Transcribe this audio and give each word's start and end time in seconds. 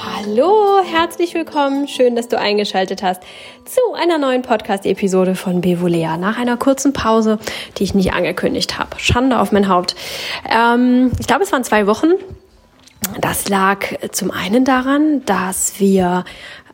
Hallo, 0.00 0.80
herzlich 0.84 1.34
willkommen. 1.34 1.88
Schön, 1.88 2.14
dass 2.14 2.28
du 2.28 2.38
eingeschaltet 2.38 3.02
hast 3.02 3.22
zu 3.64 3.80
einer 3.94 4.18
neuen 4.18 4.42
Podcast-Episode 4.42 5.34
von 5.34 5.60
Bevolea. 5.60 6.16
Nach 6.16 6.38
einer 6.38 6.56
kurzen 6.56 6.92
Pause, 6.92 7.38
die 7.76 7.84
ich 7.84 7.94
nicht 7.94 8.12
angekündigt 8.12 8.78
habe. 8.78 8.98
Schande 8.98 9.38
auf 9.40 9.52
mein 9.52 9.68
Haupt. 9.68 9.96
Ähm, 10.48 11.12
ich 11.18 11.26
glaube, 11.26 11.42
es 11.42 11.52
waren 11.52 11.64
zwei 11.64 11.86
Wochen. 11.86 12.12
Das 13.20 13.48
lag 13.48 13.80
zum 14.12 14.30
einen 14.30 14.64
daran, 14.64 15.24
dass 15.24 15.80
wir 15.80 16.24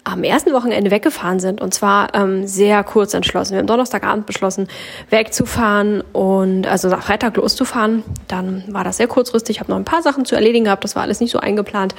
am 0.04 0.22
ersten 0.22 0.52
Wochenende 0.52 0.90
weggefahren 0.90 1.40
sind 1.40 1.62
und 1.62 1.72
zwar 1.72 2.14
ähm, 2.14 2.46
sehr 2.46 2.84
kurz 2.84 3.14
entschlossen. 3.14 3.52
Wir 3.52 3.60
haben 3.60 3.66
Donnerstagabend 3.66 4.26
beschlossen, 4.26 4.68
wegzufahren 5.08 6.02
und 6.12 6.66
also 6.66 6.88
nach 6.88 7.02
Freitag 7.02 7.36
loszufahren. 7.36 8.02
Dann 8.28 8.64
war 8.68 8.84
das 8.84 8.98
sehr 8.98 9.06
kurzfristig. 9.06 9.56
Ich 9.56 9.60
habe 9.60 9.70
noch 9.70 9.78
ein 9.78 9.84
paar 9.84 10.02
Sachen 10.02 10.26
zu 10.26 10.34
erledigen 10.34 10.66
gehabt. 10.66 10.84
Das 10.84 10.94
war 10.94 11.02
alles 11.02 11.20
nicht 11.20 11.30
so 11.30 11.38
eingeplant. 11.38 11.94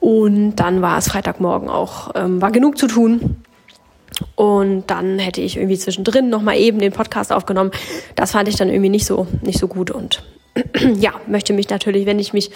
Und 0.00 0.56
dann 0.56 0.82
war 0.82 0.98
es 0.98 1.08
Freitagmorgen 1.08 1.70
auch, 1.70 2.10
ähm, 2.14 2.42
war 2.42 2.50
genug 2.50 2.76
zu 2.76 2.86
tun. 2.86 3.42
Und 4.34 4.90
dann 4.90 5.18
hätte 5.18 5.40
ich 5.40 5.56
irgendwie 5.56 5.78
zwischendrin 5.78 6.28
noch 6.28 6.42
mal 6.42 6.56
eben 6.56 6.78
den 6.78 6.92
Podcast 6.92 7.32
aufgenommen. 7.32 7.70
Das 8.16 8.32
fand 8.32 8.48
ich 8.48 8.56
dann 8.56 8.68
irgendwie 8.68 8.90
nicht 8.90 9.06
so, 9.06 9.26
nicht 9.42 9.58
so 9.58 9.66
gut 9.66 9.90
und 9.90 10.22
ja, 10.98 11.12
möchte 11.26 11.52
mich 11.52 11.70
natürlich, 11.70 12.06
wenn 12.06 12.18
ich 12.18 12.32
mich 12.32 12.50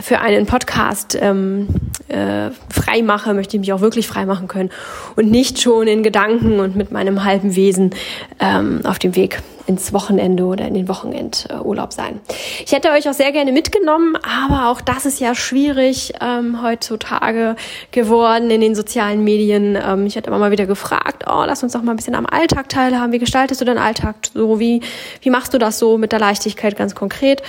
für 0.00 0.20
einen 0.20 0.46
Podcast 0.46 1.18
ähm, 1.20 1.68
äh, 2.08 2.50
frei 2.72 3.02
mache, 3.02 3.34
möchte 3.34 3.56
ich 3.56 3.60
mich 3.60 3.72
auch 3.72 3.80
wirklich 3.80 4.06
frei 4.06 4.24
machen 4.24 4.46
können 4.46 4.70
und 5.16 5.30
nicht 5.30 5.60
schon 5.60 5.88
in 5.88 6.02
Gedanken 6.02 6.60
und 6.60 6.76
mit 6.76 6.92
meinem 6.92 7.24
halben 7.24 7.56
Wesen 7.56 7.90
ähm, 8.38 8.80
auf 8.84 8.98
dem 8.98 9.16
Weg 9.16 9.42
ins 9.66 9.92
Wochenende 9.92 10.44
oder 10.44 10.66
in 10.66 10.74
den 10.74 10.88
Wochenendurlaub 10.88 11.92
sein. 11.92 12.20
Ich 12.64 12.72
hätte 12.72 12.90
euch 12.90 13.08
auch 13.08 13.14
sehr 13.14 13.30
gerne 13.32 13.52
mitgenommen, 13.52 14.16
aber 14.16 14.68
auch 14.68 14.80
das 14.80 15.06
ist 15.06 15.20
ja 15.20 15.34
schwierig 15.34 16.12
ähm, 16.20 16.62
heutzutage 16.62 17.56
geworden 17.90 18.50
in 18.50 18.60
den 18.60 18.74
sozialen 18.74 19.22
Medien. 19.22 19.76
Ähm, 19.76 20.06
ich 20.06 20.16
hätte 20.16 20.30
immer 20.30 20.38
mal 20.38 20.50
wieder 20.50 20.66
gefragt, 20.66 21.24
oh, 21.26 21.44
lass 21.46 21.62
uns 21.62 21.72
doch 21.72 21.82
mal 21.82 21.92
ein 21.92 21.96
bisschen 21.96 22.14
am 22.14 22.26
Alltag 22.26 22.68
teilhaben. 22.68 23.12
Wie 23.12 23.18
gestaltest 23.18 23.60
du 23.60 23.64
deinen 23.64 23.78
Alltag 23.78 24.16
so? 24.34 24.58
Wie, 24.58 24.82
wie 25.22 25.30
machst 25.30 25.52
du 25.54 25.58
das 25.58 25.78
so 25.78 25.98
mit 25.98 26.12
der 26.12 26.18
Leichtigkeit 26.18 26.76
ganz 26.76 26.94
konkret? 26.94 27.42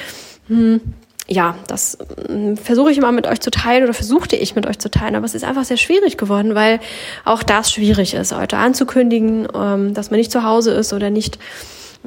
Hm 0.47 0.81
ja, 1.27 1.55
das 1.67 1.97
äh, 2.27 2.55
versuche 2.55 2.91
ich 2.91 2.97
immer 2.97 3.11
mit 3.11 3.27
euch 3.27 3.39
zu 3.39 3.51
teilen 3.51 3.83
oder 3.83 3.93
versuchte 3.93 4.35
ich 4.35 4.55
mit 4.55 4.67
euch 4.67 4.79
zu 4.79 4.89
teilen, 4.89 5.15
aber 5.15 5.25
es 5.25 5.35
ist 5.35 5.43
einfach 5.43 5.63
sehr 5.63 5.77
schwierig 5.77 6.17
geworden, 6.17 6.55
weil 6.55 6.79
auch 7.25 7.43
das 7.43 7.71
schwierig 7.71 8.13
ist, 8.13 8.35
heute 8.35 8.57
anzukündigen, 8.57 9.47
ähm, 9.53 9.93
dass 9.93 10.11
man 10.11 10.19
nicht 10.19 10.31
zu 10.31 10.43
Hause 10.43 10.71
ist 10.71 10.93
oder 10.93 11.09
nicht 11.09 11.39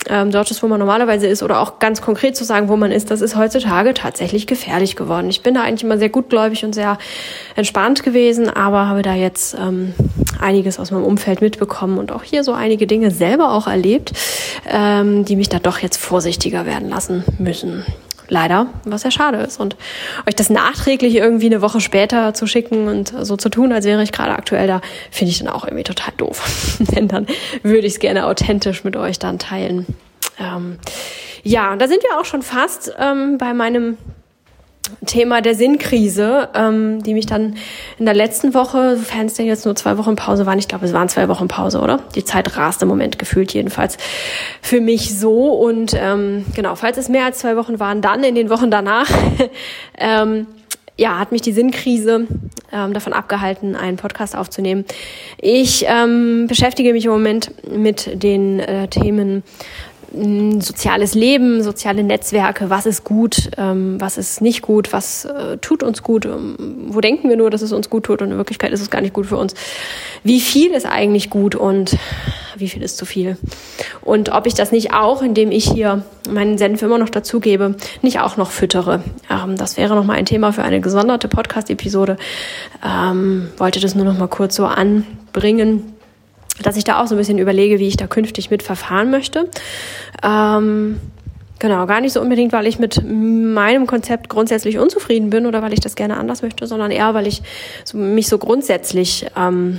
ähm, 0.09 0.31
dort 0.31 0.51
ist, 0.51 0.63
wo 0.63 0.67
man 0.67 0.81
normalerweise 0.81 1.27
ist, 1.27 1.43
oder 1.43 1.61
auch 1.61 1.79
ganz 1.79 2.03
konkret 2.03 2.37
zu 2.37 2.45
sagen, 2.45 2.69
wo 2.69 2.77
man 2.77 2.91
ist, 2.91 3.11
das 3.11 3.21
ist 3.21 3.37
heutzutage 3.37 3.95
tatsächlich 3.95 4.47
gefährlich 4.47 4.97
geworden. 4.97 5.31
Ich 5.31 5.43
bin 5.43 5.55
da 5.55 5.63
eigentlich 5.63 5.85
immer 5.85 5.99
sehr 5.99 6.09
gutgläubig 6.09 6.65
und 6.65 6.75
sehr 6.75 6.99
entspannt 7.55 8.03
gewesen, 8.03 8.51
aber 8.51 8.89
habe 8.89 9.03
da 9.03 9.15
jetzt 9.15 9.55
ähm, 9.55 9.95
einiges 10.41 10.79
aus 10.79 10.91
meinem 10.91 11.05
Umfeld 11.05 11.41
mitbekommen 11.41 11.99
und 11.99 12.13
auch 12.13 12.25
hier 12.25 12.45
so 12.45 12.53
einige 12.53 12.87
Dinge 12.87 13.11
selber 13.11 13.53
auch 13.53 13.67
erlebt, 13.67 14.13
ähm, 14.69 15.25
die 15.25 15.37
mich 15.37 15.49
da 15.49 15.59
doch 15.59 15.79
jetzt 15.79 15.97
vorsichtiger 15.97 16.67
werden 16.67 16.89
lassen 16.89 17.25
müssen. 17.39 17.85
Leider, 18.29 18.67
was 18.85 19.03
ja 19.03 19.11
schade 19.11 19.39
ist. 19.39 19.61
Und 19.61 19.77
euch 20.27 20.35
das 20.35 20.51
nachträglich 20.51 21.15
irgendwie 21.15 21.47
eine 21.47 21.61
Woche 21.61 21.81
später 21.81 22.35
zu 22.35 22.47
schicken 22.47 22.89
und 22.89 23.15
so 23.23 23.37
zu 23.37 23.49
tun, 23.49 23.73
als 23.73 23.85
wäre 23.85 24.03
ich 24.03 24.13
gerade 24.13 24.33
aktuell 24.33 24.67
da, 24.67 24.81
finde 25.11 25.31
ich 25.31 25.39
dann 25.39 25.49
auch 25.49 25.65
irgendwie 25.65 25.85
total 25.85 26.15
doof. 26.17 26.79
Denn 26.95 27.09
dann 27.09 27.27
würde 27.63 27.87
ich 27.87 27.95
es 27.95 27.99
gerne 27.99 28.27
authentisch 28.27 28.85
mit 28.85 28.97
euch 28.97 29.19
dann 29.19 29.39
teilen. 29.39 29.87
Ähm, 30.39 30.79
ja, 31.43 31.77
da 31.77 31.87
sind 31.87 32.03
wir 32.03 32.19
auch 32.19 32.25
schon 32.25 32.43
fast 32.43 32.95
ähm, 32.99 33.37
bei 33.39 33.53
meinem 33.53 33.99
Thema 35.07 35.41
der 35.41 35.55
Sinnkrise, 35.55 36.49
ähm, 36.55 37.03
die 37.03 37.15
mich 37.15 37.27
dann 37.27 37.57
in 37.99 38.05
der 38.05 38.15
letzten 38.15 38.55
Woche, 38.55 38.97
sofern 38.97 39.27
es 39.27 39.35
denn 39.35 39.47
jetzt 39.47 39.65
nur 39.65 39.75
zwei 39.77 39.99
Wochen 39.99 40.17
Pause 40.17 40.47
waren, 40.47 40.59
ich 40.59 40.69
glaube, 40.69 40.85
es 40.85 40.93
waren 40.93 41.09
zwei 41.09 41.29
Wochen 41.29 41.49
Pause, 41.49 41.81
oder? 41.81 42.01
Die 42.15 42.25
Zeit 42.25 42.57
rast 42.57 42.83
im 42.83 42.89
Moment 42.89 43.19
gefühlt 43.19 43.53
jedenfalls 43.53 43.97
für 44.61 44.81
mich 44.81 45.19
so. 45.19 45.53
Und 45.53 45.95
ähm, 45.99 46.45
genau, 46.55 46.75
falls 46.75 46.99
es 46.99 47.09
mehr 47.09 47.25
als 47.25 47.39
zwei 47.39 47.57
Wochen 47.57 47.81
waren, 47.81 48.03
dann 48.03 48.25
in 48.25 48.35
den 48.35 48.51
Wochen 48.51 48.71
danach, 48.71 49.09
ähm, 49.99 50.47
ja, 50.97 51.19
hat 51.19 51.33
mich 51.33 51.43
die 51.43 51.53
Sinnkrise 51.53 52.27
ähm, 52.73 52.93
davon 52.93 53.13
abgehalten, 53.13 53.75
einen 53.75 53.97
Podcast 53.97 54.37
aufzunehmen. 54.37 54.85
Ich 55.39 55.85
ähm, 55.89 56.47
beschäftige 56.47 56.93
mich 56.93 57.07
im 57.07 57.11
Moment 57.11 57.51
mit 57.69 58.23
den 58.23 58.61
äh, 58.61 58.87
Themen 58.89 59.43
soziales 60.61 61.15
Leben, 61.15 61.63
soziale 61.63 62.03
Netzwerke, 62.03 62.71
was 62.71 62.87
ist 62.87 63.05
gut, 63.05 63.51
ähm, 63.57 64.01
was 64.01 64.19
ist 64.19 64.41
nicht 64.41 64.63
gut, 64.63 64.93
was 64.93 65.25
äh, 65.25 65.59
tut 65.59 65.83
uns 65.83 66.03
gut, 66.03 66.25
ähm, 66.27 66.57
wo 66.89 67.01
denken 67.01 67.29
wir 67.29 67.37
nur, 67.37 67.51
dass 67.51 67.63
es 67.63 67.73
uns 67.73 67.91
gut 67.91 68.05
tut 68.05 68.23
und 68.23 68.31
in 68.31 68.37
Wirklichkeit 68.37 68.73
ist 68.73 68.81
es 68.81 68.91
gar 68.91 69.01
nicht 69.01 69.15
gut 69.15 69.27
für 69.27 69.37
uns. 69.37 69.55
Wie 70.23 70.41
viel 70.41 70.73
ist 70.73 70.87
eigentlich 70.87 71.31
gut 71.31 71.55
und 71.55 71.97
wie 72.57 72.69
viel 72.69 72.83
ist 72.83 72.97
zu 72.97 73.07
viel? 73.07 73.37
Und 74.03 74.31
ob 74.31 74.47
ich 74.47 74.55
das 74.55 74.73
nicht 74.73 74.93
auch, 74.93 75.23
indem 75.23 75.51
ich 75.51 75.69
hier 75.69 76.05
meinen 76.31 76.59
Senf 76.59 76.83
immer 76.83 76.99
noch 76.99 77.11
dazugebe, 77.11 77.75
nicht 78.03 78.21
auch 78.21 78.37
noch 78.37 78.51
füttere. 78.51 79.03
Ähm, 79.31 79.57
das 79.57 79.77
wäre 79.77 79.95
nochmal 79.95 80.17
ein 80.17 80.27
Thema 80.27 80.53
für 80.53 80.63
eine 80.63 80.81
gesonderte 80.81 81.29
Podcast-Episode. 81.29 82.17
Wollte 83.57 83.81
das 83.81 83.95
nur 83.95 84.05
noch 84.05 84.19
mal 84.19 84.29
kurz 84.29 84.57
so 84.57 84.67
anbringen 84.67 85.94
dass 86.63 86.77
ich 86.77 86.85
da 86.85 87.03
auch 87.03 87.07
so 87.07 87.15
ein 87.15 87.19
bisschen 87.19 87.39
überlege, 87.39 87.79
wie 87.79 87.89
ich 87.89 87.97
da 87.97 88.07
künftig 88.07 88.51
mit 88.51 88.63
verfahren 88.63 89.11
möchte. 89.11 89.49
Ähm, 90.23 91.01
genau, 91.59 91.87
gar 91.87 92.01
nicht 92.01 92.13
so 92.13 92.21
unbedingt, 92.21 92.53
weil 92.53 92.67
ich 92.67 92.79
mit 92.79 93.03
meinem 93.05 93.87
Konzept 93.87 94.29
grundsätzlich 94.29 94.79
unzufrieden 94.79 95.31
bin 95.31 95.47
oder 95.47 95.63
weil 95.63 95.73
ich 95.73 95.81
das 95.81 95.97
gerne 95.97 96.17
anders 96.17 96.43
möchte, 96.43 96.67
sondern 96.67 96.91
eher, 96.91 97.15
weil 97.15 97.27
ich 97.27 97.43
so, 97.85 97.99
mich 97.99 98.29
so 98.29 98.39
grundsätzlich 98.39 99.27
ähm, 99.37 99.79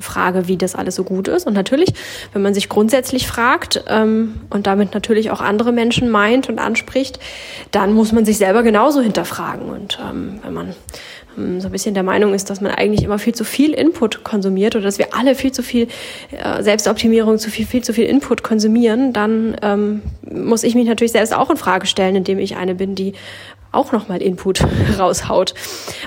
frage, 0.00 0.48
wie 0.48 0.56
das 0.56 0.74
alles 0.74 0.94
so 0.94 1.04
gut 1.04 1.28
ist. 1.28 1.46
Und 1.46 1.54
natürlich, 1.54 1.90
wenn 2.32 2.42
man 2.42 2.54
sich 2.54 2.68
grundsätzlich 2.68 3.26
fragt 3.26 3.84
ähm, 3.88 4.40
und 4.50 4.66
damit 4.66 4.94
natürlich 4.94 5.30
auch 5.30 5.40
andere 5.40 5.72
Menschen 5.72 6.10
meint 6.10 6.48
und 6.48 6.58
anspricht, 6.58 7.18
dann 7.70 7.92
muss 7.92 8.12
man 8.12 8.24
sich 8.24 8.38
selber 8.38 8.62
genauso 8.62 9.00
hinterfragen. 9.00 9.68
Und 9.68 9.98
ähm, 10.08 10.40
wenn 10.42 10.54
man 10.54 10.74
so 11.60 11.68
ein 11.68 11.72
bisschen 11.72 11.94
der 11.94 12.02
Meinung 12.02 12.34
ist, 12.34 12.50
dass 12.50 12.60
man 12.60 12.72
eigentlich 12.72 13.04
immer 13.04 13.18
viel 13.18 13.34
zu 13.34 13.44
viel 13.44 13.72
Input 13.72 14.24
konsumiert 14.24 14.76
oder 14.76 14.84
dass 14.84 14.98
wir 14.98 15.14
alle 15.14 15.34
viel 15.34 15.52
zu 15.52 15.62
viel 15.62 15.88
äh, 16.30 16.62
Selbstoptimierung, 16.62 17.38
zu 17.38 17.50
viel, 17.50 17.66
viel 17.66 17.82
zu 17.82 17.92
viel 17.92 18.06
Input 18.06 18.42
konsumieren, 18.42 19.12
dann 19.12 19.56
ähm, 19.62 20.02
muss 20.30 20.64
ich 20.64 20.74
mich 20.74 20.86
natürlich 20.86 21.12
selbst 21.12 21.34
auch 21.34 21.50
in 21.50 21.56
Frage 21.56 21.86
stellen, 21.86 22.16
indem 22.16 22.38
ich 22.38 22.56
eine 22.56 22.74
bin, 22.74 22.94
die 22.94 23.14
auch 23.72 23.92
nochmal 23.92 24.22
Input 24.22 24.62
raushaut. 24.98 25.54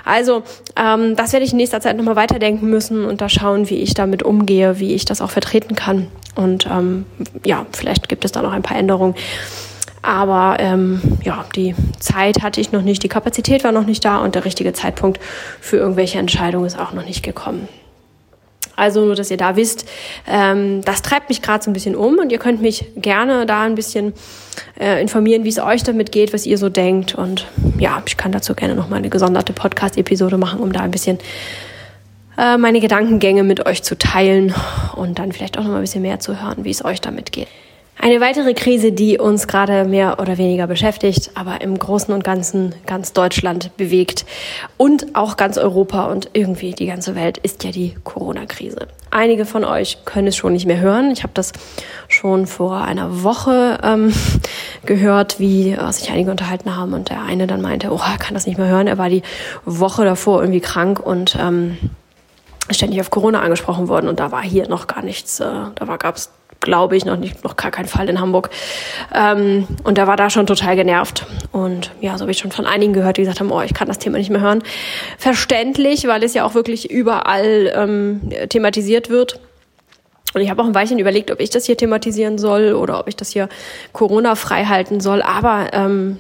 Also 0.06 0.44
ähm, 0.75 1.16
das 1.16 1.34
werde 1.34 1.46
ich 1.46 1.52
in 1.52 1.58
nächster 1.58 1.81
Zeit 1.81 1.97
nochmal 1.97 2.16
weiterdenken 2.16 2.70
müssen 2.70 3.06
und 3.06 3.22
da 3.22 3.30
schauen, 3.30 3.70
wie 3.70 3.75
ich 3.75 3.94
damit 3.94 4.24
umgehe, 4.24 4.80
wie 4.80 4.94
ich 4.94 5.06
das 5.06 5.22
auch 5.22 5.31
vertreten 5.31 5.75
kann. 5.75 6.08
Und 6.36 6.68
ähm, 6.72 7.06
ja, 7.46 7.66
vielleicht 7.72 8.09
gibt 8.09 8.25
es 8.25 8.31
da 8.31 8.41
noch 8.41 8.53
ein 8.53 8.64
paar 8.64 8.78
Änderungen. 8.78 9.16
Aber 10.01 10.57
ähm, 10.59 11.01
ja, 11.23 11.45
die 11.56 11.75
Zeit 12.00 12.41
hatte 12.41 12.59
ich 12.59 12.72
noch 12.72 12.81
nicht, 12.81 13.03
die 13.03 13.07
Kapazität 13.07 13.63
war 13.63 13.72
noch 13.72 13.85
nicht 13.85 14.03
da 14.03 14.17
und 14.17 14.35
der 14.35 14.45
richtige 14.45 14.73
Zeitpunkt 14.73 15.19
für 15.59 15.78
irgendwelche 15.78 16.17
Entscheidungen 16.17 16.66
ist 16.66 16.79
auch 16.79 16.94
noch 16.94 17.06
nicht 17.06 17.23
gekommen. 17.23 17.67
Also 18.75 19.06
nur, 19.06 19.16
dass 19.16 19.29
ihr 19.29 19.38
da 19.38 19.56
wisst, 19.56 19.88
ähm, 20.28 20.81
das 20.84 21.03
treibt 21.03 21.29
mich 21.29 21.44
gerade 21.44 21.63
so 21.63 21.69
ein 21.69 21.73
bisschen 21.73 21.95
um 21.95 22.17
und 22.17 22.31
ihr 22.31 22.40
könnt 22.40 22.61
mich 22.61 22.85
gerne 22.95 23.45
da 23.45 23.61
ein 23.61 23.75
bisschen 23.75 24.13
äh, 24.79 25.00
informieren, 25.00 25.44
wie 25.44 25.50
es 25.50 25.59
euch 25.59 25.84
damit 25.84 26.11
geht, 26.11 26.34
was 26.34 26.47
ihr 26.47 26.57
so 26.57 26.69
denkt. 26.69 27.13
Und 27.13 27.45
ja, 27.78 28.01
ich 28.07 28.17
kann 28.17 28.31
dazu 28.31 28.56
gerne 28.56 28.73
nochmal 28.73 29.00
eine 29.00 29.09
gesonderte 29.09 29.53
Podcast-Episode 29.53 30.38
machen, 30.38 30.59
um 30.61 30.72
da 30.72 30.79
ein 30.79 30.90
bisschen 30.90 31.19
äh, 32.40 32.57
meine 32.57 32.79
Gedankengänge 32.79 33.44
mit 33.44 33.67
euch 33.67 33.84
zu 33.84 33.97
teilen 33.97 34.56
und 34.95 35.19
dann 35.19 35.31
vielleicht 35.31 35.59
auch 35.59 35.63
nochmal 35.63 35.79
ein 35.79 35.84
bisschen 35.84 36.01
mehr 36.01 36.19
zu 36.19 36.41
hören, 36.41 36.63
wie 36.63 36.72
es 36.72 36.84
euch 36.84 37.01
damit 37.01 37.31
geht. 37.31 37.49
Eine 37.99 38.20
weitere 38.20 38.55
Krise, 38.55 38.91
die 38.91 39.20
uns 39.20 39.47
gerade 39.47 39.85
mehr 39.85 40.20
oder 40.20 40.40
weniger 40.40 40.66
beschäftigt, 40.66 41.32
aber 41.35 41.61
im 41.61 41.78
Großen 41.78 42.11
und 42.11 42.23
Ganzen 42.23 42.73
ganz 42.88 43.14
Deutschland 43.14 43.78
bewegt 43.78 44.26
und 44.78 45.16
auch 45.16 45.38
ganz 45.38 45.59
Europa 45.59 46.05
und 46.05 46.32
irgendwie 46.34 46.72
die 46.72 46.88
ganze 46.88 47.14
Welt, 47.14 47.38
ist 47.38 47.64
ja 47.64 47.72
die 47.72 47.96
Corona-Krise. 48.03 48.88
Einige 49.11 49.46
von 49.46 49.64
euch 49.64 49.99
können 50.03 50.28
es 50.28 50.35
schon 50.35 50.53
nicht 50.53 50.66
mehr 50.66 50.79
hören. 50.79 51.11
Ich 51.11 51.22
habe 51.22 51.34
das 51.35 51.52
schon 52.08 52.47
vor 52.47 52.78
einer 52.78 53.23
Woche 53.23 53.78
ähm, 53.84 54.11
gehört, 54.85 55.40
wie 55.40 55.72
äh, 55.72 55.91
sich 55.91 56.09
einige 56.09 56.32
unterhalten 56.32 56.76
haben 56.76 56.93
und 56.93 57.09
der 57.09 57.22
eine 57.22 57.46
dann 57.46 57.61
meinte, 57.61 57.91
oh, 57.91 57.99
er 58.03 58.17
kann 58.17 58.34
das 58.34 58.47
nicht 58.47 58.58
mehr 58.58 58.67
hören. 58.67 58.88
Er 58.88 58.97
war 58.97 59.09
die 59.09 59.22
Woche 59.66 60.05
davor 60.05 60.41
irgendwie 60.41 60.61
krank 60.61 60.99
und 60.99 61.38
ähm, 61.40 61.78
ständig 62.72 62.99
auf 62.99 63.11
Corona 63.11 63.41
angesprochen 63.41 63.90
worden 63.90 64.08
und 64.08 64.20
da 64.20 64.32
war 64.32 64.41
hier 64.41 64.67
noch 64.67 64.88
gar 64.88 65.03
nichts. 65.03 65.40
Äh, 65.40 65.46
da 65.76 65.88
war 65.88 65.99
gab's 65.99 66.32
glaube 66.61 66.96
ich, 66.96 67.05
noch 67.05 67.17
nicht, 67.17 67.43
noch 67.43 67.58
gar 67.58 67.72
kein 67.72 67.87
Fall 67.87 68.08
in 68.08 68.22
Hamburg. 68.22 68.49
Ähm, 69.13 69.67
und 69.84 69.97
der 69.97 70.08
war 70.08 70.16
da 70.16 70.29
schon 70.29 70.47
total 70.47 70.75
genervt. 70.75 71.25
Und 71.52 71.91
ja, 71.99 72.17
so 72.17 72.22
habe 72.22 72.31
ich 72.31 72.37
schon 72.37 72.52
von 72.52 72.66
einigen 72.66 72.93
gehört, 72.93 73.17
die 73.17 73.22
gesagt 73.22 73.40
haben, 73.40 73.52
oh, 73.52 73.61
ich 73.61 73.73
kann 73.73 73.87
das 73.87 73.99
Thema 73.99 74.17
nicht 74.17 74.29
mehr 74.29 74.41
hören. 74.41 74.63
Verständlich, 75.17 76.08
weil 76.08 76.23
es 76.23 76.34
ja 76.34 76.46
auch 76.46 76.53
wirklich 76.53 76.90
überall 76.90 77.72
ähm, 77.75 78.29
thematisiert 78.49 79.09
wird. 79.09 79.40
Und 80.34 80.41
ich 80.41 80.49
habe 80.49 80.61
auch 80.61 80.66
ein 80.66 80.75
Weilchen 80.75 80.99
überlegt, 80.99 81.29
ob 81.31 81.41
ich 81.41 81.49
das 81.49 81.66
hier 81.66 81.75
thematisieren 81.75 82.37
soll 82.37 82.73
oder 82.73 82.99
ob 82.99 83.09
ich 83.09 83.17
das 83.17 83.31
hier 83.31 83.49
Corona 83.91 84.35
frei 84.35 84.66
halten 84.66 85.02
soll. 85.02 85.22
Aber 85.22 85.73
ähm, 85.73 86.19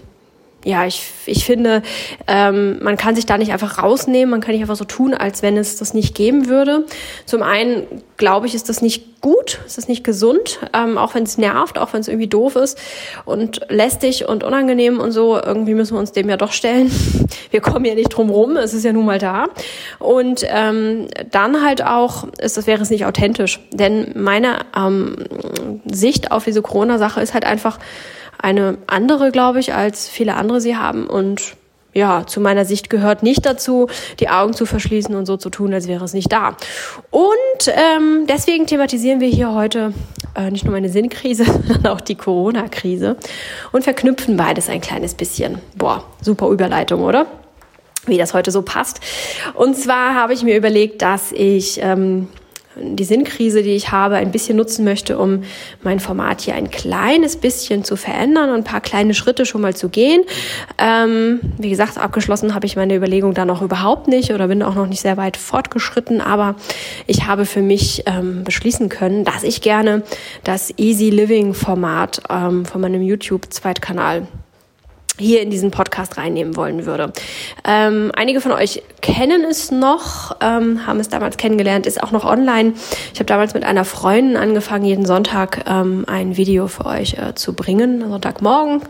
ja, 0.63 0.85
ich, 0.85 1.09
ich 1.25 1.45
finde, 1.45 1.81
ähm, 2.27 2.77
man 2.83 2.97
kann 2.97 3.15
sich 3.15 3.25
da 3.25 3.37
nicht 3.37 3.51
einfach 3.51 3.81
rausnehmen, 3.81 4.29
man 4.29 4.41
kann 4.41 4.53
nicht 4.53 4.61
einfach 4.61 4.75
so 4.75 4.85
tun, 4.85 5.13
als 5.13 5.41
wenn 5.41 5.57
es 5.57 5.77
das 5.77 5.93
nicht 5.93 6.15
geben 6.15 6.47
würde. 6.47 6.85
Zum 7.25 7.41
einen 7.41 7.87
glaube 8.17 8.45
ich, 8.45 8.53
ist 8.53 8.69
das 8.69 8.81
nicht 8.81 9.21
gut, 9.21 9.59
ist 9.65 9.77
das 9.77 9.87
nicht 9.87 10.03
gesund, 10.03 10.59
ähm, 10.73 10.97
auch 10.97 11.15
wenn 11.15 11.23
es 11.23 11.39
nervt, 11.39 11.79
auch 11.79 11.93
wenn 11.93 12.01
es 12.01 12.07
irgendwie 12.07 12.27
doof 12.27 12.55
ist 12.55 12.77
und 13.25 13.61
lästig 13.69 14.27
und 14.27 14.43
unangenehm 14.43 14.99
und 14.99 15.11
so. 15.11 15.39
Irgendwie 15.41 15.73
müssen 15.73 15.95
wir 15.95 15.99
uns 15.99 16.11
dem 16.11 16.29
ja 16.29 16.37
doch 16.37 16.51
stellen. 16.51 16.91
Wir 17.51 17.59
kommen 17.59 17.83
ja 17.83 17.95
nicht 17.95 18.09
drum 18.09 18.29
rum, 18.29 18.55
es 18.55 18.73
ist 18.73 18.85
ja 18.85 18.93
nun 18.93 19.05
mal 19.05 19.17
da. 19.17 19.47
Und 19.99 20.45
ähm, 20.47 21.07
dann 21.31 21.63
halt 21.63 21.83
auch, 21.83 22.25
ist, 22.37 22.55
das 22.55 22.65
wäre 22.65 22.81
es 22.81 22.89
nicht 22.89 23.05
authentisch. 23.05 23.59
Denn 23.71 24.11
meine 24.15 24.59
ähm, 24.75 25.17
Sicht 25.85 26.31
auf 26.31 26.45
diese 26.45 26.61
Corona-Sache 26.61 27.19
ist 27.21 27.33
halt 27.33 27.45
einfach, 27.45 27.77
eine 28.41 28.77
andere, 28.87 29.31
glaube 29.31 29.59
ich, 29.59 29.73
als 29.73 30.09
viele 30.09 30.35
andere 30.35 30.61
sie 30.61 30.75
haben. 30.75 31.07
Und 31.07 31.55
ja, 31.93 32.25
zu 32.25 32.39
meiner 32.39 32.65
Sicht 32.65 32.89
gehört 32.89 33.21
nicht 33.21 33.45
dazu, 33.45 33.87
die 34.19 34.29
Augen 34.29 34.53
zu 34.53 34.65
verschließen 34.65 35.13
und 35.13 35.25
so 35.25 35.37
zu 35.37 35.49
tun, 35.49 35.73
als 35.73 35.87
wäre 35.87 36.05
es 36.05 36.13
nicht 36.13 36.31
da. 36.31 36.55
Und 37.09 37.67
ähm, 37.67 38.25
deswegen 38.27 38.65
thematisieren 38.65 39.19
wir 39.19 39.27
hier 39.27 39.53
heute 39.53 39.93
äh, 40.35 40.49
nicht 40.51 40.63
nur 40.63 40.73
meine 40.73 40.89
Sinnkrise, 40.89 41.45
sondern 41.67 41.87
auch 41.87 42.01
die 42.01 42.15
Corona-Krise 42.15 43.17
und 43.71 43.83
verknüpfen 43.83 44.37
beides 44.37 44.69
ein 44.69 44.81
kleines 44.81 45.15
bisschen. 45.15 45.59
Boah, 45.75 46.03
super 46.21 46.49
Überleitung, 46.49 47.03
oder? 47.03 47.25
Wie 48.05 48.17
das 48.17 48.33
heute 48.33 48.49
so 48.49 48.63
passt. 48.63 48.99
Und 49.53 49.77
zwar 49.77 50.15
habe 50.15 50.33
ich 50.33 50.41
mir 50.43 50.57
überlegt, 50.57 51.03
dass 51.03 51.31
ich 51.31 51.79
ähm, 51.83 52.29
die 52.75 53.03
Sinnkrise, 53.03 53.63
die 53.63 53.71
ich 53.71 53.91
habe, 53.91 54.15
ein 54.15 54.31
bisschen 54.31 54.57
nutzen 54.57 54.85
möchte, 54.85 55.17
um 55.17 55.43
mein 55.83 55.99
Format 55.99 56.41
hier 56.41 56.55
ein 56.55 56.69
kleines 56.69 57.35
bisschen 57.35 57.83
zu 57.83 57.95
verändern 57.95 58.49
und 58.49 58.55
ein 58.55 58.63
paar 58.63 58.81
kleine 58.81 59.13
Schritte 59.13 59.45
schon 59.45 59.61
mal 59.61 59.75
zu 59.75 59.89
gehen. 59.89 60.23
Ähm, 60.77 61.39
wie 61.57 61.69
gesagt, 61.69 61.97
abgeschlossen 61.97 62.53
habe 62.55 62.65
ich 62.65 62.75
meine 62.75 62.95
Überlegung 62.95 63.33
da 63.33 63.45
noch 63.45 63.61
überhaupt 63.61 64.07
nicht 64.07 64.31
oder 64.31 64.47
bin 64.47 64.63
auch 64.63 64.75
noch 64.75 64.87
nicht 64.87 65.01
sehr 65.01 65.17
weit 65.17 65.37
fortgeschritten, 65.37 66.21
aber 66.21 66.55
ich 67.07 67.27
habe 67.27 67.45
für 67.45 67.61
mich 67.61 68.03
ähm, 68.05 68.43
beschließen 68.43 68.89
können, 68.89 69.25
dass 69.25 69.43
ich 69.43 69.61
gerne 69.61 70.03
das 70.43 70.73
Easy 70.77 71.09
Living 71.09 71.53
Format 71.53 72.21
ähm, 72.29 72.65
von 72.65 72.81
meinem 72.81 73.01
YouTube-Zweitkanal 73.01 74.27
hier 75.21 75.41
in 75.41 75.49
diesen 75.49 75.71
Podcast 75.71 76.17
reinnehmen 76.17 76.55
wollen 76.55 76.85
würde. 76.85 77.13
Ähm, 77.65 78.11
einige 78.15 78.41
von 78.41 78.51
euch 78.51 78.83
kennen 79.01 79.43
es 79.49 79.71
noch, 79.71 80.35
ähm, 80.41 80.85
haben 80.85 80.99
es 80.99 81.09
damals 81.09 81.37
kennengelernt, 81.37 81.85
ist 81.85 82.01
auch 82.01 82.11
noch 82.11 82.25
online. 82.25 82.73
Ich 83.13 83.19
habe 83.19 83.25
damals 83.25 83.53
mit 83.53 83.63
einer 83.63 83.85
Freundin 83.85 84.37
angefangen, 84.37 84.85
jeden 84.85 85.05
Sonntag 85.05 85.65
ähm, 85.67 86.05
ein 86.07 86.37
Video 86.37 86.67
für 86.67 86.85
euch 86.85 87.13
äh, 87.13 87.35
zu 87.35 87.53
bringen. 87.53 88.01
Sonntagmorgen, 88.09 88.81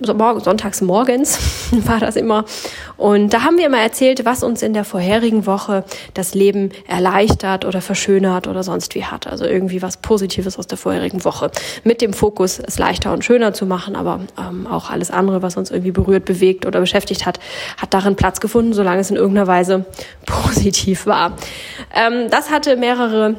so 0.00 0.14
morgen, 0.14 0.40
sonntags 0.40 0.80
morgens 0.80 1.38
war 1.86 1.98
das 1.98 2.16
immer. 2.16 2.44
Und 2.96 3.32
da 3.32 3.42
haben 3.42 3.56
wir 3.56 3.66
immer 3.66 3.80
erzählt, 3.80 4.24
was 4.24 4.42
uns 4.42 4.62
in 4.62 4.74
der 4.74 4.84
vorherigen 4.84 5.46
Woche 5.46 5.84
das 6.14 6.34
Leben 6.34 6.70
erleichtert 6.86 7.64
oder 7.64 7.80
verschönert 7.80 8.46
oder 8.46 8.62
sonst 8.62 8.94
wie 8.94 9.04
hat. 9.04 9.26
Also 9.26 9.44
irgendwie 9.44 9.82
was 9.82 9.96
Positives 9.96 10.58
aus 10.58 10.66
der 10.66 10.78
vorherigen 10.78 11.24
Woche. 11.24 11.50
Mit 11.84 12.00
dem 12.02 12.12
Fokus, 12.12 12.58
es 12.58 12.78
leichter 12.78 13.12
und 13.12 13.24
schöner 13.24 13.52
zu 13.52 13.66
machen, 13.66 13.96
aber 13.96 14.20
ähm, 14.38 14.66
auch 14.66 14.90
alles 14.90 15.10
andere, 15.10 15.42
was 15.42 15.56
uns 15.56 15.69
irgendwie 15.70 15.92
berührt, 15.92 16.24
bewegt 16.24 16.66
oder 16.66 16.80
beschäftigt 16.80 17.26
hat, 17.26 17.40
hat 17.76 17.94
darin 17.94 18.16
Platz 18.16 18.40
gefunden, 18.40 18.72
solange 18.72 19.00
es 19.00 19.10
in 19.10 19.16
irgendeiner 19.16 19.46
Weise 19.46 19.84
positiv 20.26 21.06
war. 21.06 21.36
Ähm, 21.94 22.28
das 22.30 22.50
hatte 22.50 22.76
mehrere 22.76 23.36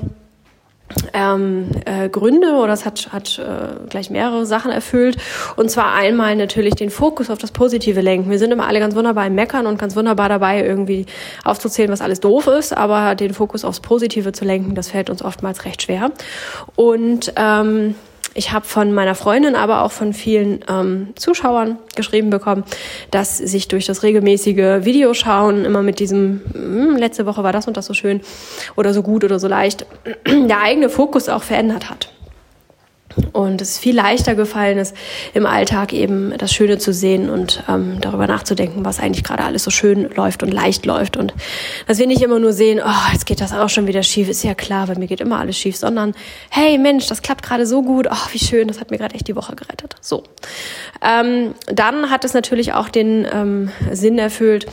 ähm, 1.14 1.70
äh, 1.86 2.10
Gründe 2.10 2.56
oder 2.56 2.74
es 2.74 2.86
hat, 2.86 3.12
hat 3.12 3.40
äh, 3.40 3.88
gleich 3.90 4.10
mehrere 4.10 4.46
Sachen 4.46 4.72
erfüllt. 4.72 5.18
Und 5.56 5.70
zwar 5.70 5.94
einmal 5.94 6.36
natürlich 6.36 6.76
den 6.76 6.90
Fokus 6.90 7.30
auf 7.30 7.38
das 7.38 7.52
Positive 7.52 8.02
lenken. 8.02 8.30
Wir 8.30 8.40
sind 8.40 8.52
immer 8.52 8.68
alle 8.68 8.80
ganz 8.80 8.96
wunderbar 8.96 9.28
im 9.28 9.36
Meckern 9.36 9.68
und 9.68 9.80
ganz 9.80 9.96
wunderbar 9.96 10.30
dabei, 10.30 10.64
irgendwie 10.64 11.06
aufzuzählen, 11.44 11.92
was 11.92 12.02
alles 12.02 12.20
doof 12.20 12.48
ist, 12.48 12.76
aber 12.76 13.16
den 13.16 13.34
Fokus 13.34 13.66
aufs 13.66 13.80
Positive 13.80 14.32
zu 14.32 14.46
lenken, 14.46 14.76
das 14.76 14.90
fällt 14.90 15.10
uns 15.10 15.24
oftmals 15.24 15.66
recht 15.66 15.82
schwer. 15.82 16.12
Und 16.76 17.34
ähm, 17.36 17.96
ich 18.34 18.52
habe 18.52 18.66
von 18.66 18.94
meiner 18.94 19.16
Freundin, 19.16 19.56
aber 19.56 19.84
auch 19.84 19.92
von 19.92 20.14
vielen 20.14 20.64
ähm, 20.70 21.10
Zuschauern 21.16 21.78
geschrieben 21.96 22.30
bekommen, 22.30 22.64
dass 23.12 23.38
sich 23.38 23.68
durch 23.68 23.86
das 23.86 24.04
regelmäßige 24.04 24.86
Videoschauen 24.86 25.66
immer 25.66 25.82
mit 25.82 26.00
diesem, 26.00 26.42
hm, 26.54 26.96
letzte 26.96 27.26
Woche 27.26 27.44
war 27.44 27.52
das 27.52 27.68
und 27.68 27.76
das 27.76 27.86
so 27.86 27.94
schön 27.94 28.22
oder 28.76 28.94
so 28.94 29.04
gut 29.04 29.24
oder 29.24 29.40
so 29.40 29.48
leicht, 29.48 29.86
der 30.26 30.62
eigene 30.62 30.90
Fokus 30.90 31.28
auch 31.30 31.44
verändert 31.44 31.90
hat. 31.90 32.12
Und 33.34 33.62
es 33.62 33.80
viel 33.80 33.96
leichter 33.96 34.36
gefallen 34.36 34.78
ist, 34.78 34.96
im 35.34 35.46
Alltag 35.46 35.94
eben 35.94 36.34
das 36.38 36.54
Schöne 36.54 36.78
zu 36.78 36.94
sehen 36.94 37.30
und 37.30 37.64
ähm, 37.70 37.98
darüber 38.02 38.28
nachzudenken, 38.28 38.86
was 38.86 39.00
eigentlich 39.00 39.24
gerade 39.24 39.44
alles 39.44 39.64
so 39.64 39.72
schön 39.72 40.10
läuft 40.16 40.44
und 40.44 40.52
leicht 40.52 40.86
läuft. 40.86 41.18
Und 41.18 41.34
dass 41.88 42.00
wir 42.00 42.08
nicht 42.08 42.22
immer 42.22 42.40
nur 42.40 42.54
sehen, 42.54 42.82
oh, 42.84 43.12
jetzt 43.14 43.26
geht 43.26 43.42
das 43.42 43.54
auch 43.54 43.70
schon 43.70 43.88
wieder 43.88 44.04
schief, 44.04 44.30
ist 44.30 44.44
ja 44.44 44.54
klar, 44.54 44.88
bei 44.88 44.96
mir 44.96 45.08
geht 45.08 45.22
immer 45.22 45.40
alles 45.40 45.58
schief, 45.58 45.76
sondern 45.76 46.14
hey 46.50 46.78
Mensch, 46.78 47.08
das 47.08 47.22
klappt 47.22 47.44
gerade 47.44 47.66
so 47.66 47.82
gut, 47.82 48.08
oh, 48.10 48.28
wie 48.32 48.40
schön, 48.40 48.68
das 48.68 48.80
hat 48.80 48.92
mir 48.92 48.98
gerade 48.98 49.16
echt 49.16 49.28
die 49.28 49.36
Woche 49.36 49.56
gerettet. 49.56 49.96
So. 50.02 50.24
Ähm, 51.02 51.56
dann 51.68 52.10
hat 52.10 52.26
es 52.26 52.34
natürlich 52.34 52.74
auch 52.74 52.90
den 52.90 53.28
ähm, 53.32 53.72
Sinn 53.92 54.18
erfüllt, 54.18 54.66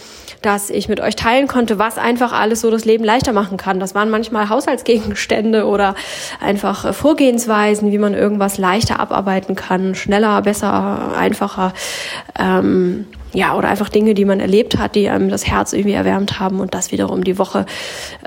dass 0.42 0.70
ich 0.70 0.88
mit 0.88 1.00
euch 1.00 1.16
teilen 1.16 1.48
konnte, 1.48 1.78
was 1.78 1.98
einfach 1.98 2.32
alles 2.32 2.60
so 2.60 2.70
das 2.70 2.84
Leben 2.84 3.04
leichter 3.04 3.32
machen 3.32 3.56
kann. 3.56 3.80
Das 3.80 3.94
waren 3.94 4.10
manchmal 4.10 4.48
Haushaltsgegenstände 4.48 5.66
oder 5.66 5.94
einfach 6.40 6.84
äh, 6.84 6.92
Vorgehensweisen, 6.92 7.92
wie 7.92 7.98
man 7.98 8.14
irgendwas 8.14 8.58
leichter 8.58 9.00
abarbeiten 9.00 9.54
kann, 9.54 9.94
schneller, 9.94 10.40
besser, 10.42 11.12
einfacher. 11.16 11.72
Ähm, 12.38 13.06
ja, 13.34 13.54
oder 13.56 13.68
einfach 13.68 13.90
Dinge, 13.90 14.14
die 14.14 14.24
man 14.24 14.40
erlebt 14.40 14.78
hat, 14.78 14.94
die 14.94 15.08
einem 15.08 15.28
das 15.28 15.46
Herz 15.46 15.72
irgendwie 15.72 15.92
erwärmt 15.92 16.40
haben 16.40 16.60
und 16.60 16.74
das 16.74 16.92
wiederum 16.92 17.24
die 17.24 17.38
Woche 17.38 17.66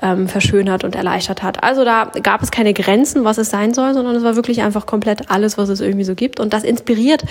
ähm, 0.01 0.27
verschönert 0.27 0.83
und 0.83 0.95
erleichtert 0.95 1.41
hat. 1.41 1.63
Also 1.63 1.83
da 1.83 2.11
gab 2.21 2.43
es 2.43 2.51
keine 2.51 2.73
Grenzen, 2.73 3.23
was 3.23 3.39
es 3.39 3.49
sein 3.49 3.73
soll, 3.73 3.93
sondern 3.93 4.15
es 4.15 4.23
war 4.23 4.35
wirklich 4.35 4.61
einfach 4.61 4.85
komplett 4.85 5.31
alles, 5.31 5.57
was 5.57 5.69
es 5.69 5.81
irgendwie 5.81 6.03
so 6.03 6.13
gibt. 6.13 6.39
Und 6.39 6.53
das 6.53 6.63
inspiriert 6.63 7.23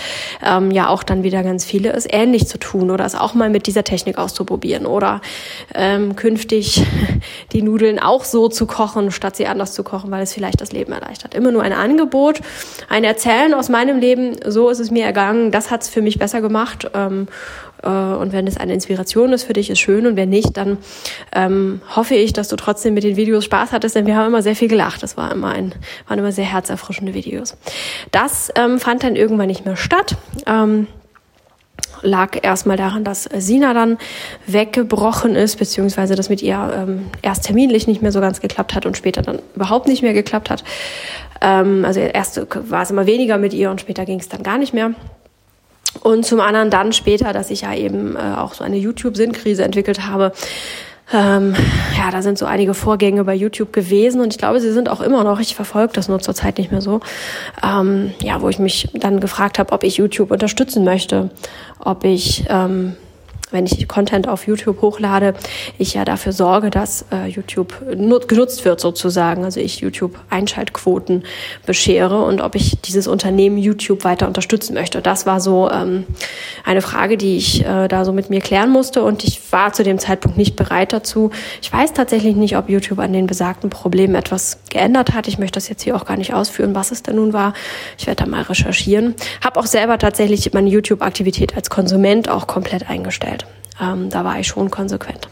ähm, 0.44 0.72
ja 0.72 0.88
auch 0.88 1.04
dann 1.04 1.22
wieder 1.22 1.44
ganz 1.44 1.64
viele, 1.64 1.92
es 1.92 2.06
ähnlich 2.10 2.48
zu 2.48 2.58
tun 2.58 2.90
oder 2.90 3.04
es 3.04 3.14
auch 3.14 3.34
mal 3.34 3.50
mit 3.50 3.66
dieser 3.66 3.84
Technik 3.84 4.18
auszuprobieren 4.18 4.84
oder 4.86 5.20
ähm, 5.74 6.16
künftig 6.16 6.84
die 7.52 7.62
Nudeln 7.62 8.00
auch 8.00 8.24
so 8.24 8.48
zu 8.48 8.66
kochen, 8.66 9.12
statt 9.12 9.36
sie 9.36 9.46
anders 9.46 9.74
zu 9.74 9.84
kochen, 9.84 10.10
weil 10.10 10.24
es 10.24 10.32
vielleicht 10.32 10.60
das 10.60 10.72
Leben 10.72 10.92
erleichtert. 10.92 11.34
Immer 11.34 11.52
nur 11.52 11.62
ein 11.62 11.72
Angebot, 11.72 12.40
ein 12.88 13.04
Erzählen 13.04 13.54
aus 13.54 13.68
meinem 13.68 14.00
Leben, 14.00 14.36
so 14.44 14.70
ist 14.70 14.80
es 14.80 14.90
mir 14.90 15.04
ergangen, 15.04 15.52
das 15.52 15.70
hat 15.70 15.82
es 15.82 15.88
für 15.88 16.02
mich 16.02 16.18
besser 16.18 16.40
gemacht. 16.40 16.90
Ähm, 16.94 17.28
äh, 17.30 17.59
und 17.88 18.32
wenn 18.32 18.46
es 18.46 18.56
eine 18.56 18.74
Inspiration 18.74 19.32
ist 19.32 19.44
für 19.44 19.52
dich, 19.52 19.70
ist 19.70 19.78
schön. 19.78 20.06
Und 20.06 20.16
wenn 20.16 20.28
nicht, 20.28 20.56
dann 20.56 20.78
ähm, 21.34 21.80
hoffe 21.94 22.14
ich, 22.14 22.32
dass 22.32 22.48
du 22.48 22.56
trotzdem 22.56 22.94
mit 22.94 23.04
den 23.04 23.16
Videos 23.16 23.44
Spaß 23.44 23.72
hattest, 23.72 23.94
denn 23.94 24.06
wir 24.06 24.16
haben 24.16 24.26
immer 24.26 24.42
sehr 24.42 24.56
viel 24.56 24.68
gelacht. 24.68 25.02
Das 25.02 25.16
war 25.16 25.32
immer 25.32 25.48
ein, 25.48 25.74
waren 26.08 26.18
immer 26.18 26.32
sehr 26.32 26.44
herzerfrischende 26.44 27.14
Videos. 27.14 27.56
Das 28.10 28.50
ähm, 28.56 28.78
fand 28.78 29.02
dann 29.02 29.16
irgendwann 29.16 29.48
nicht 29.48 29.64
mehr 29.64 29.76
statt. 29.76 30.16
Ähm, 30.46 30.86
lag 32.02 32.38
erstmal 32.42 32.76
daran, 32.76 33.04
dass 33.04 33.24
Sina 33.24 33.74
dann 33.74 33.98
weggebrochen 34.46 35.34
ist, 35.34 35.56
beziehungsweise 35.56 36.14
das 36.14 36.28
mit 36.28 36.42
ihr 36.42 36.72
ähm, 36.74 37.06
erst 37.22 37.44
terminlich 37.44 37.86
nicht 37.86 38.02
mehr 38.02 38.12
so 38.12 38.20
ganz 38.20 38.40
geklappt 38.40 38.74
hat 38.74 38.86
und 38.86 38.96
später 38.96 39.22
dann 39.22 39.40
überhaupt 39.54 39.86
nicht 39.88 40.02
mehr 40.02 40.14
geklappt 40.14 40.50
hat. 40.50 40.64
Ähm, 41.40 41.84
also 41.84 42.00
erst 42.00 42.40
war 42.70 42.82
es 42.82 42.90
immer 42.90 43.06
weniger 43.06 43.38
mit 43.38 43.52
ihr 43.54 43.70
und 43.70 43.80
später 43.80 44.04
ging 44.04 44.20
es 44.20 44.28
dann 44.28 44.42
gar 44.42 44.58
nicht 44.58 44.74
mehr. 44.74 44.94
Und 46.02 46.24
zum 46.24 46.40
anderen 46.40 46.70
dann 46.70 46.92
später, 46.92 47.32
dass 47.32 47.50
ich 47.50 47.62
ja 47.62 47.74
eben 47.74 48.16
äh, 48.16 48.36
auch 48.36 48.54
so 48.54 48.64
eine 48.64 48.76
YouTube-Sinnkrise 48.76 49.64
entwickelt 49.64 50.06
habe. 50.06 50.32
Ähm, 51.12 51.54
ja, 51.98 52.10
da 52.12 52.22
sind 52.22 52.38
so 52.38 52.46
einige 52.46 52.72
Vorgänge 52.72 53.24
bei 53.24 53.34
YouTube 53.34 53.72
gewesen 53.72 54.20
und 54.20 54.32
ich 54.32 54.38
glaube, 54.38 54.60
sie 54.60 54.72
sind 54.72 54.88
auch 54.88 55.00
immer 55.00 55.24
noch. 55.24 55.40
Ich 55.40 55.56
verfolge 55.56 55.92
das 55.92 56.08
nur 56.08 56.20
zurzeit 56.20 56.58
nicht 56.58 56.70
mehr 56.70 56.80
so. 56.80 57.00
Ähm, 57.64 58.12
ja, 58.22 58.40
wo 58.40 58.48
ich 58.48 58.60
mich 58.60 58.88
dann 58.94 59.18
gefragt 59.18 59.58
habe, 59.58 59.72
ob 59.72 59.82
ich 59.82 59.96
YouTube 59.96 60.30
unterstützen 60.30 60.84
möchte, 60.84 61.30
ob 61.80 62.04
ich 62.04 62.44
ähm, 62.48 62.94
wenn 63.52 63.66
ich 63.66 63.86
Content 63.88 64.28
auf 64.28 64.46
YouTube 64.46 64.80
hochlade, 64.82 65.34
ich 65.78 65.94
ja 65.94 66.04
dafür 66.04 66.32
sorge, 66.32 66.70
dass 66.70 67.04
äh, 67.12 67.26
YouTube 67.26 67.74
genutzt 68.28 68.64
wird 68.64 68.80
sozusagen. 68.80 69.44
Also 69.44 69.60
ich 69.60 69.80
YouTube 69.80 70.18
Einschaltquoten 70.30 71.24
beschere 71.66 72.22
und 72.24 72.40
ob 72.40 72.54
ich 72.54 72.80
dieses 72.80 73.06
Unternehmen 73.06 73.58
YouTube 73.58 74.04
weiter 74.04 74.26
unterstützen 74.26 74.74
möchte. 74.74 75.02
Das 75.02 75.26
war 75.26 75.40
so 75.40 75.70
ähm, 75.70 76.06
eine 76.64 76.82
Frage, 76.82 77.16
die 77.16 77.36
ich 77.36 77.64
äh, 77.64 77.88
da 77.88 78.04
so 78.04 78.12
mit 78.12 78.30
mir 78.30 78.40
klären 78.40 78.70
musste 78.70 79.02
und 79.02 79.24
ich 79.24 79.40
war 79.52 79.72
zu 79.72 79.82
dem 79.82 79.98
Zeitpunkt 79.98 80.38
nicht 80.38 80.56
bereit 80.56 80.92
dazu. 80.92 81.30
Ich 81.62 81.72
weiß 81.72 81.92
tatsächlich 81.92 82.36
nicht, 82.36 82.56
ob 82.56 82.68
YouTube 82.68 82.98
an 82.98 83.12
den 83.12 83.26
besagten 83.26 83.70
Problemen 83.70 84.14
etwas 84.14 84.58
geändert 84.70 85.12
hat. 85.12 85.28
Ich 85.28 85.38
möchte 85.38 85.56
das 85.56 85.68
jetzt 85.68 85.82
hier 85.82 85.96
auch 85.96 86.04
gar 86.04 86.16
nicht 86.16 86.34
ausführen, 86.34 86.74
was 86.74 86.90
es 86.90 87.02
denn 87.02 87.16
nun 87.16 87.32
war. 87.32 87.54
Ich 87.98 88.06
werde 88.06 88.24
da 88.24 88.30
mal 88.30 88.42
recherchieren. 88.42 89.14
Habe 89.42 89.60
auch 89.60 89.66
selber 89.66 89.98
tatsächlich 89.98 90.52
meine 90.52 90.68
YouTube-Aktivität 90.68 91.56
als 91.56 91.70
Konsument 91.70 92.28
auch 92.28 92.46
komplett 92.46 92.88
eingestellt. 92.88 93.39
Ähm, 93.80 94.10
da 94.10 94.24
war 94.24 94.38
ich 94.38 94.46
schon 94.46 94.70
konsequent. 94.70 95.28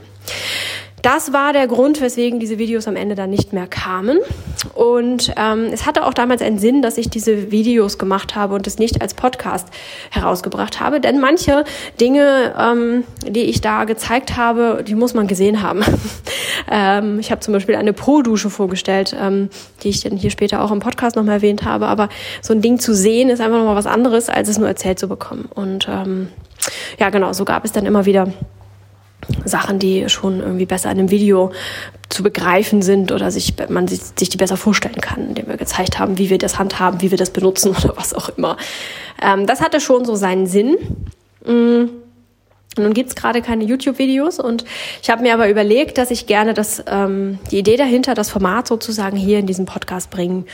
das 1.02 1.32
war 1.32 1.52
der 1.52 1.66
Grund, 1.66 2.00
weswegen 2.00 2.40
diese 2.40 2.58
Videos 2.58 2.88
am 2.88 2.96
Ende 2.96 3.14
dann 3.14 3.30
nicht 3.30 3.52
mehr 3.52 3.66
kamen. 3.66 4.18
Und 4.74 5.32
ähm, 5.36 5.66
es 5.72 5.86
hatte 5.86 6.04
auch 6.04 6.14
damals 6.14 6.42
einen 6.42 6.58
Sinn, 6.58 6.82
dass 6.82 6.98
ich 6.98 7.08
diese 7.08 7.50
Videos 7.50 7.98
gemacht 7.98 8.34
habe 8.34 8.54
und 8.54 8.66
es 8.66 8.78
nicht 8.78 9.00
als 9.00 9.14
Podcast 9.14 9.68
herausgebracht 10.10 10.80
habe. 10.80 11.00
Denn 11.00 11.20
manche 11.20 11.64
Dinge, 12.00 12.54
ähm, 12.58 13.04
die 13.26 13.42
ich 13.42 13.60
da 13.60 13.84
gezeigt 13.84 14.36
habe, 14.36 14.84
die 14.86 14.94
muss 14.94 15.14
man 15.14 15.26
gesehen 15.26 15.62
haben. 15.62 15.82
ähm, 16.70 17.18
ich 17.20 17.30
habe 17.30 17.40
zum 17.40 17.54
Beispiel 17.54 17.76
eine 17.76 17.92
Pro-Dusche 17.92 18.50
vorgestellt, 18.50 19.16
ähm, 19.18 19.50
die 19.82 19.88
ich 19.90 20.00
dann 20.00 20.16
hier 20.16 20.30
später 20.30 20.62
auch 20.62 20.72
im 20.72 20.80
Podcast 20.80 21.16
nochmal 21.16 21.36
erwähnt 21.36 21.64
habe. 21.64 21.86
Aber 21.86 22.08
so 22.42 22.52
ein 22.52 22.60
Ding 22.60 22.78
zu 22.78 22.94
sehen 22.94 23.30
ist 23.30 23.40
einfach 23.40 23.58
nochmal 23.58 23.76
was 23.76 23.86
anderes, 23.86 24.28
als 24.28 24.48
es 24.48 24.58
nur 24.58 24.68
erzählt 24.68 24.98
zu 24.98 25.08
bekommen. 25.08 25.48
Und 25.54 25.88
ähm, 25.88 26.28
ja, 26.98 27.10
genau, 27.10 27.32
so 27.32 27.44
gab 27.44 27.64
es 27.64 27.72
dann 27.72 27.86
immer 27.86 28.06
wieder 28.06 28.32
Sachen, 29.44 29.78
die 29.78 30.08
schon 30.08 30.40
irgendwie 30.40 30.66
besser 30.66 30.90
in 30.90 30.98
einem 30.98 31.10
Video 31.10 31.52
zu 32.08 32.22
begreifen 32.22 32.82
sind 32.82 33.12
oder 33.12 33.30
sich, 33.30 33.54
man 33.68 33.88
sich, 33.88 34.00
sich 34.18 34.28
die 34.28 34.36
besser 34.36 34.56
vorstellen 34.56 35.00
kann, 35.00 35.28
indem 35.28 35.48
wir 35.48 35.56
gezeigt 35.56 35.98
haben, 35.98 36.18
wie 36.18 36.30
wir 36.30 36.38
das 36.38 36.58
handhaben, 36.58 37.02
wie 37.02 37.10
wir 37.10 37.18
das 37.18 37.30
benutzen 37.30 37.74
oder 37.84 37.96
was 37.96 38.14
auch 38.14 38.30
immer. 38.30 38.56
Ähm, 39.20 39.46
das 39.46 39.60
hatte 39.60 39.80
schon 39.80 40.04
so 40.04 40.14
seinen 40.14 40.46
Sinn. 40.46 40.76
Mhm. 41.44 41.90
Nun 42.76 42.94
gibt's 42.94 43.16
gerade 43.16 43.42
keine 43.42 43.64
YouTube-Videos 43.64 44.38
und 44.38 44.64
ich 45.02 45.10
habe 45.10 45.22
mir 45.22 45.34
aber 45.34 45.48
überlegt, 45.48 45.98
dass 45.98 46.12
ich 46.12 46.26
gerne 46.26 46.54
das, 46.54 46.84
ähm, 46.86 47.40
die 47.50 47.58
Idee 47.58 47.76
dahinter, 47.76 48.14
das 48.14 48.30
Format 48.30 48.68
sozusagen 48.68 49.16
hier 49.16 49.40
in 49.40 49.46
diesem 49.46 49.66
Podcast 49.66 50.10
bringen 50.10 50.46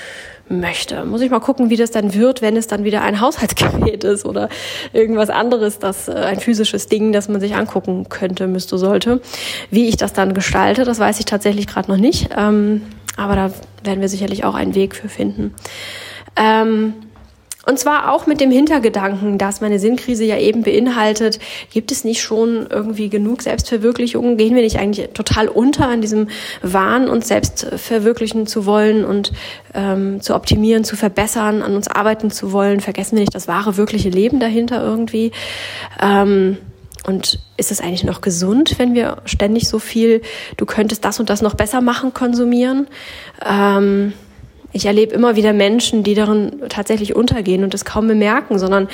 möchte. 0.48 1.04
Muss 1.04 1.20
ich 1.20 1.30
mal 1.30 1.40
gucken, 1.40 1.70
wie 1.70 1.76
das 1.76 1.90
dann 1.90 2.14
wird, 2.14 2.42
wenn 2.42 2.56
es 2.56 2.66
dann 2.66 2.84
wieder 2.84 3.02
ein 3.02 3.20
Haushaltsgerät 3.20 4.04
ist 4.04 4.24
oder 4.24 4.48
irgendwas 4.92 5.30
anderes, 5.30 5.78
das 5.78 6.08
äh, 6.08 6.12
ein 6.12 6.40
physisches 6.40 6.86
Ding, 6.88 7.12
das 7.12 7.28
man 7.28 7.40
sich 7.40 7.54
angucken 7.54 8.08
könnte, 8.08 8.46
müsste, 8.46 8.78
sollte. 8.78 9.20
Wie 9.70 9.88
ich 9.88 9.96
das 9.96 10.12
dann 10.12 10.34
gestalte, 10.34 10.84
das 10.84 10.98
weiß 10.98 11.18
ich 11.18 11.24
tatsächlich 11.24 11.66
gerade 11.66 11.90
noch 11.90 11.98
nicht. 11.98 12.28
Ähm, 12.36 12.82
aber 13.16 13.36
da 13.36 13.50
werden 13.84 14.00
wir 14.00 14.08
sicherlich 14.08 14.44
auch 14.44 14.54
einen 14.54 14.74
Weg 14.74 14.94
für 14.94 15.08
finden. 15.08 15.54
Ähm, 16.36 16.94
und 17.66 17.78
zwar 17.78 18.12
auch 18.12 18.26
mit 18.26 18.40
dem 18.40 18.50
Hintergedanken, 18.50 19.38
dass 19.38 19.60
meine 19.60 19.78
Sinnkrise 19.78 20.24
ja 20.24 20.38
eben 20.38 20.62
beinhaltet, 20.62 21.38
gibt 21.72 21.92
es 21.92 22.04
nicht 22.04 22.22
schon 22.22 22.66
irgendwie 22.68 23.08
genug 23.08 23.42
Selbstverwirklichung? 23.42 24.36
Gehen 24.36 24.54
wir 24.54 24.62
nicht 24.62 24.78
eigentlich 24.78 25.10
total 25.14 25.48
unter 25.48 25.88
an 25.88 26.00
diesem 26.00 26.28
Wahn, 26.62 27.08
uns 27.08 27.28
selbst 27.28 27.66
verwirklichen 27.76 28.46
zu 28.46 28.66
wollen 28.66 29.04
und 29.04 29.32
ähm, 29.74 30.20
zu 30.20 30.34
optimieren, 30.34 30.84
zu 30.84 30.96
verbessern, 30.96 31.62
an 31.62 31.74
uns 31.74 31.88
arbeiten 31.88 32.30
zu 32.30 32.52
wollen? 32.52 32.80
Vergessen 32.80 33.16
wir 33.16 33.20
nicht 33.20 33.34
das 33.34 33.48
wahre, 33.48 33.76
wirkliche 33.76 34.10
Leben 34.10 34.40
dahinter 34.40 34.82
irgendwie? 34.82 35.32
Ähm, 36.02 36.58
und 37.06 37.38
ist 37.58 37.70
es 37.70 37.80
eigentlich 37.80 38.04
noch 38.04 38.22
gesund, 38.22 38.78
wenn 38.78 38.94
wir 38.94 39.18
ständig 39.26 39.68
so 39.68 39.78
viel, 39.78 40.22
du 40.56 40.64
könntest 40.64 41.04
das 41.04 41.20
und 41.20 41.28
das 41.28 41.42
noch 41.42 41.54
besser 41.54 41.82
machen, 41.82 42.14
konsumieren? 42.14 42.88
Ähm, 43.44 44.14
ich 44.74 44.86
erlebe 44.86 45.14
immer 45.14 45.36
wieder 45.36 45.52
Menschen, 45.52 46.02
die 46.02 46.14
darin 46.14 46.50
tatsächlich 46.68 47.14
untergehen 47.14 47.62
und 47.62 47.72
es 47.74 47.84
kaum 47.84 48.08
bemerken, 48.08 48.58
sondern 48.58 48.88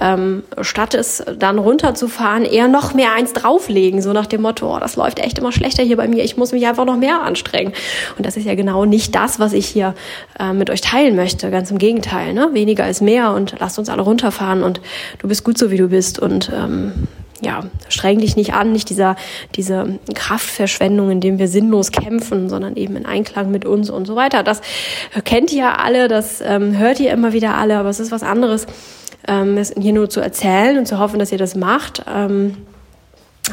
ähm, 0.00 0.44
statt 0.60 0.94
es 0.94 1.24
dann 1.38 1.58
runterzufahren, 1.58 2.44
eher 2.44 2.68
noch 2.68 2.94
mehr 2.94 3.12
eins 3.12 3.32
drauflegen, 3.32 4.00
so 4.00 4.12
nach 4.12 4.26
dem 4.26 4.42
Motto, 4.42 4.76
oh, 4.76 4.78
das 4.78 4.94
läuft 4.94 5.18
echt 5.18 5.38
immer 5.38 5.50
schlechter 5.50 5.82
hier 5.82 5.96
bei 5.96 6.06
mir, 6.06 6.22
ich 6.22 6.36
muss 6.36 6.52
mich 6.52 6.66
einfach 6.66 6.84
noch 6.84 6.96
mehr 6.96 7.22
anstrengen. 7.22 7.72
Und 8.16 8.24
das 8.24 8.36
ist 8.36 8.46
ja 8.46 8.54
genau 8.54 8.84
nicht 8.84 9.14
das, 9.16 9.40
was 9.40 9.52
ich 9.52 9.66
hier 9.66 9.94
äh, 10.38 10.52
mit 10.52 10.70
euch 10.70 10.80
teilen 10.80 11.16
möchte. 11.16 11.50
Ganz 11.50 11.68
im 11.72 11.78
Gegenteil, 11.78 12.32
ne? 12.32 12.50
weniger 12.52 12.88
ist 12.88 13.02
mehr 13.02 13.32
und 13.32 13.56
lasst 13.58 13.78
uns 13.80 13.88
alle 13.88 14.02
runterfahren 14.02 14.62
und 14.62 14.80
du 15.18 15.26
bist 15.26 15.42
gut 15.42 15.58
so, 15.58 15.72
wie 15.72 15.78
du 15.78 15.88
bist 15.88 16.20
und 16.20 16.52
ähm, 16.54 17.08
ja, 17.44 17.64
streng 17.88 18.18
dich 18.18 18.36
nicht 18.36 18.54
an, 18.54 18.72
nicht 18.72 18.90
dieser, 18.90 19.16
diese 19.54 19.98
Kraftverschwendung, 20.14 21.10
indem 21.10 21.38
wir 21.38 21.48
sinnlos 21.48 21.92
kämpfen, 21.92 22.48
sondern 22.48 22.76
eben 22.76 22.96
in 22.96 23.06
Einklang 23.06 23.50
mit 23.50 23.64
uns 23.64 23.90
und 23.90 24.06
so 24.06 24.16
weiter. 24.16 24.42
Das 24.42 24.60
kennt 25.24 25.52
ihr 25.52 25.78
alle, 25.78 26.08
das 26.08 26.40
ähm, 26.40 26.76
hört 26.78 27.00
ihr 27.00 27.12
immer 27.12 27.32
wieder 27.32 27.54
alle, 27.54 27.78
aber 27.78 27.90
es 27.90 28.00
ist 28.00 28.10
was 28.10 28.22
anderes, 28.22 28.66
ähm, 29.28 29.56
es 29.58 29.72
hier 29.78 29.92
nur 29.92 30.10
zu 30.10 30.20
erzählen 30.20 30.78
und 30.78 30.86
zu 30.86 30.98
hoffen, 30.98 31.18
dass 31.18 31.32
ihr 31.32 31.38
das 31.38 31.54
macht, 31.54 32.02
ähm, 32.12 32.56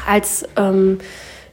als 0.08 0.46
ähm, 0.58 1.00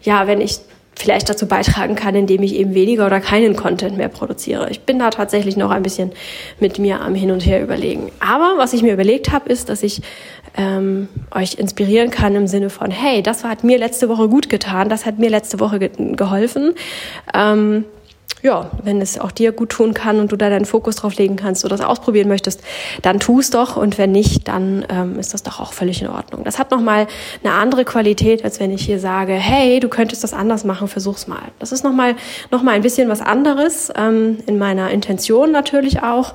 ja, 0.03 0.27
wenn 0.27 0.41
ich 0.41 0.61
vielleicht 0.99 1.29
dazu 1.29 1.47
beitragen 1.47 1.95
kann, 1.95 2.17
indem 2.17 2.43
ich 2.43 2.57
eben 2.57 2.75
weniger 2.75 3.07
oder 3.07 3.21
keinen 3.21 3.55
Content 3.55 3.97
mehr 3.97 4.09
produziere. 4.09 4.69
Ich 4.71 4.81
bin 4.81 4.99
da 4.99 5.11
tatsächlich 5.11 5.57
noch 5.57 5.71
ein 5.71 5.85
bisschen 5.85 6.11
mit 6.59 6.79
mir 6.79 7.01
am 7.01 7.15
Hin 7.15 7.31
und 7.31 7.47
Her 7.47 7.63
überlegen. 7.63 8.11
Aber 8.19 8.55
was 8.57 8.73
ich 8.73 8.83
mir 8.83 8.93
überlegt 8.93 9.31
habe, 9.31 9.49
ist, 9.49 9.69
dass 9.69 9.85
ich 9.85 10.03
ähm, 10.57 11.09
euch 11.31 11.55
inspirieren 11.55 12.11
kann 12.11 12.35
im 12.35 12.49
Sinne 12.49 12.69
von, 12.69 12.91
hey, 12.91 13.23
das 13.23 13.45
hat 13.45 13.63
mir 13.63 13.79
letzte 13.79 14.09
Woche 14.09 14.29
gut 14.29 14.49
getan, 14.49 14.89
das 14.89 15.07
hat 15.07 15.19
mir 15.19 15.31
letzte 15.31 15.61
Woche 15.61 15.79
ge 15.79 15.91
geholfen. 16.17 16.75
Ähm, 17.33 17.85
ja, 18.43 18.71
wenn 18.83 19.01
es 19.01 19.19
auch 19.19 19.31
dir 19.31 19.53
gut 19.53 19.71
tun 19.71 19.95
kann 19.95 20.21
und 20.21 20.33
du 20.33 20.37
da 20.37 20.51
deinen 20.51 20.65
Fokus 20.65 20.97
drauf 20.97 21.17
legen 21.17 21.37
kannst 21.37 21.65
oder 21.65 21.77
das 21.77 21.85
ausprobieren 21.85 22.29
möchtest, 22.29 22.61
dann 23.03 23.21
tu 23.21 23.41
es 23.41 23.51
doch 23.51 23.77
und 23.77 23.99
wenn 23.99 24.13
nicht, 24.13 24.49
dann 24.49 24.87
ähm, 24.89 25.19
ist 25.19 25.35
das 25.35 25.43
doch 25.43 25.61
auch 25.61 25.73
völlig 25.73 26.03
in 26.03 26.09
Ordnung. 26.09 26.45
Das 26.45 26.59
hat 26.59 26.71
nochmal 26.71 27.07
eine 27.43 27.55
andere 27.55 27.85
Qualität, 27.85 28.45
als 28.45 28.61
wenn 28.61 28.71
ich 28.71 28.85
hier 28.85 29.01
sage, 29.01 29.33
hey, 29.33 29.81
du 29.81 29.89
könntest 29.89 30.25
das 30.25 30.33
anders 30.33 30.65
machen, 30.65 30.89
versuch's 30.89 31.27
mal. 31.27 31.43
Das 31.59 31.73
ist 31.73 31.85
nochmal 31.85 32.17
noch 32.51 32.63
mal 32.63 32.73
ein 32.73 32.83
bisschen 32.83 33.09
was 33.09 33.21
anderes, 33.21 33.93
ähm, 33.97 34.39
in 34.47 34.59
meiner 34.59 34.91
Intention 34.91 35.53
natürlich 35.53 36.03
auch 36.03 36.35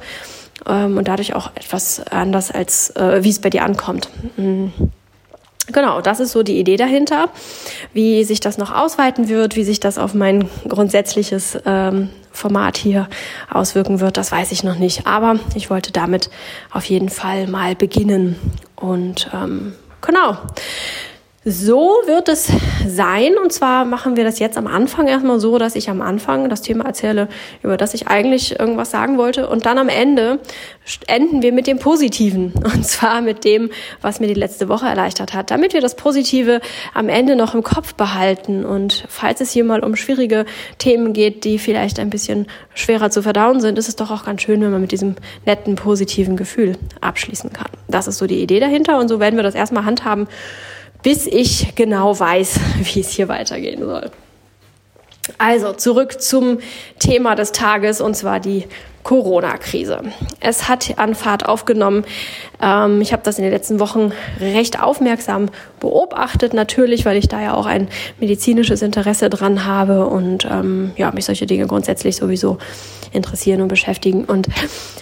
ähm, 0.68 0.98
und 0.98 1.08
dadurch 1.08 1.34
auch 1.34 1.52
etwas 1.56 2.02
anders, 2.08 2.52
als 2.52 2.90
äh, 2.92 3.24
wie 3.24 3.30
es 3.30 3.40
bei 3.40 3.50
dir 3.50 3.64
ankommt. 3.64 4.10
Mhm. 4.38 4.74
Genau, 5.72 6.02
das 6.02 6.20
ist 6.20 6.32
so 6.32 6.44
die 6.44 6.60
Idee 6.60 6.76
dahinter. 6.76 7.30
Wie 7.94 8.24
sich 8.24 8.40
das 8.40 8.58
noch 8.58 8.74
ausweiten 8.74 9.30
wird, 9.30 9.56
wie 9.56 9.64
sich 9.64 9.80
das 9.80 9.98
auf 9.98 10.14
mein 10.14 10.50
grundsätzliches 10.68 11.58
ähm, 11.66 12.10
Format 12.32 12.78
hier 12.78 13.08
auswirken 13.50 14.00
wird, 14.00 14.18
das 14.18 14.32
weiß 14.32 14.52
ich 14.52 14.64
noch 14.64 14.78
nicht. 14.78 15.08
Aber 15.08 15.40
ich 15.56 15.70
wollte 15.70 15.92
damit 15.92 16.30
auf 16.72 16.86
jeden 16.86 17.10
Fall 17.10 17.48
mal 17.48 17.76
beginnen. 17.76 18.36
Und 18.76 19.30
ähm, 19.34 19.74
genau. 20.02 20.38
So 21.46 21.92
wird 22.06 22.30
es 22.30 22.50
sein. 22.88 23.34
Und 23.38 23.52
zwar 23.52 23.84
machen 23.84 24.16
wir 24.16 24.24
das 24.24 24.40
jetzt 24.40 24.58
am 24.58 24.66
Anfang 24.66 25.08
erstmal 25.08 25.42
so, 25.42 25.58
dass 25.58 25.76
ich 25.76 25.90
am 25.90 26.02
Anfang 26.02 26.48
das 26.48 26.62
Thema 26.62 26.86
erzähle, 26.86 27.28
über 27.62 27.76
das 27.76 27.94
ich 27.94 28.08
eigentlich 28.08 28.58
irgendwas 28.58 28.92
sagen 28.92 29.18
wollte. 29.18 29.50
Und 29.50 29.66
dann 29.66 29.78
am 29.78 29.90
Ende 29.90 30.40
enden 31.08 31.42
wir 31.42 31.52
mit 31.52 31.68
dem 31.68 31.80
Positiven. 31.80 32.54
Und 32.64 32.86
zwar 32.86 33.20
mit 33.20 33.44
dem, 33.44 33.72
was 34.02 34.22
mir 34.22 34.28
die 34.28 34.34
letzte 34.36 34.70
Woche 34.70 34.86
erleichtert 34.86 35.34
hat. 35.34 35.52
Damit 35.52 35.74
wir 35.74 35.82
das 35.82 35.98
Positive 35.98 36.62
am 36.94 37.10
Ende 37.10 37.36
noch 37.36 37.54
im 37.54 37.64
Kopf 37.64 37.94
behalten. 37.96 38.64
Und 38.64 39.04
falls 39.10 39.42
es 39.42 39.52
hier 39.52 39.66
mal 39.66 39.84
um 39.84 39.98
schwierige 39.98 40.46
Themen 40.78 41.12
geht, 41.12 41.44
die 41.44 41.60
vielleicht 41.60 42.00
ein 42.00 42.10
bisschen 42.10 42.48
schwerer 42.74 43.10
zu 43.10 43.22
verdauen 43.22 43.60
sind, 43.60 43.78
ist 43.78 43.90
es 43.90 43.98
doch 43.98 44.12
auch 44.12 44.24
ganz 44.24 44.44
schön, 44.44 44.62
wenn 44.62 44.72
man 44.72 44.82
mit 44.82 44.94
diesem 44.94 45.16
netten, 45.46 45.76
positiven 45.76 46.38
Gefühl 46.38 46.78
abschließen 47.02 47.52
kann. 47.52 47.68
Das 47.90 48.08
ist 48.08 48.18
so 48.18 48.28
die 48.28 48.42
Idee 48.42 48.62
dahinter. 48.62 48.98
Und 48.98 49.10
so 49.10 49.20
werden 49.20 49.36
wir 49.36 49.44
das 49.44 49.56
erstmal 49.56 49.84
handhaben 49.84 50.28
bis 51.04 51.28
ich 51.28 51.76
genau 51.76 52.18
weiß, 52.20 52.60
wie 52.94 53.02
es 53.02 53.10
hier 53.12 53.28
weitergehen 53.28 53.86
soll. 53.86 54.10
Also 55.38 55.72
zurück 55.72 56.22
zum 56.22 56.60
Thema 57.00 57.36
des 57.36 57.54
Tages 57.54 58.02
und 58.02 58.16
zwar 58.16 58.40
die 58.40 58.66
Corona-Krise. 59.04 60.02
Es 60.40 60.68
hat 60.68 60.98
an 60.98 61.14
Fahrt 61.14 61.46
aufgenommen. 61.46 62.06
Ähm, 62.62 63.02
ich 63.02 63.12
habe 63.12 63.24
das 63.24 63.38
in 63.38 63.44
den 63.44 63.52
letzten 63.52 63.80
Wochen 63.80 64.12
recht 64.40 64.82
aufmerksam 64.82 65.50
beobachtet, 65.80 66.54
natürlich, 66.54 67.06
weil 67.06 67.18
ich 67.18 67.28
da 67.28 67.42
ja 67.42 67.54
auch 67.54 67.66
ein 67.66 67.90
medizinisches 68.20 68.82
Interesse 68.82 69.30
dran 69.30 69.66
habe 69.66 70.08
und 70.08 70.46
ähm, 70.50 70.92
ja, 70.96 71.12
mich 71.12 71.26
solche 71.26 71.46
Dinge 71.46 71.68
grundsätzlich 71.68 72.16
sowieso 72.16 72.58
interessieren 73.12 73.62
und 73.62 73.68
beschäftigen 73.68 74.26
und 74.26 74.48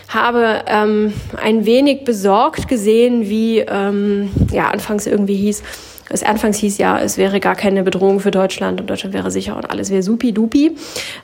habe 0.08 0.64
ähm, 0.68 1.14
ein 1.42 1.66
wenig 1.66 2.04
besorgt 2.04 2.68
gesehen, 2.68 3.30
wie 3.30 3.60
ähm, 3.60 4.32
ja 4.52 4.70
anfangs 4.70 5.08
irgendwie 5.08 5.36
hieß, 5.38 5.64
es 6.12 6.24
anfangs 6.24 6.58
hieß 6.58 6.78
ja, 6.78 7.00
es 7.00 7.18
wäre 7.18 7.40
gar 7.40 7.56
keine 7.56 7.84
Bedrohung 7.84 8.20
für 8.20 8.32
Deutschland 8.32 8.82
und 8.82 8.90
Deutschland 8.90 9.14
wäre 9.14 9.32
sicher 9.32 9.56
und 9.56 9.70
alles 9.70 9.90
wäre 9.90 10.04
supi-dupi. 10.04 10.76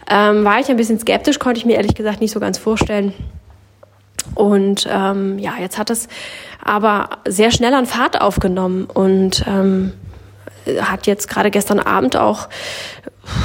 Ähm, 0.10 0.44
war 0.44 0.60
ich 0.60 0.70
ein 0.70 0.78
bisschen 0.78 1.00
skeptisch, 1.00 1.40
konnte 1.40 1.60
ich 1.60 1.66
mir 1.66 1.76
ehrlich 1.76 1.96
gesagt 1.96 2.22
nicht 2.22 2.32
so 2.32 2.40
ganz 2.40 2.58
vorstellen. 2.58 3.14
Und 4.36 4.88
ähm, 4.92 5.40
ja, 5.40 5.54
jetzt 5.60 5.78
hat 5.78 5.90
es 5.90 6.08
aber 6.64 7.10
sehr 7.26 7.52
schnell 7.52 7.74
an 7.74 7.86
Fahrt 7.86 8.22
aufgenommen 8.22 8.86
und 8.86 9.46
ähm, 9.48 9.94
hat 10.82 11.08
jetzt 11.08 11.30
gerade 11.30 11.52
gestern 11.52 11.80
Abend 11.80 12.18
auch 12.18 12.50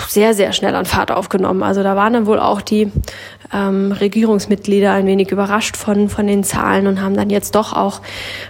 sehr, 0.08 0.34
sehr 0.34 0.52
schnell 0.52 0.74
an 0.74 0.86
Fahrt 0.86 1.10
aufgenommen. 1.10 1.62
Also 1.62 1.82
da 1.82 1.96
waren 1.96 2.12
dann 2.12 2.26
wohl 2.26 2.38
auch 2.38 2.60
die 2.60 2.90
ähm, 3.52 3.92
Regierungsmitglieder 3.92 4.92
ein 4.92 5.06
wenig 5.06 5.30
überrascht 5.30 5.76
von, 5.76 6.08
von 6.08 6.26
den 6.26 6.44
Zahlen 6.44 6.86
und 6.86 7.00
haben 7.00 7.16
dann 7.16 7.30
jetzt 7.30 7.54
doch 7.54 7.72
auch 7.72 8.00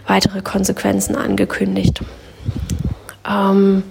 weitere 0.06 0.42
Konsequenzen 0.42 1.16
angekündigt. 1.16 2.00
Ähm, 3.28 3.82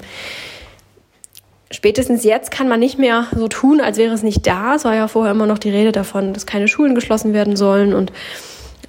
spätestens 1.72 2.24
jetzt 2.24 2.52
kann 2.52 2.68
man 2.68 2.80
nicht 2.80 3.00
mehr 3.00 3.28
so 3.36 3.48
tun, 3.48 3.82
als 3.82 3.98
wäre 3.98 4.14
es 4.14 4.24
nicht 4.24 4.46
da. 4.48 4.76
Es 4.76 4.86
war 4.86 4.96
ja 4.96 5.08
vorher 5.08 5.32
immer 5.32 5.46
noch 5.46 5.60
die 5.60 5.70
Rede 5.70 5.92
davon, 5.92 6.34
dass 6.34 6.46
keine 6.46 6.68
Schulen 6.68 6.96
geschlossen 6.96 7.34
werden 7.34 7.56
sollen 7.56 7.94
und 7.94 8.12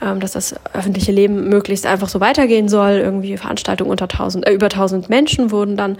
ähm, 0.02 0.18
dass 0.18 0.32
das 0.32 0.54
öffentliche 0.72 1.12
Leben 1.12 1.49
möglichst 1.49 1.87
einfach 1.87 2.08
so 2.08 2.18
weitergehen 2.20 2.68
soll. 2.68 2.92
Irgendwie 2.92 3.37
Veranstaltungen 3.37 3.90
unter 3.90 4.06
1000, 4.06 4.46
äh, 4.46 4.52
über 4.52 4.66
1000 4.66 5.08
Menschen 5.08 5.52
wurden 5.52 5.76
dann 5.76 5.96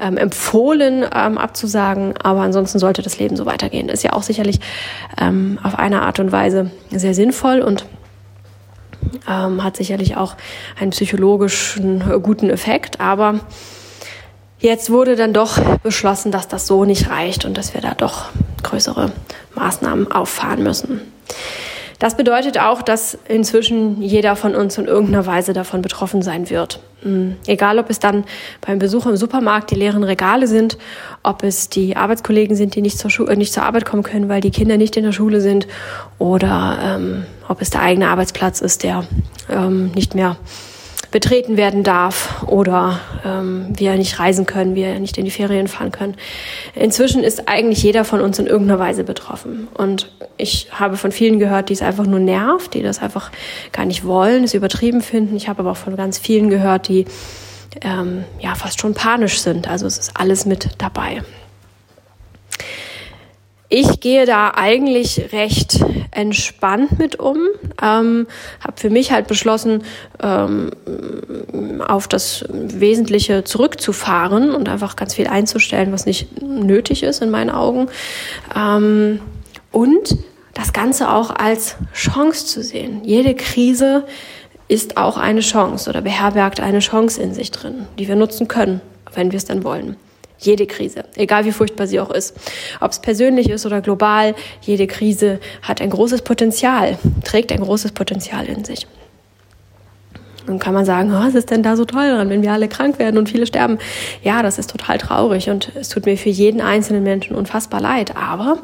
ähm, 0.00 0.16
empfohlen 0.16 1.04
ähm, 1.14 1.36
abzusagen, 1.36 2.14
aber 2.22 2.40
ansonsten 2.40 2.78
sollte 2.78 3.02
das 3.02 3.18
Leben 3.18 3.36
so 3.36 3.44
weitergehen. 3.44 3.90
Ist 3.90 4.04
ja 4.04 4.14
auch 4.14 4.22
sicherlich 4.22 4.58
ähm, 5.20 5.58
auf 5.62 5.78
eine 5.78 6.02
Art 6.02 6.18
und 6.18 6.32
Weise 6.32 6.70
sehr 6.90 7.14
sinnvoll 7.14 7.60
und 7.60 7.84
ähm, 9.28 9.62
hat 9.62 9.76
sicherlich 9.76 10.16
auch 10.16 10.36
einen 10.80 10.90
psychologischen 10.90 12.00
äh, 12.10 12.18
guten 12.20 12.48
Effekt, 12.48 13.00
aber 13.00 13.40
jetzt 14.62 14.90
wurde 14.90 15.16
dann 15.16 15.32
doch 15.32 15.58
beschlossen, 15.82 16.32
dass 16.32 16.48
das 16.48 16.66
so 16.66 16.84
nicht 16.84 17.10
reicht 17.10 17.44
und 17.44 17.58
dass 17.58 17.74
wir 17.74 17.80
da 17.80 17.94
doch 17.94 18.30
größere 18.62 19.12
Maßnahmen 19.54 20.10
auffahren 20.10 20.62
müssen. 20.62 21.00
Das 21.98 22.16
bedeutet 22.16 22.58
auch, 22.58 22.82
dass 22.82 23.16
inzwischen 23.28 24.02
jeder 24.02 24.34
von 24.34 24.56
uns 24.56 24.76
in 24.76 24.86
irgendeiner 24.86 25.24
Weise 25.24 25.52
davon 25.52 25.82
betroffen 25.82 26.20
sein 26.20 26.50
wird. 26.50 26.80
Hm, 27.02 27.36
egal, 27.46 27.78
ob 27.78 27.90
es 27.90 28.00
dann 28.00 28.24
beim 28.60 28.80
Besuch 28.80 29.06
im 29.06 29.16
Supermarkt 29.16 29.70
die 29.70 29.76
leeren 29.76 30.02
Regale 30.02 30.48
sind, 30.48 30.78
ob 31.22 31.44
es 31.44 31.68
die 31.68 31.94
Arbeitskollegen 31.94 32.56
sind, 32.56 32.74
die 32.74 32.82
nicht 32.82 32.98
zur, 32.98 33.08
Schu 33.08 33.26
äh, 33.26 33.36
nicht 33.36 33.52
zur 33.52 33.62
Arbeit 33.62 33.84
kommen 33.84 34.02
können, 34.02 34.28
weil 34.28 34.40
die 34.40 34.50
Kinder 34.50 34.78
nicht 34.78 34.96
in 34.96 35.04
der 35.04 35.12
Schule 35.12 35.40
sind, 35.40 35.68
oder 36.18 36.78
ähm, 36.82 37.24
ob 37.48 37.62
es 37.62 37.70
der 37.70 37.82
eigene 37.82 38.08
Arbeitsplatz 38.08 38.60
ist, 38.60 38.82
der 38.82 39.04
ähm, 39.48 39.92
nicht 39.94 40.16
mehr 40.16 40.36
betreten 41.12 41.56
werden 41.56 41.84
darf 41.84 42.42
oder 42.48 42.98
ähm, 43.24 43.66
wir 43.76 43.94
nicht 43.96 44.18
reisen 44.18 44.46
können, 44.46 44.74
wir 44.74 44.98
nicht 44.98 45.18
in 45.18 45.24
die 45.24 45.30
Ferien 45.30 45.68
fahren 45.68 45.92
können. 45.92 46.16
Inzwischen 46.74 47.22
ist 47.22 47.48
eigentlich 47.48 47.82
jeder 47.82 48.04
von 48.04 48.20
uns 48.20 48.38
in 48.38 48.46
irgendeiner 48.46 48.80
Weise 48.80 49.04
betroffen. 49.04 49.68
Und 49.74 50.10
ich 50.38 50.68
habe 50.72 50.96
von 50.96 51.12
vielen 51.12 51.38
gehört, 51.38 51.68
die 51.68 51.74
es 51.74 51.82
einfach 51.82 52.06
nur 52.06 52.18
nervt, 52.18 52.74
die 52.74 52.82
das 52.82 53.00
einfach 53.00 53.30
gar 53.70 53.84
nicht 53.84 54.04
wollen, 54.04 54.42
es 54.42 54.54
übertrieben 54.54 55.02
finden. 55.02 55.36
Ich 55.36 55.48
habe 55.48 55.60
aber 55.60 55.72
auch 55.72 55.76
von 55.76 55.96
ganz 55.96 56.18
vielen 56.18 56.48
gehört, 56.50 56.88
die 56.88 57.04
ähm, 57.82 58.24
ja 58.40 58.54
fast 58.54 58.80
schon 58.80 58.94
panisch 58.94 59.40
sind. 59.40 59.68
Also 59.68 59.86
es 59.86 59.98
ist 59.98 60.12
alles 60.16 60.46
mit 60.46 60.70
dabei. 60.78 61.22
Ich 63.74 64.00
gehe 64.00 64.26
da 64.26 64.52
eigentlich 64.54 65.32
recht 65.32 65.82
entspannt 66.10 66.98
mit 66.98 67.18
um. 67.18 67.38
Ähm, 67.80 68.26
habe 68.60 68.74
für 68.76 68.90
mich 68.90 69.12
halt 69.12 69.28
beschlossen, 69.28 69.82
ähm, 70.22 70.72
auf 71.80 72.06
das 72.06 72.44
Wesentliche 72.50 73.44
zurückzufahren 73.44 74.54
und 74.54 74.68
einfach 74.68 74.94
ganz 74.94 75.14
viel 75.14 75.26
einzustellen, 75.26 75.90
was 75.90 76.04
nicht 76.04 76.42
nötig 76.42 77.02
ist 77.02 77.22
in 77.22 77.30
meinen 77.30 77.48
Augen. 77.48 77.88
Ähm, 78.54 79.20
und 79.70 80.18
das 80.52 80.74
Ganze 80.74 81.10
auch 81.10 81.30
als 81.30 81.76
Chance 81.94 82.44
zu 82.44 82.62
sehen. 82.62 83.00
Jede 83.04 83.34
Krise 83.34 84.04
ist 84.68 84.98
auch 84.98 85.16
eine 85.16 85.40
Chance 85.40 85.88
oder 85.88 86.02
beherbergt 86.02 86.60
eine 86.60 86.80
Chance 86.80 87.22
in 87.22 87.32
sich 87.32 87.50
drin, 87.50 87.86
die 87.98 88.06
wir 88.06 88.16
nutzen 88.16 88.48
können, 88.48 88.82
wenn 89.14 89.32
wir 89.32 89.38
es 89.38 89.46
dann 89.46 89.64
wollen. 89.64 89.96
Jede 90.42 90.66
Krise, 90.66 91.04
egal 91.14 91.44
wie 91.44 91.52
furchtbar 91.52 91.86
sie 91.86 92.00
auch 92.00 92.10
ist. 92.10 92.36
Ob 92.80 92.90
es 92.90 92.98
persönlich 92.98 93.48
ist 93.48 93.64
oder 93.64 93.80
global, 93.80 94.34
jede 94.60 94.86
Krise 94.86 95.38
hat 95.62 95.80
ein 95.80 95.90
großes 95.90 96.22
Potenzial, 96.22 96.98
trägt 97.24 97.52
ein 97.52 97.60
großes 97.60 97.92
Potenzial 97.92 98.46
in 98.46 98.64
sich. 98.64 98.86
Dann 100.46 100.58
kann 100.58 100.74
man 100.74 100.84
sagen, 100.84 101.12
oh, 101.14 101.20
was 101.20 101.36
ist 101.36 101.50
denn 101.50 101.62
da 101.62 101.76
so 101.76 101.84
toll 101.84 102.08
dran, 102.08 102.28
wenn 102.28 102.42
wir 102.42 102.52
alle 102.52 102.66
krank 102.66 102.98
werden 102.98 103.16
und 103.18 103.28
viele 103.28 103.46
sterben? 103.46 103.78
Ja, 104.22 104.42
das 104.42 104.58
ist 104.58 104.70
total 104.70 104.98
traurig 104.98 105.48
und 105.48 105.70
es 105.76 105.88
tut 105.88 106.06
mir 106.06 106.18
für 106.18 106.30
jeden 106.30 106.60
einzelnen 106.60 107.04
Menschen 107.04 107.36
unfassbar 107.36 107.80
leid. 107.80 108.16
Aber 108.16 108.58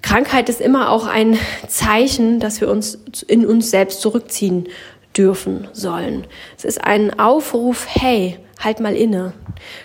Krankheit 0.00 0.48
ist 0.48 0.62
immer 0.62 0.90
auch 0.90 1.06
ein 1.06 1.38
Zeichen, 1.68 2.40
dass 2.40 2.62
wir 2.62 2.70
uns 2.70 2.94
in 3.26 3.44
uns 3.44 3.70
selbst 3.70 4.00
zurückziehen 4.00 4.68
dürfen 5.16 5.68
sollen. 5.72 6.26
Es 6.56 6.64
ist 6.64 6.82
ein 6.82 7.18
Aufruf, 7.18 7.86
hey, 7.88 8.38
halt 8.62 8.80
mal 8.80 8.94
inne. 8.94 9.32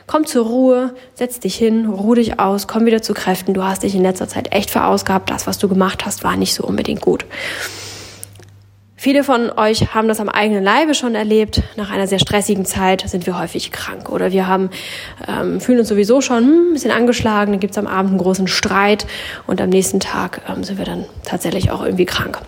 Komm 0.08 0.26
zur 0.26 0.46
Ruhe, 0.46 0.96
setz 1.14 1.40
dich 1.40 1.56
hin, 1.56 1.88
ruh 1.88 2.16
dich 2.16 2.40
aus, 2.40 2.68
komm 2.68 2.86
wieder 2.86 3.02
zu 3.02 3.14
Kräften. 3.14 3.54
Du 3.54 3.64
hast 3.64 3.84
dich 3.84 3.96
in 3.96 4.04
letzter 4.04 4.28
Zeit 4.28 4.54
echt 4.54 4.72
verausgabt. 4.72 5.30
Das, 5.30 5.48
was 5.48 5.58
du 5.58 5.68
gemacht 5.68 6.06
hast, 6.06 6.24
war 6.24 6.36
nicht 6.36 6.54
so 6.54 6.64
unbedingt 6.64 7.02
gut. 7.02 7.26
Viele 9.02 9.24
von 9.24 9.50
euch 9.58 9.96
haben 9.96 10.08
das 10.08 10.20
am 10.20 10.30
eigenen 10.30 10.64
Leibe 10.64 10.94
schon 10.94 11.16
erlebt. 11.16 11.64
Nach 11.76 11.90
einer 11.90 12.06
sehr 12.06 12.20
stressigen 12.20 12.66
Zeit 12.66 13.04
sind 13.10 13.26
wir 13.26 13.40
häufig 13.40 13.72
krank 13.72 14.10
oder 14.10 14.32
wir 14.32 14.46
haben, 14.46 14.70
ähm, 15.28 15.60
fühlen 15.60 15.80
uns 15.80 15.90
sowieso 15.90 16.22
schon 16.22 16.44
hm, 16.44 16.70
ein 16.70 16.74
bisschen 16.74 16.92
angeschlagen. 16.92 17.52
Dann 17.52 17.60
gibt's 17.60 17.80
am 17.80 17.88
Abend 17.88 18.12
einen 18.12 18.20
großen 18.20 18.48
Streit 18.48 19.08
und 19.48 19.60
am 19.60 19.70
nächsten 19.70 20.00
Tag 20.00 20.42
ähm, 20.48 20.64
sind 20.64 20.78
wir 20.78 20.86
dann 20.86 21.06
tatsächlich 21.26 21.72
auch 21.72 21.84
irgendwie 21.84 22.06
krank 22.06 22.42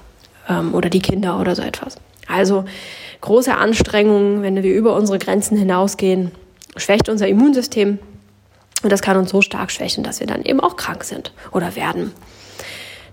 ähm, 0.47 0.75
oder 0.75 0.91
die 0.91 1.01
Kinder 1.01 1.39
oder 1.39 1.55
so 1.55 1.63
etwas. 1.63 1.95
Also 2.27 2.65
große 3.23 3.55
Anstrengungen, 3.55 4.43
wenn 4.43 4.61
wir 4.61 4.73
über 4.73 4.95
unsere 4.95 5.17
Grenzen 5.17 5.57
hinausgehen, 5.57 6.31
schwächt 6.75 7.07
unser 7.07 7.27
Immunsystem. 7.27 7.99
Und 8.83 8.91
das 8.91 9.01
kann 9.01 9.15
uns 9.15 9.31
so 9.31 9.41
stark 9.41 9.71
schwächen, 9.71 10.03
dass 10.03 10.19
wir 10.19 10.27
dann 10.27 10.43
eben 10.43 10.59
auch 10.59 10.75
krank 10.75 11.05
sind 11.05 11.31
oder 11.51 11.77
werden. 11.77 12.11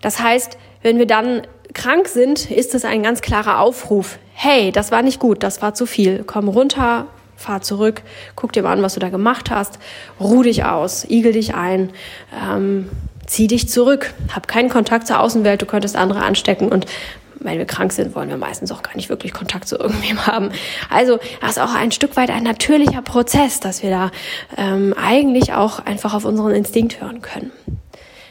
Das 0.03 0.21
heißt, 0.21 0.59
wenn 0.83 0.99
wir 0.99 1.07
dann 1.07 1.43
krank 1.75 2.09
sind, 2.09 2.51
ist 2.51 2.75
es 2.75 2.85
ein 2.85 3.05
ganz 3.05 3.21
klarer 3.21 3.61
Aufruf. 3.61 4.19
Hey, 4.35 4.73
das 4.73 4.91
war 4.91 5.03
nicht 5.03 5.21
gut, 5.21 5.45
das 5.45 5.63
war 5.63 5.75
zu 5.75 5.87
viel. 5.87 6.25
Komm 6.27 6.49
runter, 6.49 7.07
fahr 7.37 7.63
zurück, 7.63 8.03
guck 8.35 8.53
dir 8.53 8.65
mal 8.65 8.73
an, 8.73 8.83
was 8.83 8.95
du 8.95 9.01
da 9.01 9.11
gemacht 9.11 9.49
hast, 9.49 9.79
ruh 10.19 10.43
dich 10.43 10.65
aus, 10.65 11.09
igel 11.09 11.33
dich 11.33 11.55
ein, 11.55 11.91
ähm, 12.35 12.89
zieh 13.27 13.47
dich 13.47 13.69
zurück, 13.69 14.13
hab 14.35 14.49
keinen 14.49 14.71
Kontakt 14.71 15.07
zur 15.07 15.21
Außenwelt, 15.21 15.63
du 15.63 15.67
könntest 15.67 15.95
andere 15.95 16.23
anstecken 16.23 16.69
und 16.69 16.87
wenn 17.41 17.59
wir 17.59 17.65
krank 17.65 17.93
sind, 17.93 18.15
wollen 18.15 18.29
wir 18.29 18.37
meistens 18.37 18.71
auch 18.71 18.83
gar 18.83 18.95
nicht 18.95 19.09
wirklich 19.09 19.33
Kontakt 19.33 19.67
zu 19.67 19.77
irgendwem 19.77 20.27
haben. 20.27 20.51
Also 20.89 21.19
das 21.41 21.53
ist 21.53 21.59
auch 21.59 21.75
ein 21.75 21.93
Stück 21.93 22.17
weit 22.17 22.31
ein 22.31 22.43
natürlicher 22.43 23.03
Prozess, 23.03 23.61
dass 23.61 23.83
wir 23.83 23.91
da 23.91 24.11
ähm, 24.57 24.95
eigentlich 25.01 25.53
auch 25.53 25.81
einfach 25.81 26.15
auf 26.15 26.25
unseren 26.25 26.53
Instinkt 26.53 27.01
hören 27.01 27.23
können. 27.23 27.51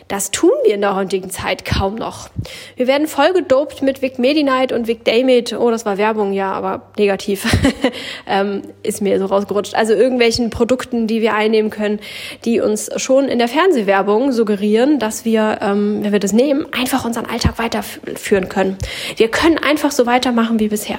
Das 0.10 0.32
tun 0.32 0.50
wir 0.66 0.74
in 0.74 0.82
der 0.82 0.96
heutigen 0.96 1.30
Zeit 1.30 1.66
kaum 1.66 1.94
noch. 1.94 2.32
Wir 2.76 2.88
werden 2.88 3.08
voll 3.08 3.32
gedopt 3.32 3.84
mit 3.84 4.02
Vic 4.02 4.18
Medi-Night 4.18 4.72
und 4.72 4.88
Vic 4.88 5.06
Daymate. 5.06 5.60
Oh, 5.60 5.70
das 5.70 5.86
war 5.86 6.00
Werbung, 6.00 6.34
ja, 6.34 6.52
aber 6.52 6.82
negativ. 6.98 7.46
ähm, 8.28 8.64
ist 8.82 9.04
mir 9.04 9.20
so 9.20 9.28
rausgerutscht. 9.28 9.76
Also 9.76 9.94
irgendwelchen 9.94 10.50
Produkten, 10.50 11.06
die 11.06 11.22
wir 11.22 11.36
einnehmen 11.36 11.70
können, 11.70 12.00
die 12.44 12.60
uns 12.60 12.90
schon 12.96 13.28
in 13.28 13.38
der 13.38 13.48
Fernsehwerbung 13.48 14.32
suggerieren, 14.32 14.98
dass 14.98 15.26
wir, 15.26 15.60
ähm, 15.62 16.00
wenn 16.02 16.12
wir 16.12 16.20
das 16.20 16.34
nehmen, 16.34 16.66
einfach 16.72 17.06
unseren 17.06 17.28
Alltag 17.28 17.60
weiterführen 17.60 18.50
können. 18.50 18.80
Wir 19.16 19.28
können 19.28 19.60
einfach 19.60 19.92
so 19.92 20.08
weitermachen 20.08 20.60
wie 20.60 20.70
bisher 20.70 20.98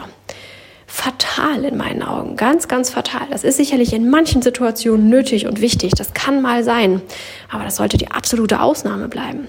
fatal 0.90 1.64
in 1.64 1.76
meinen 1.76 2.03
Augen. 2.03 2.35
Ganz, 2.35 2.66
ganz 2.66 2.90
fatal. 2.90 3.29
Das 3.31 3.44
ist 3.44 3.57
sicherlich 3.57 3.92
in 3.92 4.11
manchen 4.11 4.42
Situationen 4.42 5.09
nötig 5.09 5.46
und 5.46 5.61
wichtig. 5.61 5.92
Das 5.96 6.14
kann 6.14 6.42
mal 6.42 6.64
sein. 6.64 7.00
Aber 7.48 7.62
das 7.62 7.76
sollte 7.76 7.96
die 7.96 8.11
absolute 8.11 8.61
Ausnahme 8.61 9.07
bleiben. 9.07 9.46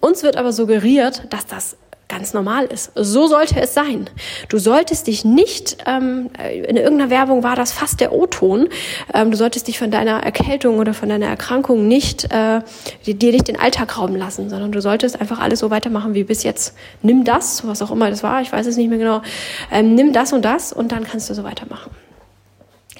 Uns 0.00 0.22
wird 0.22 0.36
aber 0.36 0.52
suggeriert, 0.52 1.22
dass 1.30 1.46
das 1.46 1.78
ganz 2.08 2.34
normal 2.34 2.66
ist. 2.66 2.92
So 2.94 3.26
sollte 3.26 3.60
es 3.60 3.74
sein. 3.74 4.08
Du 4.48 4.58
solltest 4.58 5.06
dich 5.06 5.24
nicht, 5.24 5.78
ähm, 5.86 6.30
in 6.38 6.76
irgendeiner 6.76 7.10
Werbung 7.10 7.42
war 7.42 7.56
das 7.56 7.72
fast 7.72 8.00
der 8.00 8.12
O-Ton, 8.12 8.68
ähm, 9.12 9.30
du 9.30 9.36
solltest 9.36 9.68
dich 9.68 9.78
von 9.78 9.90
deiner 9.90 10.22
Erkältung 10.22 10.78
oder 10.78 10.94
von 10.94 11.08
deiner 11.08 11.26
Erkrankung 11.26 11.88
nicht, 11.88 12.24
äh, 12.32 12.60
dir 13.06 13.32
nicht 13.32 13.48
den 13.48 13.58
Alltag 13.58 13.98
rauben 13.98 14.16
lassen, 14.16 14.50
sondern 14.50 14.72
du 14.72 14.80
solltest 14.80 15.20
einfach 15.20 15.40
alles 15.40 15.60
so 15.60 15.70
weitermachen 15.70 16.14
wie 16.14 16.24
bis 16.24 16.42
jetzt. 16.42 16.74
Nimm 17.02 17.24
das, 17.24 17.66
was 17.66 17.82
auch 17.82 17.90
immer 17.90 18.10
das 18.10 18.22
war, 18.22 18.42
ich 18.42 18.52
weiß 18.52 18.66
es 18.66 18.76
nicht 18.76 18.88
mehr 18.88 18.98
genau, 18.98 19.22
ähm, 19.70 19.94
nimm 19.94 20.12
das 20.12 20.32
und 20.32 20.44
das 20.44 20.72
und 20.72 20.92
dann 20.92 21.04
kannst 21.04 21.30
du 21.30 21.34
so 21.34 21.44
weitermachen. 21.44 21.90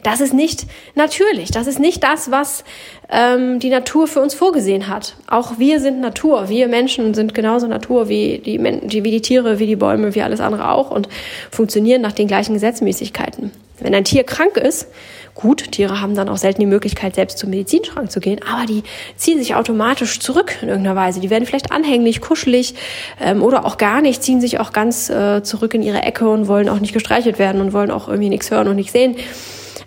Das 0.04 0.20
ist 0.20 0.34
nicht 0.34 0.66
natürlich. 0.94 1.50
Das 1.50 1.66
ist 1.66 1.80
nicht 1.80 2.04
das, 2.04 2.30
was 2.30 2.62
ähm, 3.10 3.58
die 3.58 3.70
Natur 3.70 4.06
für 4.06 4.20
uns 4.20 4.34
vorgesehen 4.34 4.86
hat. 4.86 5.16
Auch 5.26 5.58
wir 5.58 5.80
sind 5.80 6.00
Natur. 6.00 6.48
Wir 6.50 6.68
Menschen 6.68 7.14
sind 7.14 7.32
genauso 7.34 7.66
Natur 7.66 8.08
wie 8.08 8.38
die, 8.38 8.62
wie 8.62 9.10
die 9.10 9.22
Tiere, 9.22 9.58
wie 9.58 9.66
die 9.66 9.76
Bäume, 9.76 10.14
wie 10.14 10.22
alles 10.22 10.40
andere 10.40 10.70
auch 10.70 10.90
und 10.90 11.08
funktionieren 11.50 12.02
nach 12.02 12.12
den 12.12 12.28
gleichen 12.28 12.52
Gesetzmäßigkeiten. 12.52 13.50
Wenn 13.80 13.94
ein 13.94 14.04
Tier 14.04 14.24
krank 14.24 14.58
ist, 14.58 14.88
gut, 15.34 15.72
Tiere 15.72 16.00
haben 16.02 16.14
dann 16.14 16.28
auch 16.28 16.36
selten 16.36 16.60
die 16.60 16.66
Möglichkeit, 16.66 17.14
selbst 17.14 17.38
zum 17.38 17.50
Medizinschrank 17.50 18.10
zu 18.10 18.20
gehen, 18.20 18.40
aber 18.46 18.66
die 18.66 18.82
ziehen 19.16 19.38
sich 19.38 19.54
automatisch 19.54 20.20
zurück 20.20 20.58
in 20.60 20.68
irgendeiner 20.68 20.96
Weise. 20.96 21.20
Die 21.20 21.30
werden 21.30 21.46
vielleicht 21.46 21.72
anhänglich, 21.72 22.20
kuschelig 22.20 22.74
ähm, 23.20 23.42
oder 23.42 23.64
auch 23.64 23.78
gar 23.78 24.02
nicht, 24.02 24.22
ziehen 24.22 24.40
sich 24.40 24.60
auch 24.60 24.72
ganz 24.72 25.08
äh, 25.08 25.42
zurück 25.42 25.72
in 25.72 25.82
ihre 25.82 26.02
Ecke 26.02 26.28
und 26.28 26.46
wollen 26.46 26.68
auch 26.68 26.78
nicht 26.78 26.92
gestreichelt 26.92 27.38
werden 27.38 27.62
und 27.62 27.72
wollen 27.72 27.90
auch 27.90 28.06
irgendwie 28.06 28.28
nichts 28.28 28.50
hören 28.50 28.68
und 28.68 28.76
nichts 28.76 28.92
sehen. 28.92 29.16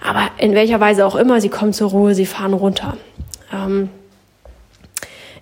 Aber 0.08 0.30
in 0.38 0.54
welcher 0.54 0.80
Weise 0.80 1.06
auch 1.06 1.16
immer, 1.16 1.42
sie 1.42 1.50
kommen 1.50 1.74
zur 1.74 1.90
Ruhe, 1.90 2.16
sie 2.16 2.26
fahren 2.26 2.54
runter. 2.54 2.96
Ähm, 3.54 3.90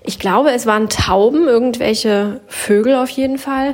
ich 0.07 0.19
glaube, 0.19 0.51
es 0.51 0.65
waren 0.65 0.89
Tauben, 0.89 1.47
irgendwelche 1.47 2.39
Vögel 2.47 2.95
auf 2.95 3.09
jeden 3.09 3.37
Fall, 3.37 3.73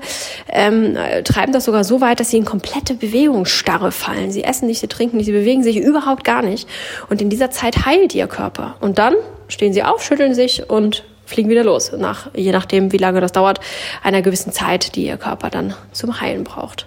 ähm, 0.49 0.97
treiben 1.25 1.51
das 1.51 1.65
sogar 1.65 1.83
so 1.83 1.99
weit, 1.99 2.19
dass 2.19 2.29
sie 2.29 2.37
in 2.37 2.45
komplette 2.45 2.93
Bewegungsstarre 2.93 3.91
fallen. 3.91 4.31
Sie 4.31 4.43
essen 4.43 4.67
nicht, 4.67 4.79
sie 4.79 4.87
trinken 4.87 5.17
nicht, 5.17 5.25
sie 5.25 5.33
bewegen 5.33 5.63
sich 5.63 5.77
überhaupt 5.77 6.23
gar 6.23 6.41
nicht. 6.41 6.69
Und 7.09 7.21
in 7.21 7.29
dieser 7.29 7.51
Zeit 7.51 7.85
heilt 7.85 8.15
ihr 8.15 8.27
Körper. 8.27 8.75
Und 8.79 8.97
dann 8.97 9.15
stehen 9.49 9.73
sie 9.73 9.83
auf, 9.83 10.03
schütteln 10.03 10.33
sich 10.33 10.69
und 10.69 11.03
fliegen 11.25 11.49
wieder 11.49 11.63
los, 11.63 11.91
nach, 11.97 12.29
je 12.35 12.51
nachdem, 12.51 12.91
wie 12.91 12.97
lange 12.97 13.21
das 13.21 13.31
dauert, 13.31 13.59
einer 14.03 14.21
gewissen 14.21 14.51
Zeit, 14.51 14.95
die 14.95 15.05
ihr 15.05 15.17
Körper 15.17 15.49
dann 15.49 15.73
zum 15.93 16.19
Heilen 16.19 16.43
braucht. 16.43 16.85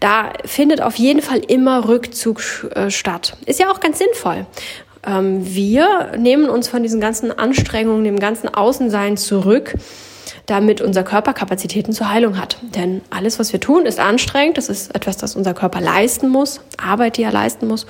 Da 0.00 0.32
findet 0.44 0.80
auf 0.80 0.96
jeden 0.96 1.20
Fall 1.20 1.38
immer 1.38 1.86
Rückzug 1.86 2.42
äh, 2.74 2.90
statt. 2.90 3.36
Ist 3.44 3.60
ja 3.60 3.70
auch 3.70 3.80
ganz 3.80 3.98
sinnvoll. 3.98 4.46
Ähm, 5.06 5.54
wir 5.54 6.12
nehmen 6.18 6.48
uns 6.48 6.68
von 6.68 6.82
diesen 6.82 7.00
ganzen 7.00 7.38
Anstrengungen, 7.38 8.04
dem 8.04 8.18
ganzen 8.18 8.48
Außensein 8.48 9.16
zurück, 9.16 9.74
damit 10.46 10.80
unser 10.80 11.04
Körper 11.04 11.34
Kapazitäten 11.34 11.92
zur 11.92 12.10
Heilung 12.10 12.38
hat. 12.38 12.58
Denn 12.74 13.02
alles, 13.10 13.38
was 13.38 13.52
wir 13.52 13.60
tun, 13.60 13.86
ist 13.86 14.00
anstrengend. 14.00 14.56
Das 14.56 14.68
ist 14.68 14.94
etwas, 14.94 15.18
das 15.18 15.36
unser 15.36 15.54
Körper 15.54 15.80
leisten 15.80 16.28
muss, 16.28 16.60
Arbeit, 16.76 17.18
die 17.18 17.22
er 17.22 17.32
leisten 17.32 17.68
muss. 17.68 17.86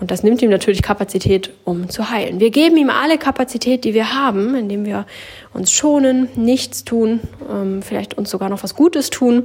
Und 0.00 0.12
das 0.12 0.22
nimmt 0.22 0.42
ihm 0.42 0.50
natürlich 0.50 0.82
Kapazität, 0.82 1.50
um 1.64 1.88
zu 1.88 2.10
heilen. 2.10 2.38
Wir 2.38 2.50
geben 2.50 2.76
ihm 2.76 2.88
alle 2.88 3.18
Kapazität, 3.18 3.84
die 3.84 3.94
wir 3.94 4.14
haben, 4.14 4.54
indem 4.54 4.84
wir 4.86 5.06
uns 5.52 5.72
schonen, 5.72 6.28
nichts 6.36 6.84
tun, 6.84 7.20
ähm, 7.50 7.82
vielleicht 7.82 8.14
uns 8.14 8.30
sogar 8.30 8.48
noch 8.48 8.62
was 8.62 8.76
Gutes 8.76 9.10
tun, 9.10 9.44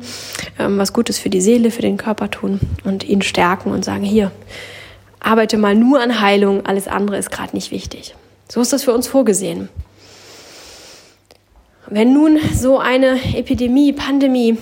ähm, 0.59 0.77
was 0.77 0.93
Gutes 0.93 1.17
für 1.17 1.31
die 1.31 1.41
Seele, 1.41 1.71
für 1.71 1.81
den 1.81 1.97
Körper 1.97 2.29
tun 2.29 2.59
und 2.83 3.03
ihn 3.03 3.23
stärken 3.23 3.71
und 3.71 3.83
sagen, 3.83 4.03
hier, 4.03 4.31
arbeite 5.19 5.57
mal 5.57 5.73
nur 5.73 5.99
an 6.01 6.21
Heilung, 6.21 6.65
alles 6.65 6.87
andere 6.87 7.17
ist 7.17 7.31
gerade 7.31 7.55
nicht 7.55 7.71
wichtig. 7.71 8.13
So 8.47 8.61
ist 8.61 8.73
das 8.73 8.83
für 8.83 8.93
uns 8.93 9.07
vorgesehen. 9.07 9.69
Wenn 11.87 12.13
nun 12.13 12.37
so 12.53 12.77
eine 12.77 13.19
Epidemie, 13.35 13.93
Pandemie 13.93 14.57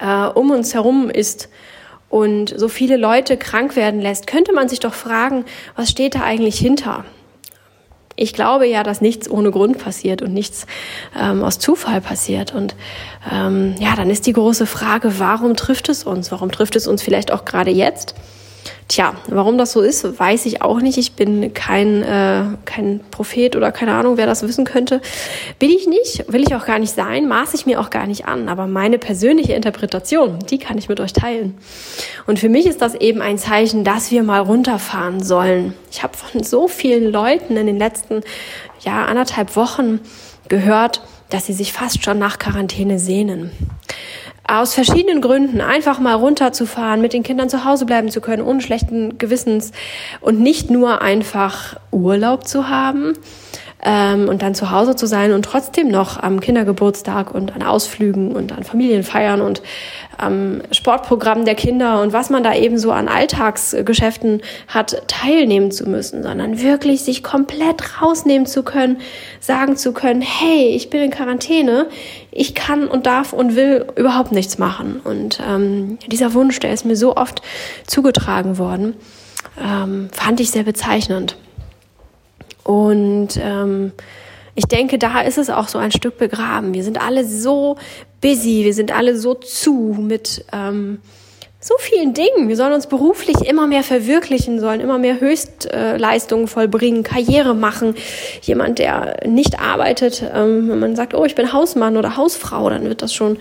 äh, 0.00 0.26
um 0.26 0.50
uns 0.50 0.74
herum 0.74 1.08
ist, 1.08 1.48
und 2.16 2.58
so 2.58 2.68
viele 2.68 2.96
Leute 2.96 3.36
krank 3.36 3.76
werden 3.76 4.00
lässt, 4.00 4.26
könnte 4.26 4.54
man 4.54 4.70
sich 4.70 4.80
doch 4.80 4.94
fragen, 4.94 5.44
was 5.76 5.90
steht 5.90 6.14
da 6.14 6.22
eigentlich 6.22 6.58
hinter? 6.58 7.04
Ich 8.18 8.32
glaube 8.32 8.66
ja, 8.66 8.82
dass 8.82 9.02
nichts 9.02 9.30
ohne 9.30 9.50
Grund 9.50 9.76
passiert 9.76 10.22
und 10.22 10.32
nichts 10.32 10.66
ähm, 11.14 11.44
aus 11.44 11.58
Zufall 11.58 12.00
passiert. 12.00 12.54
Und 12.54 12.74
ähm, 13.30 13.74
ja, 13.78 13.94
dann 13.94 14.08
ist 14.08 14.26
die 14.26 14.32
große 14.32 14.64
Frage, 14.64 15.18
warum 15.18 15.56
trifft 15.56 15.90
es 15.90 16.04
uns? 16.04 16.32
Warum 16.32 16.50
trifft 16.50 16.76
es 16.76 16.86
uns 16.86 17.02
vielleicht 17.02 17.30
auch 17.30 17.44
gerade 17.44 17.70
jetzt? 17.70 18.14
Tja, 18.88 19.16
warum 19.26 19.58
das 19.58 19.72
so 19.72 19.80
ist, 19.80 20.18
weiß 20.18 20.46
ich 20.46 20.62
auch 20.62 20.80
nicht. 20.80 20.96
Ich 20.96 21.14
bin 21.14 21.52
kein, 21.54 22.04
äh, 22.04 22.44
kein 22.66 23.00
Prophet 23.10 23.56
oder 23.56 23.72
keine 23.72 23.94
Ahnung, 23.94 24.16
wer 24.16 24.26
das 24.26 24.44
wissen 24.44 24.64
könnte. 24.64 25.00
Bin 25.58 25.70
ich 25.70 25.88
nicht, 25.88 26.32
will 26.32 26.42
ich 26.42 26.54
auch 26.54 26.66
gar 26.66 26.78
nicht 26.78 26.94
sein, 26.94 27.26
maß 27.26 27.54
ich 27.54 27.66
mir 27.66 27.80
auch 27.80 27.90
gar 27.90 28.06
nicht 28.06 28.26
an. 28.26 28.48
Aber 28.48 28.68
meine 28.68 28.98
persönliche 28.98 29.54
Interpretation, 29.54 30.38
die 30.48 30.58
kann 30.58 30.78
ich 30.78 30.88
mit 30.88 31.00
euch 31.00 31.12
teilen. 31.12 31.58
Und 32.28 32.38
für 32.38 32.48
mich 32.48 32.66
ist 32.66 32.80
das 32.80 32.94
eben 32.94 33.22
ein 33.22 33.38
Zeichen, 33.38 33.82
dass 33.82 34.12
wir 34.12 34.22
mal 34.22 34.40
runterfahren 34.40 35.20
sollen. 35.20 35.74
Ich 35.90 36.04
habe 36.04 36.16
von 36.16 36.44
so 36.44 36.68
vielen 36.68 37.10
Leuten 37.10 37.56
in 37.56 37.66
den 37.66 37.78
letzten 37.78 38.22
ja, 38.80 39.04
anderthalb 39.06 39.56
Wochen 39.56 39.98
gehört, 40.46 41.00
dass 41.28 41.46
sie 41.46 41.54
sich 41.54 41.72
fast 41.72 42.04
schon 42.04 42.20
nach 42.20 42.38
Quarantäne 42.38 43.00
sehnen 43.00 43.50
aus 44.48 44.74
verschiedenen 44.74 45.20
Gründen 45.20 45.60
einfach 45.60 45.98
mal 45.98 46.14
runterzufahren, 46.14 47.00
mit 47.00 47.12
den 47.12 47.22
Kindern 47.22 47.48
zu 47.48 47.64
Hause 47.64 47.86
bleiben 47.86 48.10
zu 48.10 48.20
können, 48.20 48.42
ohne 48.42 48.60
schlechten 48.60 49.18
Gewissens 49.18 49.72
und 50.20 50.40
nicht 50.40 50.70
nur 50.70 51.02
einfach 51.02 51.76
Urlaub 51.90 52.46
zu 52.46 52.68
haben, 52.68 53.14
ähm, 53.82 54.28
und 54.28 54.42
dann 54.42 54.54
zu 54.54 54.70
Hause 54.70 54.96
zu 54.96 55.06
sein 55.06 55.32
und 55.32 55.44
trotzdem 55.44 55.88
noch 55.88 56.22
am 56.22 56.40
Kindergeburtstag 56.40 57.34
und 57.34 57.54
an 57.54 57.62
Ausflügen 57.62 58.32
und 58.32 58.52
an 58.52 58.64
Familienfeiern 58.64 59.40
und 59.40 59.62
am 60.16 60.62
Sportprogramm 60.72 61.44
der 61.44 61.54
Kinder 61.54 62.00
und 62.00 62.12
was 62.12 62.30
man 62.30 62.42
da 62.42 62.54
eben 62.54 62.78
so 62.78 62.90
an 62.90 63.08
Alltagsgeschäften 63.08 64.40
hat, 64.66 65.02
teilnehmen 65.08 65.70
zu 65.70 65.88
müssen, 65.88 66.22
sondern 66.22 66.60
wirklich 66.62 67.02
sich 67.02 67.22
komplett 67.22 68.00
rausnehmen 68.00 68.46
zu 68.46 68.62
können, 68.62 68.98
sagen 69.40 69.76
zu 69.76 69.92
können, 69.92 70.22
hey, 70.22 70.68
ich 70.68 70.88
bin 70.88 71.02
in 71.02 71.10
Quarantäne, 71.10 71.86
ich 72.30 72.54
kann 72.54 72.88
und 72.88 73.06
darf 73.06 73.32
und 73.32 73.56
will 73.56 73.86
überhaupt 73.96 74.32
nichts 74.32 74.58
machen. 74.58 75.00
Und 75.04 75.40
ähm, 75.46 75.98
dieser 76.06 76.32
Wunsch, 76.32 76.58
der 76.60 76.72
ist 76.72 76.86
mir 76.86 76.96
so 76.96 77.16
oft 77.16 77.42
zugetragen 77.86 78.56
worden, 78.56 78.94
ähm, 79.62 80.08
fand 80.12 80.40
ich 80.40 80.50
sehr 80.50 80.64
bezeichnend. 80.64 81.36
Und 82.66 83.38
ähm, 83.40 83.92
ich 84.56 84.64
denke, 84.64 84.98
da 84.98 85.20
ist 85.20 85.38
es 85.38 85.50
auch 85.50 85.68
so 85.68 85.78
ein 85.78 85.92
Stück 85.92 86.18
begraben. 86.18 86.74
Wir 86.74 86.82
sind 86.82 87.00
alle 87.00 87.24
so 87.24 87.76
busy, 88.20 88.64
wir 88.64 88.74
sind 88.74 88.90
alle 88.90 89.16
so 89.16 89.34
zu 89.34 89.96
mit 90.00 90.44
ähm, 90.52 90.98
so 91.66 91.74
vielen 91.80 92.14
Dingen. 92.14 92.48
Wir 92.48 92.56
sollen 92.56 92.72
uns 92.72 92.86
beruflich 92.86 93.40
immer 93.40 93.66
mehr 93.66 93.82
verwirklichen, 93.82 94.60
sollen 94.60 94.78
immer 94.78 94.98
mehr 94.98 95.18
Höchstleistungen 95.18 96.46
vollbringen, 96.46 97.02
Karriere 97.02 97.56
machen. 97.56 97.96
Jemand, 98.42 98.78
der 98.78 99.26
nicht 99.26 99.58
arbeitet, 99.58 100.22
ähm, 100.32 100.68
wenn 100.68 100.78
man 100.78 100.94
sagt, 100.94 101.12
oh, 101.12 101.24
ich 101.24 101.34
bin 101.34 101.52
Hausmann 101.52 101.96
oder 101.96 102.16
Hausfrau, 102.16 102.70
dann 102.70 102.84
wird 102.84 103.02
das 103.02 103.12
schon, 103.12 103.38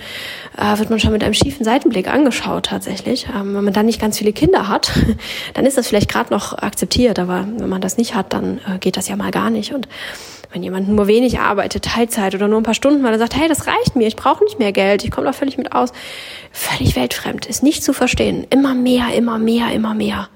äh, 0.58 0.80
wird 0.80 0.90
man 0.90 1.00
schon 1.00 1.12
mit 1.12 1.24
einem 1.24 1.36
schiefen 1.36 1.64
Seitenblick 1.64 2.12
angeschaut 2.12 2.66
tatsächlich. 2.66 3.28
Ähm, 3.28 3.54
wenn 3.54 3.64
man 3.64 3.74
dann 3.74 3.86
nicht 3.86 4.02
ganz 4.02 4.18
viele 4.18 4.34
Kinder 4.34 4.70
hat, 4.70 4.92
dann 5.54 5.68
ist 5.68 5.78
das 5.78 5.88
vielleicht 5.88 6.10
gerade 6.10 6.34
noch 6.34 6.58
akzeptiert, 6.58 7.20
aber 7.20 7.48
wenn 7.58 7.70
man 7.70 7.82
das 7.82 7.98
nicht 7.98 8.16
hat, 8.16 8.34
dann 8.34 8.60
äh, 8.68 8.80
geht 8.80 8.98
das 8.98 9.08
ja 9.08 9.16
mal 9.16 9.30
gar 9.30 9.52
nicht. 9.52 9.72
Und 9.72 9.88
wenn 10.56 10.64
jemand 10.64 10.88
nur 10.88 11.08
wenig 11.08 11.40
arbeitet, 11.40 11.84
Teilzeit 11.84 12.34
oder 12.34 12.48
nur 12.48 12.62
ein 12.62 12.64
paar 12.64 12.74
Stunden, 12.74 13.04
weil 13.04 13.12
er 13.12 13.20
sagt, 13.20 13.36
hey, 13.36 13.50
das 13.50 13.68
reicht 13.68 13.98
mir, 13.98 14.08
ich 14.08 14.16
brauche 14.16 14.44
nicht 14.46 14.58
mehr 14.58 14.72
Geld, 14.72 15.04
ich 15.04 15.12
komme 15.12 15.28
da 15.28 15.34
völlig 15.34 15.58
mit 15.58 15.74
aus, 15.74 15.92
völlig 16.52 16.96
weltfremd, 16.96 17.46
ist 17.46 17.62
nicht 17.62 17.84
zu 17.84 17.92
verstehen. 17.92 18.48
Immer 18.50 18.74
mehr, 18.74 19.14
immer 19.14 19.38
mehr, 19.38 19.72
immer 19.74 19.94
mehr. 19.94 20.30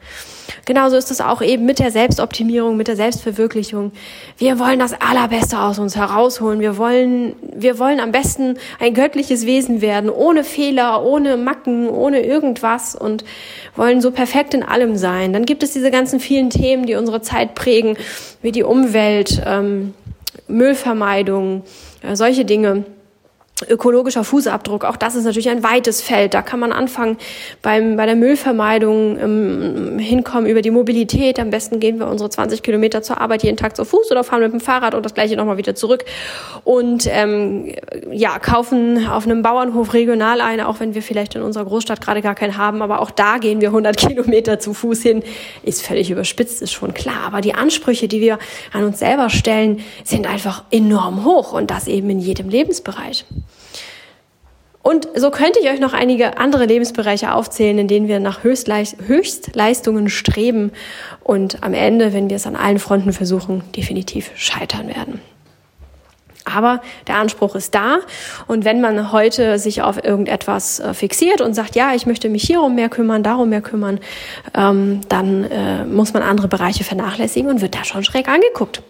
Genauso 0.65 0.97
ist 0.97 1.09
es 1.09 1.21
auch 1.21 1.41
eben 1.41 1.65
mit 1.65 1.79
der 1.79 1.91
Selbstoptimierung, 1.91 2.75
mit 2.75 2.87
der 2.87 2.95
Selbstverwirklichung. 2.95 3.91
Wir 4.37 4.59
wollen 4.59 4.77
das 4.77 4.93
Allerbeste 4.93 5.59
aus 5.59 5.79
uns 5.79 5.95
herausholen. 5.95 6.59
Wir 6.59 6.77
wollen, 6.77 7.35
wir 7.55 7.79
wollen 7.79 7.99
am 7.99 8.11
besten 8.11 8.57
ein 8.79 8.93
göttliches 8.93 9.45
Wesen 9.45 9.81
werden, 9.81 10.09
ohne 10.09 10.43
Fehler, 10.43 11.03
ohne 11.03 11.37
Macken, 11.37 11.89
ohne 11.89 12.21
irgendwas 12.25 12.93
und 12.93 13.23
wollen 13.75 14.01
so 14.01 14.11
perfekt 14.11 14.53
in 14.53 14.63
allem 14.63 14.95
sein. 14.97 15.33
Dann 15.33 15.45
gibt 15.45 15.63
es 15.63 15.71
diese 15.71 15.91
ganzen 15.91 16.19
vielen 16.19 16.49
Themen, 16.49 16.85
die 16.85 16.95
unsere 16.95 17.21
Zeit 17.21 17.55
prägen, 17.55 17.97
wie 18.41 18.51
die 18.51 18.63
Umwelt, 18.63 19.41
ähm, 19.45 19.93
Müllvermeidung, 20.47 21.63
äh, 22.01 22.15
solche 22.15 22.45
Dinge 22.45 22.83
ökologischer 23.67 24.23
Fußabdruck, 24.23 24.85
auch 24.85 24.95
das 24.95 25.15
ist 25.15 25.25
natürlich 25.25 25.49
ein 25.49 25.63
weites 25.63 26.01
Feld. 26.01 26.33
Da 26.33 26.41
kann 26.41 26.59
man 26.59 26.71
anfangen 26.71 27.17
beim, 27.61 27.97
bei 27.97 28.05
der 28.05 28.15
Müllvermeidung 28.15 29.17
ähm, 29.19 29.99
hinkommen 29.99 30.49
über 30.49 30.61
die 30.61 30.71
Mobilität. 30.71 31.39
Am 31.39 31.49
besten 31.49 31.79
gehen 31.79 31.99
wir 31.99 32.07
unsere 32.07 32.29
20 32.29 32.63
Kilometer 32.63 33.01
zur 33.01 33.19
Arbeit 33.19 33.43
jeden 33.43 33.57
Tag 33.57 33.75
zu 33.75 33.83
Fuß 33.85 34.11
oder 34.11 34.23
fahren 34.23 34.41
mit 34.41 34.53
dem 34.53 34.59
Fahrrad 34.59 34.93
und 34.95 35.05
das 35.05 35.13
gleiche 35.13 35.35
nochmal 35.35 35.57
wieder 35.57 35.75
zurück. 35.75 36.05
Und 36.63 37.07
ähm, 37.11 37.73
ja, 38.11 38.39
kaufen 38.39 39.07
auf 39.07 39.25
einem 39.25 39.41
Bauernhof 39.41 39.93
regional 39.93 40.41
ein, 40.41 40.61
auch 40.61 40.79
wenn 40.79 40.95
wir 40.95 41.01
vielleicht 41.01 41.35
in 41.35 41.41
unserer 41.41 41.65
Großstadt 41.65 42.01
gerade 42.01 42.21
gar 42.21 42.35
keinen 42.35 42.57
haben. 42.57 42.81
Aber 42.81 43.01
auch 43.01 43.11
da 43.11 43.37
gehen 43.37 43.61
wir 43.61 43.69
100 43.69 43.97
Kilometer 44.07 44.59
zu 44.59 44.73
Fuß 44.73 45.01
hin. 45.01 45.23
Ist 45.63 45.85
völlig 45.85 46.09
überspitzt, 46.11 46.61
ist 46.61 46.71
schon 46.71 46.93
klar. 46.93 47.23
Aber 47.25 47.41
die 47.41 47.53
Ansprüche, 47.53 48.07
die 48.07 48.21
wir 48.21 48.39
an 48.71 48.83
uns 48.83 48.99
selber 48.99 49.29
stellen, 49.29 49.81
sind 50.03 50.27
einfach 50.27 50.63
enorm 50.71 51.25
hoch 51.25 51.53
und 51.53 51.71
das 51.71 51.87
eben 51.87 52.09
in 52.09 52.19
jedem 52.19 52.49
Lebensbereich. 52.49 53.25
Und 54.81 55.07
so 55.15 55.29
könnte 55.29 55.59
ich 55.59 55.69
euch 55.69 55.79
noch 55.79 55.93
einige 55.93 56.37
andere 56.37 56.65
Lebensbereiche 56.65 57.33
aufzählen, 57.33 57.77
in 57.77 57.87
denen 57.87 58.07
wir 58.07 58.19
nach 58.19 58.43
Höchstleistungen 58.43 60.09
streben 60.09 60.71
und 61.23 61.63
am 61.63 61.73
Ende, 61.73 62.13
wenn 62.13 62.29
wir 62.29 62.37
es 62.37 62.47
an 62.47 62.55
allen 62.55 62.79
Fronten 62.79 63.13
versuchen, 63.13 63.61
definitiv 63.75 64.31
scheitern 64.35 64.87
werden. 64.87 65.21
Aber 66.45 66.81
der 67.07 67.17
Anspruch 67.17 67.55
ist 67.55 67.75
da. 67.75 67.99
Und 68.47 68.65
wenn 68.65 68.81
man 68.81 69.11
heute 69.11 69.59
sich 69.59 69.81
auf 69.81 70.03
irgendetwas 70.03 70.79
äh, 70.79 70.93
fixiert 70.93 71.41
und 71.41 71.53
sagt, 71.53 71.75
ja, 71.75 71.93
ich 71.93 72.05
möchte 72.05 72.29
mich 72.29 72.43
hierum 72.43 72.75
mehr 72.75 72.89
kümmern, 72.89 73.21
darum 73.23 73.49
mehr 73.49 73.61
kümmern, 73.61 73.99
ähm, 74.55 75.01
dann 75.09 75.43
äh, 75.43 75.85
muss 75.85 76.13
man 76.13 76.23
andere 76.23 76.47
Bereiche 76.47 76.83
vernachlässigen 76.83 77.49
und 77.49 77.61
wird 77.61 77.75
da 77.75 77.83
schon 77.83 78.03
schräg 78.03 78.27
angeguckt. 78.27 78.81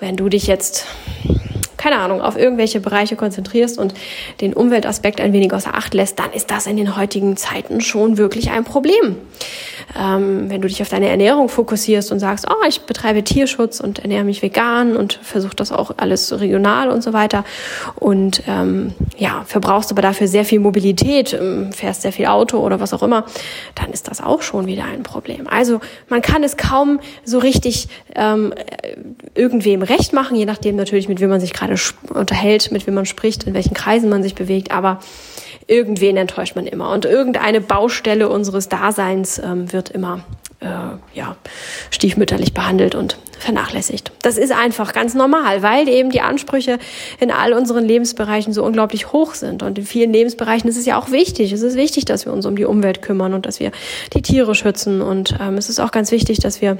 Wenn 0.00 0.16
du 0.16 0.28
dich 0.28 0.46
jetzt 0.46 0.86
keine 1.84 1.98
Ahnung, 1.98 2.22
auf 2.22 2.38
irgendwelche 2.38 2.80
Bereiche 2.80 3.14
konzentrierst 3.14 3.78
und 3.78 3.92
den 4.40 4.54
Umweltaspekt 4.54 5.20
ein 5.20 5.34
wenig 5.34 5.52
außer 5.52 5.74
Acht 5.74 5.92
lässt, 5.92 6.18
dann 6.18 6.32
ist 6.32 6.50
das 6.50 6.66
in 6.66 6.78
den 6.78 6.96
heutigen 6.96 7.36
Zeiten 7.36 7.82
schon 7.82 8.16
wirklich 8.16 8.50
ein 8.50 8.64
Problem. 8.64 9.16
Ähm, 9.98 10.50
wenn 10.50 10.60
du 10.60 10.68
dich 10.68 10.82
auf 10.82 10.88
deine 10.88 11.08
Ernährung 11.08 11.48
fokussierst 11.48 12.12
und 12.12 12.18
sagst, 12.18 12.46
oh, 12.48 12.66
ich 12.68 12.82
betreibe 12.82 13.22
Tierschutz 13.22 13.80
und 13.80 14.00
ernähre 14.00 14.24
mich 14.24 14.42
vegan 14.42 14.96
und 14.96 15.18
versuche 15.22 15.54
das 15.56 15.72
auch 15.72 15.92
alles 15.96 16.38
regional 16.38 16.90
und 16.90 17.02
so 17.02 17.12
weiter 17.12 17.44
und 17.96 18.42
ähm, 18.48 18.92
ja, 19.16 19.44
verbrauchst 19.46 19.90
aber 19.90 20.02
dafür 20.02 20.28
sehr 20.28 20.44
viel 20.44 20.60
Mobilität, 20.60 21.32
ähm, 21.32 21.72
fährst 21.72 22.02
sehr 22.02 22.12
viel 22.12 22.26
Auto 22.26 22.58
oder 22.58 22.80
was 22.80 22.92
auch 22.92 23.02
immer, 23.02 23.24
dann 23.74 23.90
ist 23.90 24.08
das 24.08 24.20
auch 24.20 24.42
schon 24.42 24.66
wieder 24.66 24.84
ein 24.84 25.02
Problem. 25.02 25.46
Also 25.48 25.80
man 26.08 26.22
kann 26.22 26.42
es 26.42 26.56
kaum 26.56 27.00
so 27.24 27.38
richtig 27.38 27.88
ähm, 28.14 28.52
irgendwem 29.34 29.82
recht 29.82 30.12
machen, 30.12 30.36
je 30.36 30.46
nachdem 30.46 30.76
natürlich, 30.76 31.08
mit 31.08 31.20
wem 31.20 31.30
man 31.30 31.40
sich 31.40 31.52
gerade 31.52 31.76
unterhält, 32.10 32.72
mit 32.72 32.86
wem 32.86 32.94
man 32.94 33.06
spricht, 33.06 33.44
in 33.44 33.54
welchen 33.54 33.74
Kreisen 33.74 34.08
man 34.08 34.22
sich 34.22 34.34
bewegt, 34.34 34.70
aber 34.70 35.00
irgendwen 35.66 36.16
enttäuscht 36.16 36.56
man 36.56 36.66
immer. 36.66 36.90
Und 36.90 37.04
irgendeine 37.04 37.60
Baustelle 37.60 38.28
unseres 38.28 38.68
Daseins 38.68 39.38
ähm, 39.38 39.72
wird 39.72 39.90
immer 39.90 40.24
äh, 40.60 40.66
ja, 41.14 41.36
stiefmütterlich 41.90 42.54
behandelt 42.54 42.94
und 42.94 43.18
vernachlässigt. 43.38 44.12
Das 44.22 44.38
ist 44.38 44.52
einfach 44.52 44.92
ganz 44.92 45.14
normal, 45.14 45.62
weil 45.62 45.88
eben 45.88 46.10
die 46.10 46.20
Ansprüche 46.20 46.78
in 47.20 47.30
all 47.30 47.52
unseren 47.52 47.84
Lebensbereichen 47.84 48.52
so 48.52 48.64
unglaublich 48.64 49.12
hoch 49.12 49.34
sind. 49.34 49.62
Und 49.62 49.78
in 49.78 49.84
vielen 49.84 50.12
Lebensbereichen 50.12 50.68
ist 50.68 50.76
es 50.76 50.86
ja 50.86 50.98
auch 50.98 51.10
wichtig. 51.10 51.52
Es 51.52 51.62
ist 51.62 51.76
wichtig, 51.76 52.04
dass 52.04 52.24
wir 52.24 52.32
uns 52.32 52.46
um 52.46 52.56
die 52.56 52.64
Umwelt 52.64 53.02
kümmern 53.02 53.34
und 53.34 53.46
dass 53.46 53.60
wir 53.60 53.72
die 54.14 54.22
Tiere 54.22 54.54
schützen. 54.54 55.02
Und 55.02 55.36
ähm, 55.40 55.58
es 55.58 55.68
ist 55.68 55.80
auch 55.80 55.90
ganz 55.90 56.10
wichtig, 56.10 56.38
dass 56.38 56.60
wir 56.62 56.78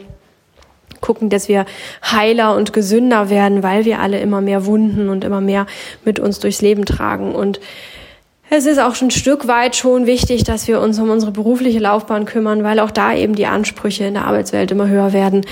gucken, 1.01 1.29
dass 1.29 1.49
wir 1.49 1.67
heiler 2.03 2.57
und 2.57 2.73
gesünder 2.73 3.29
werden, 3.29 3.63
weil 3.63 3.85
wir 3.85 4.01
alle 4.01 4.21
immer 4.21 4.41
mehr 4.41 4.65
Wunden 4.65 5.11
und 5.11 5.23
immer 5.23 5.43
mehr 5.43 5.67
mit 6.05 6.19
uns 6.19 6.39
durchs 6.39 6.63
Leben 6.63 6.87
tragen. 6.87 7.35
Und 7.35 7.61
es 8.55 8.67
ist 8.67 8.79
auch 8.79 9.01
ein 9.01 9.11
Stück 9.11 9.47
weit 9.49 9.77
schon 9.77 10.07
wichtig, 10.07 10.45
dass 10.45 10.69
wir 10.69 10.81
uns 10.81 10.99
um 10.99 11.11
unsere 11.11 11.33
berufliche 11.33 11.79
Laufbahn 11.79 12.25
kümmern, 12.25 12.63
weil 12.63 12.79
auch 12.79 12.91
da 12.91 13.15
eben 13.15 13.35
die 13.35 13.47
Ansprüche 13.47 14.05
in 14.05 14.15
der 14.15 14.27
Arbeitswelt 14.27 14.71
immer 14.71 14.89
höher 14.89 15.13
werden 15.13 15.45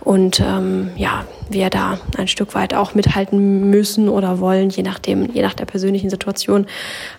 und 0.00 0.40
ähm, 0.40 0.90
ja, 0.96 1.24
wir 1.48 1.70
da 1.70 1.98
ein 2.16 2.28
Stück 2.28 2.54
weit 2.54 2.74
auch 2.74 2.94
mithalten 2.94 3.70
müssen 3.70 4.08
oder 4.08 4.40
wollen, 4.40 4.70
je 4.70 4.82
nachdem, 4.82 5.32
je 5.32 5.42
nach 5.42 5.54
der 5.54 5.64
persönlichen 5.64 6.10
Situation. 6.10 6.66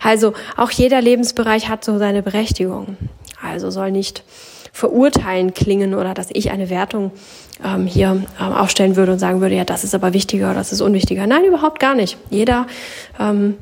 Also 0.02 0.34
auch 0.56 0.72
jeder 0.72 1.02
Lebensbereich 1.02 1.68
hat 1.68 1.84
so 1.84 1.98
seine 1.98 2.22
Berechtigung. 2.24 2.96
Also 3.44 3.72
soll 3.72 3.92
nicht 3.92 4.24
verurteilen 4.72 5.54
klingen 5.54 5.94
oder 5.96 6.14
dass 6.14 6.30
ich 6.32 6.52
eine 6.52 6.70
Wertung 6.70 7.12
ähm, 7.66 7.88
hier 7.88 8.24
ähm, 8.40 8.54
aufstellen 8.54 8.96
würde 8.96 9.12
und 9.12 9.20
sagen 9.20 9.42
würde, 9.42 9.56
ja, 9.56 9.66
das 9.66 9.84
ist 9.84 9.94
aber 9.94 10.14
wichtiger, 10.14 10.54
das 10.54 10.72
ist 10.72 10.82
unwichtiger. 10.82 11.28
Nein, 11.28 11.44
überhaupt 11.44 11.80
gar 11.80 11.96
nicht. 11.96 12.18
Jeder 12.30 12.68
ähm, 13.20 13.56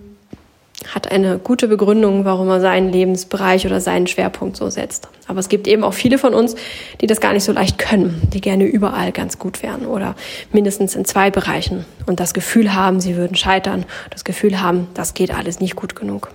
hat 0.88 1.12
eine 1.12 1.40
gute 1.40 1.68
Begründung, 1.68 2.24
warum 2.26 2.48
er 2.50 2.62
seinen 2.62 2.92
Lebensbereich 2.92 3.66
oder 3.66 3.82
seinen 3.82 4.08
Schwerpunkt 4.08 4.56
so 4.56 4.70
setzt. 4.70 5.10
Aber 5.28 5.40
es 5.40 5.50
gibt 5.50 5.68
eben 5.68 5.84
auch 5.84 5.94
viele 5.94 6.18
von 6.18 6.34
uns, 6.34 6.56
die 7.02 7.08
das 7.08 7.20
gar 7.20 7.34
nicht 7.34 7.44
so 7.44 7.52
leicht 7.52 7.78
können, 7.78 8.22
die 8.34 8.42
gerne 8.42 8.66
überall 8.66 9.12
ganz 9.12 9.38
gut 9.38 9.62
wären 9.62 9.86
oder 9.86 10.16
mindestens 10.54 10.96
in 10.96 11.06
zwei 11.06 11.32
Bereichen 11.32 11.86
und 12.06 12.20
das 12.20 12.34
Gefühl 12.34 12.74
haben, 12.74 13.02
sie 13.02 13.18
würden 13.18 13.36
scheitern, 13.36 13.86
das 14.10 14.24
Gefühl 14.24 14.62
haben, 14.62 14.88
das 14.94 15.14
geht 15.14 15.34
alles 15.34 15.60
nicht 15.60 15.76
gut 15.76 15.96
genug. 15.96 16.30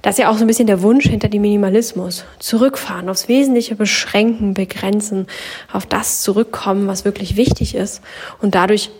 Das 0.00 0.16
ist 0.16 0.18
ja 0.18 0.30
auch 0.30 0.36
so 0.36 0.44
ein 0.44 0.48
bisschen 0.48 0.66
der 0.66 0.82
Wunsch 0.82 1.06
hinter 1.08 1.28
dem 1.30 1.40
Minimalismus. 1.40 2.26
Zurückfahren, 2.38 3.08
aufs 3.08 3.26
Wesentliche 3.28 3.74
beschränken, 3.74 4.52
begrenzen, 4.52 5.26
auf 5.72 5.86
das 5.86 6.20
zurückkommen, 6.20 6.88
was 6.88 7.06
wirklich 7.06 7.36
wichtig 7.36 7.74
ist 7.74 8.02
und 8.42 8.54
dadurch 8.54 8.90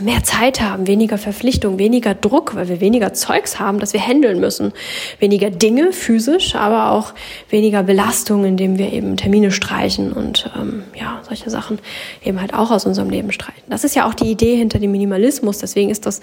mehr 0.00 0.22
Zeit 0.22 0.60
haben, 0.60 0.86
weniger 0.86 1.18
Verpflichtung, 1.18 1.78
weniger 1.78 2.14
Druck, 2.14 2.54
weil 2.54 2.68
wir 2.68 2.80
weniger 2.80 3.12
Zeugs 3.12 3.58
haben, 3.58 3.78
das 3.78 3.92
wir 3.92 4.00
handeln 4.00 4.40
müssen. 4.40 4.72
Weniger 5.18 5.50
Dinge 5.50 5.92
physisch, 5.92 6.54
aber 6.54 6.90
auch 6.92 7.14
weniger 7.50 7.82
Belastung, 7.82 8.44
indem 8.44 8.78
wir 8.78 8.92
eben 8.92 9.16
Termine 9.16 9.50
streichen 9.50 10.12
und 10.12 10.50
ähm, 10.56 10.84
ja, 10.98 11.20
solche 11.26 11.50
Sachen 11.50 11.78
eben 12.24 12.40
halt 12.40 12.54
auch 12.54 12.70
aus 12.70 12.86
unserem 12.86 13.10
Leben 13.10 13.32
streichen. 13.32 13.62
Das 13.68 13.84
ist 13.84 13.94
ja 13.96 14.06
auch 14.06 14.14
die 14.14 14.30
Idee 14.30 14.56
hinter 14.56 14.78
dem 14.78 14.92
Minimalismus. 14.92 15.58
Deswegen 15.58 15.90
ist 15.90 16.06
das 16.06 16.20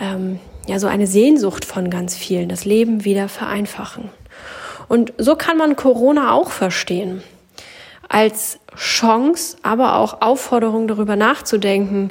ähm, 0.00 0.38
ja 0.66 0.78
so 0.78 0.86
eine 0.86 1.06
Sehnsucht 1.06 1.64
von 1.64 1.90
ganz 1.90 2.16
vielen, 2.16 2.48
das 2.48 2.64
Leben 2.64 3.04
wieder 3.04 3.28
vereinfachen. 3.28 4.10
Und 4.88 5.12
so 5.18 5.36
kann 5.36 5.56
man 5.56 5.76
Corona 5.76 6.32
auch 6.32 6.50
verstehen. 6.50 7.22
Als 8.08 8.58
Chance, 8.76 9.56
aber 9.62 9.96
auch 9.96 10.20
Aufforderung 10.20 10.86
darüber 10.86 11.16
nachzudenken, 11.16 12.10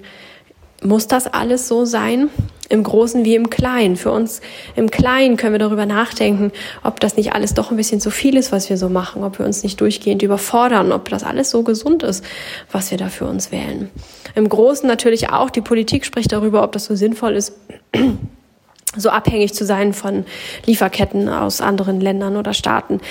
muss 0.83 1.07
das 1.07 1.27
alles 1.27 1.67
so 1.67 1.85
sein? 1.85 2.29
Im 2.69 2.83
Großen 2.83 3.25
wie 3.25 3.35
im 3.35 3.49
Kleinen. 3.49 3.97
Für 3.97 4.11
uns 4.11 4.39
im 4.77 4.89
Kleinen 4.89 5.35
können 5.35 5.53
wir 5.53 5.59
darüber 5.59 5.85
nachdenken, 5.85 6.53
ob 6.83 7.01
das 7.01 7.17
nicht 7.17 7.33
alles 7.33 7.53
doch 7.53 7.69
ein 7.69 7.75
bisschen 7.75 7.99
zu 7.99 8.11
viel 8.11 8.37
ist, 8.37 8.53
was 8.53 8.69
wir 8.69 8.77
so 8.77 8.87
machen, 8.87 9.25
ob 9.25 9.39
wir 9.39 9.45
uns 9.45 9.61
nicht 9.61 9.81
durchgehend 9.81 10.23
überfordern, 10.23 10.93
ob 10.93 11.09
das 11.09 11.23
alles 11.23 11.49
so 11.49 11.63
gesund 11.63 12.01
ist, 12.03 12.23
was 12.71 12.89
wir 12.89 12.97
da 12.97 13.09
für 13.09 13.25
uns 13.25 13.51
wählen. 13.51 13.89
Im 14.35 14.47
Großen 14.47 14.87
natürlich 14.87 15.31
auch, 15.31 15.49
die 15.49 15.59
Politik 15.59 16.05
spricht 16.05 16.31
darüber, 16.31 16.63
ob 16.63 16.71
das 16.71 16.85
so 16.85 16.95
sinnvoll 16.95 17.33
ist, 17.33 17.53
so 18.95 19.09
abhängig 19.09 19.53
zu 19.53 19.65
sein 19.65 19.93
von 19.93 20.25
Lieferketten 20.65 21.27
aus 21.27 21.59
anderen 21.59 21.99
Ländern 21.99 22.37
oder 22.37 22.53
Staaten. 22.53 23.01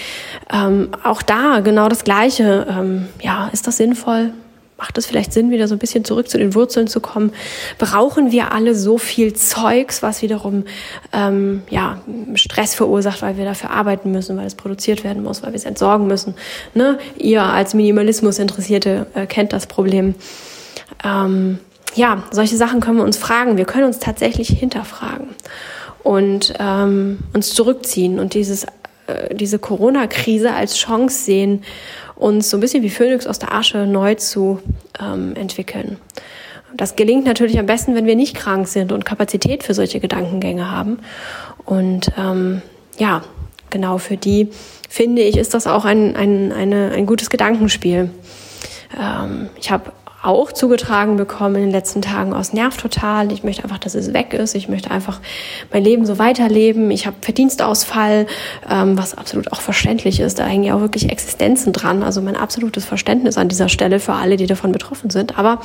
Ähm, 0.51 0.91
auch 1.05 1.21
da 1.21 1.61
genau 1.61 1.89
das 1.89 2.05
Gleiche. 2.05 2.67
Ähm, 2.69 3.09
ja, 3.23 3.51
ist 3.53 3.67
das 3.67 3.77
sinnvoll? 3.77 4.33
Macht 4.81 4.97
es 4.97 5.05
vielleicht 5.05 5.33
Sinn, 5.33 5.51
wieder 5.51 5.69
so 5.69 5.75
ein 5.75 5.79
bisschen 5.79 6.05
zurück 6.05 6.31
zu 6.31 6.39
den 6.39 6.55
Wurzeln 6.55 6.89
zu 6.89 7.01
kommen? 7.01 7.33
Brauchen 7.79 8.33
wir 8.33 8.53
alle 8.53 8.75
so 8.75 8.97
viel 8.97 9.35
Zeugs, 9.35 10.03
was 10.03 10.23
wiederum 10.23 10.65
ähm, 11.13 11.63
ja, 11.69 12.01
Stress 12.35 12.75
verursacht, 12.75 13.21
weil 13.21 13.37
wir 13.37 13.45
dafür 13.45 13.71
arbeiten 13.71 14.11
müssen, 14.11 14.39
weil 14.39 14.47
es 14.47 14.55
produziert 14.55 15.05
werden 15.05 15.23
muss, 15.23 15.43
weil 15.43 15.53
wir 15.53 15.57
es 15.57 15.67
entsorgen 15.67 16.07
müssen? 16.07 16.35
Ne? 16.73 16.99
Ihr 17.19 17.43
als 17.43 17.75
Minimalismus-Interessierte 17.75 19.07
äh, 19.15 19.27
kennt 19.27 19.53
das 19.53 19.67
Problem. 19.67 20.15
Ähm, 21.05 21.59
ja, 21.95 22.23
solche 22.31 22.57
Sachen 22.57 22.81
können 22.81 22.97
wir 22.97 23.05
uns 23.05 23.19
fragen. 23.19 23.59
Wir 23.59 23.67
können 23.67 23.85
uns 23.85 23.99
tatsächlich 23.99 24.49
hinterfragen 24.49 25.29
und 26.03 26.55
ähm, 26.59 27.19
uns 27.35 27.53
zurückziehen 27.53 28.19
und 28.19 28.33
dieses, 28.33 28.65
äh, 29.07 29.35
diese 29.35 29.59
Corona-Krise 29.59 30.55
als 30.55 30.77
Chance 30.77 31.25
sehen, 31.25 31.65
uns 32.21 32.51
so 32.51 32.57
ein 32.57 32.61
bisschen 32.61 32.83
wie 32.83 32.91
Phönix 32.91 33.27
aus 33.27 33.39
der 33.39 33.55
Asche 33.55 33.87
neu 33.87 34.15
zu 34.15 34.61
ähm, 35.01 35.35
entwickeln. 35.35 35.97
Das 36.77 36.95
gelingt 36.95 37.25
natürlich 37.25 37.59
am 37.59 37.67
besten, 37.67 37.95
wenn 37.95 38.07
wir 38.07 38.15
nicht 38.15 38.37
krank 38.37 38.69
sind 38.69 38.93
und 38.93 39.05
Kapazität 39.05 39.65
für 39.65 39.75
solche 39.75 39.99
Gedankengänge 40.01 40.71
haben. 40.71 40.99
Und 41.65 42.13
ähm, 42.17 42.63
ja, 42.99 43.23
genau 43.71 43.99
für 43.99 44.17
die 44.17 44.49
finde 44.89 45.23
ich, 45.23 45.37
ist 45.37 45.55
das 45.55 45.67
auch 45.67 45.85
ein, 45.85 46.15
ein, 46.17 46.53
eine, 46.53 46.93
ein 46.93 47.07
gutes 47.07 47.31
Gedankenspiel. 47.31 48.11
Ähm, 48.99 49.49
ich 49.59 49.71
habe 49.71 49.93
auch 50.23 50.53
zugetragen 50.53 51.17
bekommen 51.17 51.57
in 51.57 51.63
den 51.63 51.71
letzten 51.71 52.03
Tagen 52.03 52.35
aus 52.35 52.53
Nerv 52.53 52.77
total. 52.77 53.33
Ich 53.33 53.43
möchte 53.43 53.65
einfach, 53.65 53.79
dass 53.79 53.95
es 53.95 54.13
weg 54.13 54.35
ist. 54.35 54.55
Ich 54.55 54.69
möchte 54.69 54.91
einfach 54.91 55.19
mein 55.73 55.83
Leben 55.83 56.05
so 56.05 56.19
weiterleben. 56.19 56.91
Ich 56.91 57.07
habe 57.07 57.17
Verdienstausfall, 57.23 58.27
ähm, 58.71 58.99
was 58.99 59.17
absolut 59.17 59.51
auch 59.53 59.63
verständlich 59.63 60.21
ist. 60.21 60.39
Da 60.39 60.45
hängen 60.45 60.65
ja 60.65 60.75
auch 60.75 60.81
wirklich 60.81 61.11
Existenzen 61.11 61.73
dran. 61.73 62.03
Also 62.03 62.21
mein 62.21 62.37
absolutes 62.37 62.85
Verständnis 62.85 63.39
an 63.39 63.49
dieser 63.49 63.71
Stelle 63.71 63.99
für 63.99 64.13
alle, 64.13 64.37
die 64.37 64.47
davon 64.47 64.73
betroffen 64.73 65.09
sind. 65.09 65.39
Aber 65.39 65.61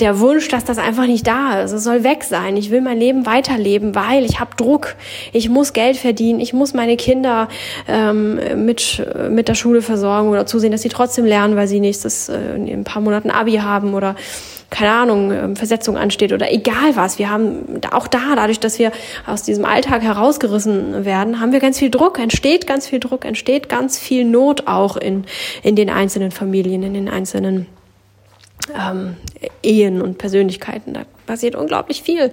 der 0.00 0.20
Wunsch, 0.20 0.48
dass 0.48 0.64
das 0.64 0.76
einfach 0.76 1.06
nicht 1.06 1.26
da 1.26 1.62
ist, 1.62 1.72
es 1.72 1.82
soll 1.82 2.04
weg 2.04 2.22
sein. 2.22 2.58
Ich 2.58 2.70
will 2.70 2.82
mein 2.82 2.98
Leben 2.98 3.24
weiterleben, 3.24 3.94
weil 3.94 4.26
ich 4.26 4.40
habe 4.40 4.50
Druck. 4.56 4.96
Ich 5.32 5.48
muss 5.48 5.72
Geld 5.72 5.96
verdienen. 5.96 6.40
Ich 6.40 6.52
muss 6.52 6.74
meine 6.74 6.98
Kinder 6.98 7.48
ähm, 7.88 8.38
mit, 8.66 9.02
mit 9.30 9.48
der 9.48 9.54
Schule 9.54 9.80
versorgen 9.80 10.28
oder 10.28 10.44
zusehen, 10.44 10.72
dass 10.72 10.82
sie 10.82 10.90
trotzdem 10.90 11.24
lernen, 11.24 11.56
weil 11.56 11.66
sie 11.66 11.80
nächstes 11.80 12.28
äh, 12.28 12.56
in 12.56 12.68
ein 12.68 12.84
paar 12.84 13.00
Monaten 13.00 13.30
Abi 13.30 13.54
haben 13.54 13.85
haben 13.86 13.94
oder 13.94 14.16
keine 14.68 14.90
Ahnung, 14.92 15.30
ähm, 15.30 15.56
Versetzung 15.56 15.96
ansteht 15.96 16.32
oder 16.32 16.52
egal 16.52 16.96
was. 16.96 17.18
Wir 17.20 17.30
haben 17.30 17.80
auch 17.92 18.08
da, 18.08 18.34
dadurch, 18.34 18.58
dass 18.58 18.78
wir 18.80 18.90
aus 19.24 19.44
diesem 19.44 19.64
Alltag 19.64 20.02
herausgerissen 20.02 21.04
werden, 21.04 21.40
haben 21.40 21.52
wir 21.52 21.60
ganz 21.60 21.78
viel 21.78 21.90
Druck, 21.90 22.18
entsteht 22.18 22.66
ganz 22.66 22.88
viel 22.88 22.98
Druck, 22.98 23.24
entsteht 23.24 23.68
ganz 23.68 23.98
viel 23.98 24.24
Not 24.24 24.66
auch 24.66 24.96
in, 24.96 25.24
in 25.62 25.76
den 25.76 25.88
einzelnen 25.88 26.32
Familien, 26.32 26.82
in 26.82 26.94
den 26.94 27.08
einzelnen 27.08 27.66
ähm, 28.76 29.16
Ehen 29.62 30.02
und 30.02 30.18
Persönlichkeiten. 30.18 30.94
Da 30.94 31.02
passiert 31.26 31.54
unglaublich 31.54 32.02
viel. 32.02 32.32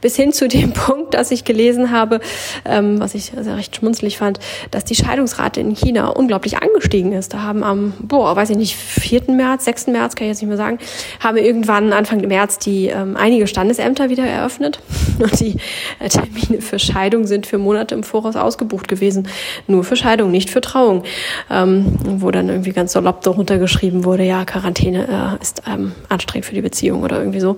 Bis 0.00 0.16
hin 0.16 0.32
zu 0.32 0.48
dem 0.48 0.72
Punkt, 0.72 1.14
dass 1.14 1.30
ich 1.30 1.44
gelesen 1.44 1.90
habe, 1.90 2.20
ähm, 2.64 3.00
was 3.00 3.14
ich 3.14 3.32
sehr 3.38 3.56
recht 3.56 3.76
schmunzlig 3.76 4.18
fand, 4.18 4.40
dass 4.70 4.84
die 4.84 4.94
Scheidungsrate 4.94 5.60
in 5.60 5.74
China 5.74 6.08
unglaublich 6.08 6.62
angestiegen 6.62 7.12
ist. 7.12 7.34
Da 7.34 7.42
haben 7.42 7.62
am, 7.62 7.94
boah, 8.00 8.34
weiß 8.34 8.50
ich 8.50 8.56
nicht, 8.56 8.76
4. 8.76 9.22
März, 9.28 9.64
6. 9.64 9.88
März, 9.88 10.16
kann 10.16 10.26
ich 10.26 10.32
jetzt 10.32 10.42
nicht 10.42 10.48
mehr 10.48 10.56
sagen, 10.56 10.78
haben 11.20 11.36
irgendwann 11.36 11.92
Anfang 11.92 12.20
März 12.26 12.58
die 12.58 12.86
ähm, 12.86 13.16
einige 13.16 13.46
Standesämter 13.46 14.10
wieder 14.10 14.24
eröffnet. 14.24 14.80
Und 15.18 15.38
die 15.40 15.56
äh, 15.98 16.08
Termine 16.08 16.60
für 16.60 16.78
Scheidung 16.78 17.26
sind 17.26 17.46
für 17.46 17.58
Monate 17.58 17.94
im 17.94 18.02
Voraus 18.02 18.36
ausgebucht 18.36 18.88
gewesen. 18.88 19.28
Nur 19.66 19.84
für 19.84 19.96
Scheidung, 19.96 20.30
nicht 20.30 20.50
für 20.50 20.60
Trauung. 20.60 21.04
Ähm, 21.50 21.96
wo 22.04 22.30
dann 22.30 22.48
irgendwie 22.48 22.72
ganz 22.72 22.92
salopp 22.92 23.22
darunter 23.22 23.58
geschrieben 23.58 24.04
wurde, 24.04 24.24
ja, 24.24 24.44
Quarantäne 24.44 25.38
äh, 25.38 25.42
ist 25.42 25.62
ähm, 25.66 25.92
anstrengend 26.08 26.46
für 26.46 26.54
die 26.54 26.62
Beziehung 26.62 27.02
oder 27.02 27.18
irgendwie 27.18 27.40
so. 27.40 27.56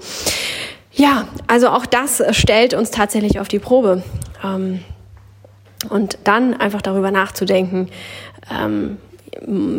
Ja, 0.94 1.26
also 1.48 1.68
auch 1.68 1.86
das 1.86 2.22
stellt 2.30 2.72
uns 2.72 2.90
tatsächlich 2.90 3.40
auf 3.40 3.48
die 3.48 3.58
Probe. 3.58 4.02
Ähm, 4.42 4.80
und 5.90 6.18
dann 6.24 6.54
einfach 6.54 6.82
darüber 6.82 7.10
nachzudenken, 7.10 7.88
ähm, 8.50 8.98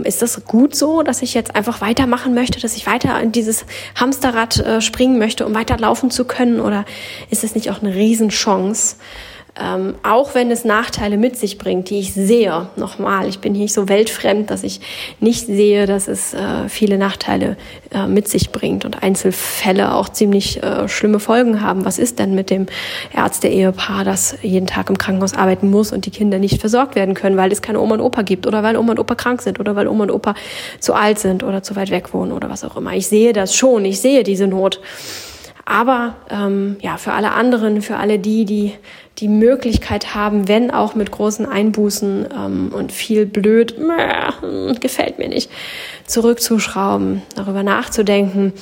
ist 0.03 0.21
das 0.21 0.45
gut 0.45 0.75
so, 0.75 1.01
dass 1.01 1.21
ich 1.21 1.33
jetzt 1.33 1.55
einfach 1.55 1.81
weitermachen 1.81 2.33
möchte, 2.33 2.59
dass 2.59 2.75
ich 2.75 2.85
weiter 2.85 3.19
in 3.21 3.31
dieses 3.31 3.65
Hamsterrad 3.95 4.59
äh, 4.59 4.81
springen 4.81 5.17
möchte, 5.17 5.45
um 5.45 5.55
weiter 5.55 5.77
laufen 5.77 6.11
zu 6.11 6.25
können? 6.25 6.59
Oder 6.59 6.85
ist 7.29 7.43
es 7.43 7.55
nicht 7.55 7.71
auch 7.71 7.81
eine 7.81 7.95
Riesenchance, 7.95 8.97
ähm, 9.57 9.95
auch 10.03 10.35
wenn 10.35 10.51
es 10.51 10.65
Nachteile 10.65 11.17
mit 11.17 11.37
sich 11.37 11.57
bringt, 11.57 11.89
die 11.89 11.99
ich 11.99 12.13
sehe, 12.13 12.67
nochmal, 12.75 13.27
ich 13.29 13.39
bin 13.39 13.53
nicht 13.53 13.73
so 13.73 13.87
weltfremd, 13.87 14.49
dass 14.49 14.63
ich 14.63 14.81
nicht 15.21 15.45
sehe, 15.45 15.85
dass 15.85 16.09
es 16.09 16.33
äh, 16.33 16.67
viele 16.67 16.97
Nachteile 16.97 17.55
äh, 17.93 18.05
mit 18.05 18.27
sich 18.27 18.51
bringt 18.51 18.83
und 18.83 19.01
Einzelfälle 19.01 19.93
auch 19.93 20.09
ziemlich 20.09 20.61
äh, 20.61 20.89
schlimme 20.89 21.21
Folgen 21.21 21.61
haben. 21.61 21.85
Was 21.85 21.99
ist 21.99 22.19
denn 22.19 22.35
mit 22.35 22.49
dem 22.49 22.65
Ärzte-Ehepaar, 23.15 24.03
das 24.03 24.35
jeden 24.41 24.67
Tag 24.67 24.89
im 24.89 24.97
Krankenhaus 24.97 25.33
arbeiten 25.33 25.69
muss 25.69 25.93
und 25.93 26.05
die 26.05 26.11
Kinder 26.11 26.37
nicht 26.37 26.59
versorgt 26.59 26.95
werden 26.95 27.13
können, 27.13 27.37
weil 27.37 27.51
es 27.51 27.61
keine 27.61 27.79
Oma 27.79 27.95
und 27.95 28.01
Opa 28.01 28.23
gibt 28.23 28.47
oder 28.47 28.61
weil 28.61 28.75
Oma 28.75 28.91
und 28.91 28.99
Opa 28.99 29.15
krank 29.15 29.41
sind 29.41 29.61
oder 29.61 29.77
weil 29.77 29.87
Oma 29.87 30.03
und 30.03 30.11
Opa 30.11 30.35
zu 30.79 30.93
alt 30.93 31.17
sind 31.17 31.43
oder 31.43 31.63
zu 31.63 31.77
weit 31.77 31.91
weg 31.91 32.13
wohnen 32.13 32.33
oder 32.33 32.49
was 32.49 32.65
auch 32.65 32.75
immer. 32.75 32.93
Ich 32.93 33.07
sehe 33.07 33.31
das 33.31 33.55
schon, 33.55 33.85
ich 33.85 34.01
sehe 34.01 34.23
diese 34.23 34.47
Not. 34.47 34.81
Aber 35.65 36.15
ähm, 36.29 36.77
ja, 36.81 36.97
für 36.97 37.13
alle 37.13 37.31
anderen, 37.31 37.81
für 37.81 37.97
alle 37.97 38.19
die, 38.19 38.45
die 38.45 38.73
die 39.17 39.27
Möglichkeit 39.29 40.13
haben, 40.13 40.47
wenn 40.47 40.71
auch 40.71 40.95
mit 40.95 41.11
großen 41.11 41.45
Einbußen 41.45 42.27
ähm, 42.35 42.71
und 42.73 42.91
viel 42.91 43.25
blöd, 43.25 43.75
gefällt 44.81 45.19
mir 45.19 45.29
nicht, 45.29 45.49
zurückzuschrauben, 46.05 47.21
darüber 47.35 47.63
nachzudenken, 47.63 48.53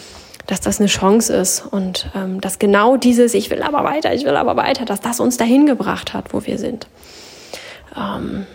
dass 0.46 0.62
das 0.62 0.80
eine 0.80 0.88
Chance 0.88 1.34
ist 1.36 1.66
und 1.66 2.10
ähm, 2.16 2.42
dass 2.42 2.60
genau 2.60 2.98
dieses 2.98 3.34
Ich 3.34 3.50
will 3.50 3.64
aber 3.64 3.84
weiter, 3.84 4.14
ich 4.14 4.26
will 4.26 4.36
aber 4.36 4.56
weiter, 4.56 4.86
dass 4.86 5.00
das 5.00 5.20
uns 5.20 5.38
dahin 5.38 5.66
gebracht 5.66 6.14
hat, 6.14 6.34
wo 6.34 6.46
wir 6.46 6.58
sind. 6.58 6.88
Ähm, 7.98 8.46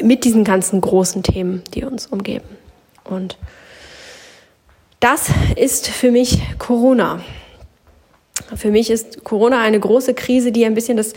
mit 0.00 0.24
diesen 0.24 0.44
ganzen 0.44 0.80
großen 0.80 1.22
Themen, 1.22 1.62
die 1.74 1.84
uns 1.84 2.06
umgeben. 2.06 2.46
Und 3.04 3.36
das 5.00 5.30
ist 5.56 5.88
für 5.88 6.10
mich 6.10 6.40
Corona. 6.58 7.20
Für 8.56 8.70
mich 8.70 8.90
ist 8.90 9.24
Corona 9.24 9.60
eine 9.60 9.78
große 9.78 10.14
Krise, 10.14 10.52
die 10.52 10.64
ein 10.64 10.74
bisschen 10.74 10.96
das, 10.96 11.12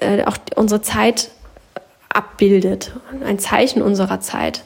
äh, 0.00 0.24
auch 0.24 0.36
unsere 0.54 0.82
Zeit 0.82 1.30
abbildet, 2.08 2.92
ein 3.24 3.38
Zeichen 3.38 3.82
unserer 3.82 4.20
Zeit. 4.20 4.64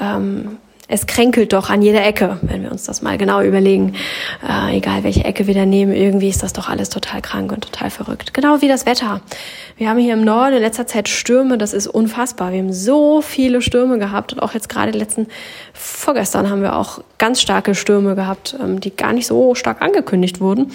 Ähm, 0.00 0.58
es 0.88 1.06
kränkelt 1.06 1.54
doch 1.54 1.70
an 1.70 1.80
jeder 1.80 2.04
Ecke, 2.04 2.38
wenn 2.42 2.62
wir 2.64 2.70
uns 2.70 2.84
das 2.84 3.00
mal 3.00 3.16
genau 3.16 3.40
überlegen. 3.40 3.94
Äh, 4.46 4.76
egal 4.76 5.04
welche 5.04 5.24
Ecke 5.24 5.46
wir 5.46 5.54
da 5.54 5.64
nehmen, 5.64 5.94
irgendwie 5.94 6.28
ist 6.28 6.42
das 6.42 6.52
doch 6.52 6.68
alles 6.68 6.90
total 6.90 7.22
krank 7.22 7.50
und 7.50 7.64
total 7.64 7.88
verrückt. 7.88 8.34
Genau 8.34 8.60
wie 8.60 8.68
das 8.68 8.84
Wetter. 8.84 9.22
Wir 9.78 9.88
haben 9.88 9.98
hier 9.98 10.12
im 10.12 10.22
Norden 10.22 10.56
in 10.56 10.60
letzter 10.60 10.86
Zeit 10.86 11.08
Stürme, 11.08 11.56
das 11.56 11.72
ist 11.72 11.86
unfassbar. 11.86 12.52
Wir 12.52 12.58
haben 12.58 12.74
so 12.74 13.22
viele 13.22 13.62
Stürme 13.62 13.98
gehabt 13.98 14.34
und 14.34 14.40
auch 14.40 14.52
jetzt 14.52 14.68
gerade 14.68 14.90
letzten, 14.90 15.28
vorgestern 15.72 16.50
haben 16.50 16.60
wir 16.60 16.76
auch 16.76 17.02
ganz 17.16 17.40
starke 17.40 17.74
Stürme 17.74 18.14
gehabt, 18.14 18.54
ähm, 18.60 18.80
die 18.80 18.94
gar 18.94 19.14
nicht 19.14 19.26
so 19.26 19.54
stark 19.54 19.80
angekündigt 19.80 20.40
wurden. 20.40 20.72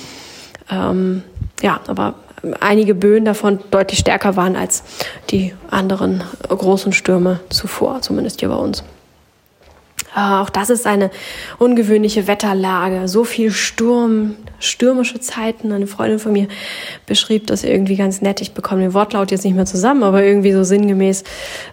Ähm, 0.69 1.23
ja, 1.62 1.80
aber 1.88 2.15
einige 2.60 2.95
Böen 2.95 3.25
davon 3.25 3.60
deutlich 3.71 3.99
stärker 3.99 4.36
waren 4.36 4.56
als 4.56 4.84
die 5.30 5.53
anderen 5.69 6.23
großen 6.47 6.93
Stürme 6.93 7.39
zuvor, 7.49 8.01
zumindest 8.01 8.39
hier 8.39 8.49
bei 8.49 8.56
uns. 8.56 8.84
Äh, 10.15 10.19
auch 10.19 10.49
das 10.49 10.69
ist 10.69 10.88
eine 10.88 11.12
ungewöhnliche 11.60 12.27
Wetterlage. 12.27 13.08
So 13.08 13.23
viel 13.23 13.51
Sturm, 13.51 14.36
stürmische 14.60 15.19
Zeiten. 15.19 15.71
Eine 15.71 15.88
Freundin 15.88 16.19
von 16.19 16.32
mir 16.32 16.47
beschrieb 17.06 17.47
das 17.47 17.63
irgendwie 17.63 17.95
ganz 17.95 18.21
nett. 18.21 18.41
Ich 18.41 18.53
bekomme 18.53 18.82
den 18.82 18.93
Wortlaut 18.93 19.32
jetzt 19.32 19.45
nicht 19.45 19.56
mehr 19.56 19.65
zusammen, 19.65 20.03
aber 20.03 20.23
irgendwie 20.23 20.53
so 20.53 20.63
sinngemäß, 20.63 21.23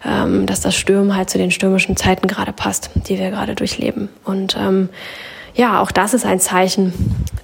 ähm, 0.07 0.47
dass 0.47 0.61
das 0.61 0.75
Stürmen 0.75 1.17
halt 1.17 1.31
zu 1.31 1.39
den 1.39 1.51
stürmischen 1.51 1.97
Zeiten 1.97 2.29
gerade 2.29 2.53
passt, 2.53 2.91
die 3.09 3.19
wir 3.19 3.31
gerade 3.31 3.55
durchleben. 3.55 4.09
Und 4.25 4.57
ähm, 4.59 4.91
ja, 5.55 5.81
auch 5.81 5.91
das 5.91 6.15
ist 6.15 6.27
ein 6.27 6.41
Zeichen, 6.41 6.93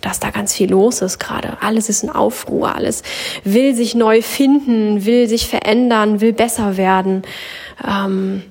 dass 0.01 0.21
da 0.21 0.31
ganz 0.31 0.55
viel 0.55 0.71
los 0.71 1.03
ist 1.03 1.19
gerade. 1.19 1.59
Alles 1.61 1.89
ist 1.89 2.03
in 2.03 2.11
Aufruhr, 2.11 2.75
alles 2.75 3.03
will 3.45 3.75
sich 3.75 3.95
neu 3.95 4.23
finden, 4.23 5.05
will 5.05 5.29
sich 5.29 5.49
verändern, 5.49 6.21
will 6.21 6.33
besser 6.33 6.77
werden. 6.77 7.23
Ähm, 7.87 8.43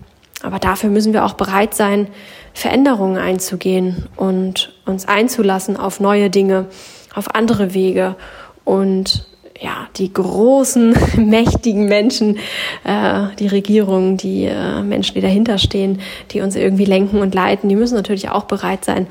aber 0.41 0.59
dafür 0.59 0.89
müssen 0.89 1.13
wir 1.13 1.25
auch 1.25 1.33
bereit 1.33 1.73
sein, 1.73 2.07
Veränderungen 2.53 3.17
einzugehen 3.17 4.07
und 4.15 4.73
uns 4.85 5.07
einzulassen 5.07 5.77
auf 5.77 5.99
neue 5.99 6.29
Dinge, 6.29 6.67
auf 7.13 7.35
andere 7.35 7.73
Wege 7.73 8.15
und 8.63 9.28
ja, 9.61 9.87
die 9.97 10.11
großen, 10.11 10.95
mächtigen 11.17 11.85
Menschen, 11.85 12.37
äh, 12.85 13.27
die 13.39 13.47
Regierungen, 13.47 14.17
die 14.17 14.45
äh, 14.45 14.81
Menschen, 14.81 15.15
die 15.15 15.21
dahinter 15.21 15.57
stehen, 15.57 15.99
die 16.31 16.41
uns 16.41 16.55
irgendwie 16.55 16.85
lenken 16.85 17.19
und 17.19 17.35
leiten, 17.35 17.67
die 17.69 17.75
müssen 17.75 17.95
natürlich 17.95 18.29
auch 18.29 18.45
bereit 18.45 18.85
sein, 18.85 19.07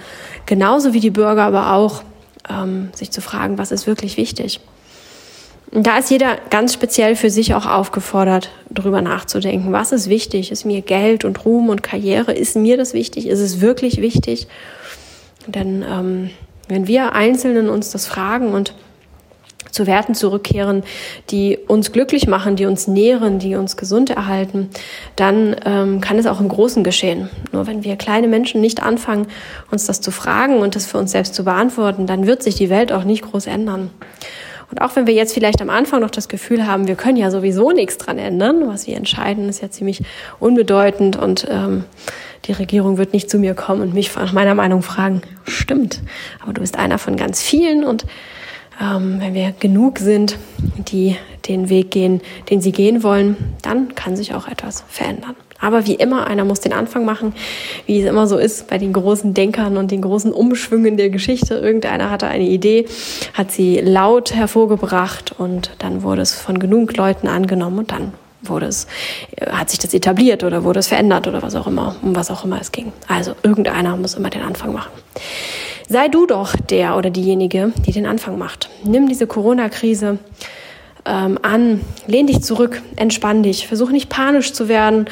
genauso 0.46 0.94
wie 0.94 1.00
die 1.00 1.11
Bürger, 1.11 1.42
aber 1.42 1.72
auch 1.72 2.02
ähm, 2.48 2.88
sich 2.94 3.11
zu 3.11 3.20
fragen, 3.20 3.58
was 3.58 3.72
ist 3.72 3.87
wirklich 3.87 4.16
wichtig. 4.16 4.61
Da 5.70 5.98
ist 5.98 6.11
jeder 6.11 6.38
ganz 6.48 6.72
speziell 6.72 7.14
für 7.14 7.28
sich 7.28 7.52
auch 7.52 7.66
aufgefordert, 7.66 8.50
darüber 8.70 9.02
nachzudenken, 9.02 9.70
was 9.70 9.92
ist 9.92 10.08
wichtig? 10.08 10.50
Ist 10.50 10.64
mir 10.64 10.80
Geld 10.80 11.26
und 11.26 11.44
Ruhm 11.44 11.68
und 11.68 11.82
Karriere? 11.82 12.32
Ist 12.32 12.56
mir 12.56 12.78
das 12.78 12.94
wichtig? 12.94 13.26
Ist 13.26 13.40
es 13.40 13.61
wirklich 13.61 14.00
wichtig? 14.00 14.48
Denn 15.46 15.84
ähm, 15.87 16.30
wenn 16.68 16.87
wir 16.87 17.12
Einzelnen 17.12 17.68
uns 17.68 17.90
das 17.90 18.06
fragen 18.06 18.54
und 18.54 18.72
zu 19.79 19.87
Werten 19.87 20.17
zurückkehren, 20.17 20.83
die 21.31 21.57
uns 21.69 21.93
glücklich 21.93 22.27
machen, 22.27 22.57
die 22.57 22.67
uns 22.67 22.88
nähren, 22.88 23.38
die 23.38 23.55
uns 23.55 23.77
gesund 23.77 24.11
erhalten, 24.11 24.71
dann 25.14 25.55
ähm, 25.64 26.01
kann 26.01 26.19
es 26.19 26.27
auch 26.27 26.41
im 26.41 26.49
Großen 26.49 26.83
geschehen. 26.83 27.31
Nur 27.53 27.69
wenn 27.69 27.85
wir 27.85 27.95
kleine 27.95 28.27
Menschen 28.27 28.61
nicht 28.61 28.83
anfangen, 28.83 29.29
uns 29.71 29.87
das 29.87 30.01
zu 30.01 30.11
fragen 30.11 30.59
und 30.59 30.75
das 30.75 30.87
für 30.87 30.99
uns 30.99 31.12
selbst 31.12 31.37
zu 31.37 31.45
beantworten, 31.45 32.09
dann 32.09 32.27
wird 32.27 32.43
sich 32.43 32.57
die 32.57 32.71
Welt 32.71 32.91
auch 32.91 33.05
nicht 33.05 33.23
groß 33.23 33.47
ändern. 33.47 33.91
Und 34.71 34.83
auch 34.83 34.97
wenn 34.97 35.07
wir 35.07 35.14
jetzt 35.14 35.33
vielleicht 35.33 35.62
am 35.62 35.71
Anfang 35.71 36.01
noch 36.01 36.11
das 36.11 36.29
Gefühl 36.29 36.67
haben, 36.67 36.88
wir 36.88 36.97
können 36.97 37.17
ja 37.17 37.31
sowieso 37.31 37.71
nichts 37.71 37.99
dran 37.99 38.19
ändern, 38.19 38.64
was 38.67 38.87
wir 38.87 38.97
entscheiden, 38.97 39.49
ist 39.49 39.62
ja 39.62 39.71
ziemlich 39.71 40.03
unbedeutend 40.41 41.17
und 41.17 41.47
ähm, 41.49 41.85
die 42.47 42.53
Regierung 42.53 42.99
wird 42.99 43.12
nicht 43.12 43.31
zu 43.31 43.38
mir 43.38 43.55
kommen 43.55 43.81
und 43.81 43.95
mich 43.95 44.14
nach 44.17 44.33
meiner 44.33 44.55
Meinung 44.55 44.83
fragen, 44.83 45.23
stimmt, 45.47 46.01
aber 46.43 46.53
du 46.53 46.61
bist 46.61 46.77
einer 46.77 46.99
von 46.99 47.17
ganz 47.17 47.41
vielen 47.41 47.85
und 47.85 48.05
ähm, 48.81 49.17
wenn 49.21 49.35
wir 49.35 49.53
genug 49.59 49.99
sind, 49.99 50.38
die 50.77 51.17
den 51.47 51.69
Weg 51.69 51.91
gehen, 51.91 52.21
den 52.51 52.61
sie 52.61 52.73
gehen 52.73 53.03
wollen, 53.03 53.37
dann 53.62 53.95
kann 53.95 54.17
sich 54.17 54.35
auch 54.35 54.49
etwas 54.49 54.85
verändern. 54.88 55.35
Aber 55.61 55.87
wie 55.87 55.95
immer, 55.95 56.27
einer 56.29 56.45
muss 56.45 56.61
den 56.61 56.73
Anfang 56.73 57.05
machen, 57.05 57.35
wie 57.87 58.01
es 58.01 58.09
immer 58.09 58.29
so 58.29 58.38
ist 58.38 58.69
bei 58.69 58.79
den 58.79 58.93
großen 58.93 59.35
Denkern 59.35 59.77
und 59.77 59.91
den 59.91 60.03
großen 60.03 60.33
Umschwüngen 60.33 60.97
der 60.97 61.11
Geschichte. 61.11 61.55
Irgendeiner 61.55 62.11
hatte 62.11 62.29
eine 62.29 62.45
Idee, 62.45 62.87
hat 63.35 63.51
sie 63.51 63.81
laut 63.81 64.35
hervorgebracht 64.35 65.35
und 65.37 65.73
dann 65.79 66.03
wurde 66.03 66.23
es 66.23 66.33
von 66.33 66.61
genug 66.61 66.97
Leuten 66.97 67.27
angenommen 67.27 67.81
und 67.81 67.91
dann 67.91 68.12
wurde 68.41 68.67
es, 68.67 68.87
hat 69.51 69.71
sich 69.71 69.81
das 69.81 69.95
etabliert 69.95 70.45
oder 70.45 70.62
wurde 70.62 70.79
es 70.79 70.87
verändert 70.87 71.27
oder 71.27 71.43
was 71.43 71.57
auch 71.57 71.67
immer, 71.67 71.97
um 72.03 72.14
was 72.14 72.31
auch 72.31 72.45
immer 72.45 72.61
es 72.61 72.71
ging. 72.71 72.93
Also 73.09 73.35
irgendeiner 73.43 73.97
muss 73.97 74.14
immer 74.14 74.31
den 74.31 74.43
Anfang 74.43 74.73
machen. 74.73 74.93
Sei 75.90 76.09
du 76.09 76.27
doch 76.27 76.55
der 76.55 76.98
oder 76.98 77.09
diejenige, 77.09 77.72
die 77.87 77.92
den 77.92 78.05
Anfang 78.05 78.37
macht. 78.37 78.68
Nimm 78.85 79.09
diese 79.09 79.27
Corona-Krise 79.27 80.18
ähm, 81.07 81.38
an, 81.40 81.81
lehn 82.07 82.27
dich 82.27 82.42
zurück, 82.42 82.83
entspann 82.96 83.42
dich, 83.42 83.66
versuch 83.66 83.90
nicht 83.90 84.11
panisch 84.11 84.53
zu 84.53 84.68
werden, 84.68 85.07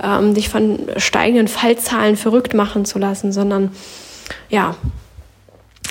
ähm, 0.00 0.34
dich 0.34 0.48
von 0.48 0.78
steigenden 0.98 1.48
Fallzahlen 1.48 2.16
verrückt 2.16 2.54
machen 2.54 2.84
zu 2.84 3.00
lassen, 3.00 3.32
sondern 3.32 3.72
ja, 4.48 4.76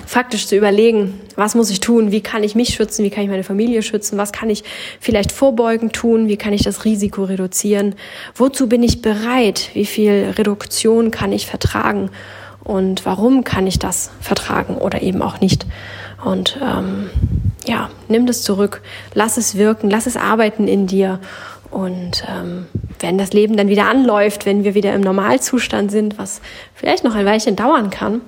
faktisch 0.05 0.47
zu 0.47 0.55
überlegen, 0.55 1.19
was 1.35 1.53
muss 1.53 1.69
ich 1.69 1.81
tun, 1.81 2.13
wie 2.13 2.21
kann 2.21 2.43
ich 2.43 2.55
mich 2.55 2.69
schützen, 2.69 3.03
wie 3.03 3.09
kann 3.09 3.23
ich 3.23 3.29
meine 3.29 3.43
Familie 3.43 3.83
schützen, 3.83 4.17
was 4.17 4.31
kann 4.31 4.49
ich 4.49 4.63
vielleicht 5.01 5.33
vorbeugend 5.33 5.91
tun, 5.91 6.29
wie 6.29 6.37
kann 6.37 6.53
ich 6.53 6.63
das 6.63 6.85
Risiko 6.85 7.25
reduzieren, 7.25 7.95
wozu 8.35 8.69
bin 8.69 8.83
ich 8.83 9.01
bereit, 9.01 9.71
wie 9.73 9.85
viel 9.85 10.33
Reduktion 10.37 11.11
kann 11.11 11.33
ich 11.33 11.45
vertragen 11.45 12.09
und 12.69 13.03
warum 13.03 13.43
kann 13.43 13.65
ich 13.65 13.79
das 13.79 14.11
vertragen 14.21 14.75
oder 14.77 15.01
eben 15.01 15.23
auch 15.23 15.41
nicht. 15.41 15.65
Und 16.23 16.59
ähm, 16.61 17.09
ja, 17.65 17.89
nimm 18.09 18.27
das 18.27 18.43
zurück, 18.43 18.83
lass 19.15 19.37
es 19.37 19.57
wirken, 19.57 19.89
lass 19.89 20.05
es 20.05 20.15
arbeiten 20.15 20.67
in 20.67 20.85
dir. 20.85 21.19
Und 21.71 22.23
ähm, 22.29 22.67
wenn 22.99 23.17
das 23.17 23.33
Leben 23.33 23.57
dann 23.57 23.69
wieder 23.69 23.87
anläuft, 23.87 24.45
wenn 24.45 24.63
wir 24.63 24.75
wieder 24.75 24.93
im 24.93 25.01
Normalzustand 25.01 25.89
sind, 25.89 26.19
was 26.19 26.41
vielleicht 26.75 27.03
noch 27.03 27.15
ein 27.15 27.25
Weilchen 27.25 27.55
dauern 27.55 27.89
kann, 27.89 28.21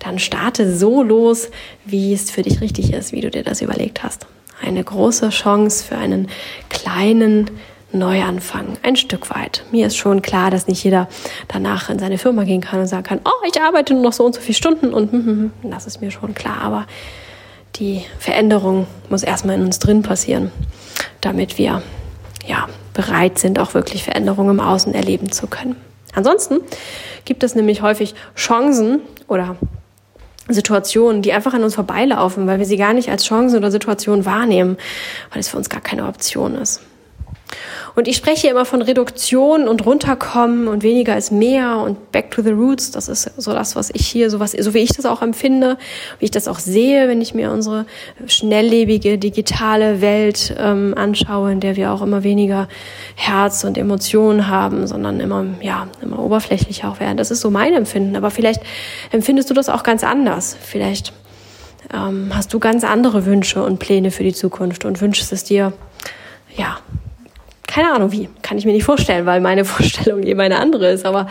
dann 0.00 0.18
starte 0.18 0.76
so 0.76 1.04
los, 1.04 1.48
wie 1.84 2.12
es 2.12 2.32
für 2.32 2.42
dich 2.42 2.60
richtig 2.60 2.92
ist, 2.92 3.12
wie 3.12 3.20
du 3.20 3.30
dir 3.30 3.44
das 3.44 3.62
überlegt 3.62 4.02
hast. 4.02 4.26
Eine 4.60 4.82
große 4.82 5.28
Chance 5.28 5.84
für 5.84 5.96
einen 5.96 6.28
kleinen 6.70 7.52
Neuanfang, 7.92 8.78
ein 8.82 8.96
Stück 8.96 9.30
weit. 9.30 9.64
Mir 9.70 9.86
ist 9.86 9.96
schon 9.96 10.20
klar, 10.20 10.50
dass 10.50 10.66
nicht 10.66 10.82
jeder 10.82 11.08
danach 11.48 11.88
in 11.88 11.98
seine 11.98 12.18
Firma 12.18 12.44
gehen 12.44 12.60
kann 12.60 12.80
und 12.80 12.88
sagen 12.88 13.04
kann, 13.04 13.20
oh, 13.24 13.46
ich 13.48 13.60
arbeite 13.60 13.94
nur 13.94 14.02
noch 14.02 14.12
so 14.12 14.24
und 14.24 14.34
so 14.34 14.40
viele 14.40 14.54
Stunden 14.54 14.92
und 14.92 15.12
hm, 15.12 15.24
hm, 15.24 15.50
hm, 15.62 15.70
das 15.70 15.86
ist 15.86 16.00
mir 16.00 16.10
schon 16.10 16.34
klar. 16.34 16.60
Aber 16.62 16.86
die 17.76 18.04
Veränderung 18.18 18.86
muss 19.08 19.22
erstmal 19.22 19.56
in 19.56 19.64
uns 19.64 19.78
drin 19.78 20.02
passieren, 20.02 20.50
damit 21.20 21.58
wir 21.58 21.82
ja, 22.46 22.68
bereit 22.92 23.38
sind, 23.38 23.58
auch 23.58 23.74
wirklich 23.74 24.04
Veränderungen 24.04 24.50
im 24.50 24.60
Außen 24.60 24.94
erleben 24.94 25.30
zu 25.30 25.46
können. 25.46 25.76
Ansonsten 26.14 26.60
gibt 27.24 27.42
es 27.42 27.54
nämlich 27.54 27.82
häufig 27.82 28.14
Chancen 28.34 29.00
oder 29.28 29.56
Situationen, 30.48 31.22
die 31.22 31.32
einfach 31.32 31.54
an 31.54 31.62
uns 31.62 31.74
vorbeilaufen, 31.74 32.46
weil 32.46 32.58
wir 32.58 32.66
sie 32.66 32.76
gar 32.76 32.94
nicht 32.94 33.10
als 33.10 33.24
Chance 33.24 33.56
oder 33.56 33.70
Situation 33.70 34.24
wahrnehmen, 34.24 34.76
weil 35.30 35.40
es 35.40 35.48
für 35.48 35.56
uns 35.56 35.68
gar 35.68 35.80
keine 35.80 36.06
Option 36.06 36.54
ist. 36.54 36.80
Und 37.94 38.08
ich 38.08 38.16
spreche 38.16 38.48
immer 38.48 38.64
von 38.64 38.82
Reduktion 38.82 39.68
und 39.68 39.86
runterkommen 39.86 40.68
und 40.68 40.82
weniger 40.82 41.16
ist 41.16 41.32
mehr 41.32 41.78
und 41.78 42.12
back 42.12 42.30
to 42.30 42.42
the 42.42 42.50
roots. 42.50 42.90
Das 42.90 43.08
ist 43.08 43.30
so 43.36 43.52
das, 43.52 43.76
was 43.76 43.90
ich 43.90 44.06
hier, 44.06 44.30
so 44.30 44.40
was, 44.40 44.52
so 44.52 44.74
wie 44.74 44.80
ich 44.80 44.92
das 44.92 45.06
auch 45.06 45.22
empfinde, 45.22 45.78
wie 46.18 46.26
ich 46.26 46.30
das 46.30 46.48
auch 46.48 46.58
sehe, 46.58 47.08
wenn 47.08 47.20
ich 47.20 47.34
mir 47.34 47.52
unsere 47.52 47.86
schnelllebige 48.26 49.16
digitale 49.16 50.00
Welt 50.00 50.54
ähm, 50.58 50.94
anschaue, 50.96 51.52
in 51.52 51.60
der 51.60 51.76
wir 51.76 51.92
auch 51.92 52.02
immer 52.02 52.22
weniger 52.22 52.68
Herz 53.14 53.64
und 53.64 53.78
Emotionen 53.78 54.48
haben, 54.48 54.86
sondern 54.86 55.20
immer, 55.20 55.46
ja, 55.62 55.88
immer 56.02 56.18
oberflächlicher 56.18 56.90
auch 56.90 57.00
werden. 57.00 57.16
Das 57.16 57.30
ist 57.30 57.40
so 57.40 57.50
mein 57.50 57.72
Empfinden. 57.72 58.16
Aber 58.16 58.30
vielleicht 58.30 58.60
empfindest 59.12 59.48
du 59.48 59.54
das 59.54 59.68
auch 59.68 59.84
ganz 59.84 60.04
anders. 60.04 60.56
Vielleicht 60.60 61.12
ähm, 61.94 62.30
hast 62.34 62.52
du 62.52 62.58
ganz 62.58 62.84
andere 62.84 63.24
Wünsche 63.24 63.62
und 63.62 63.78
Pläne 63.78 64.10
für 64.10 64.24
die 64.24 64.34
Zukunft 64.34 64.84
und 64.84 65.00
wünschst 65.00 65.32
es 65.32 65.44
dir, 65.44 65.72
ja, 66.56 66.78
keine 67.66 67.92
Ahnung 67.92 68.12
wie, 68.12 68.28
kann 68.42 68.58
ich 68.58 68.64
mir 68.64 68.72
nicht 68.72 68.84
vorstellen, 68.84 69.26
weil 69.26 69.40
meine 69.40 69.64
Vorstellung 69.66 70.22
eben 70.22 70.40
eine 70.40 70.58
andere 70.58 70.90
ist. 70.90 71.04
Aber 71.04 71.28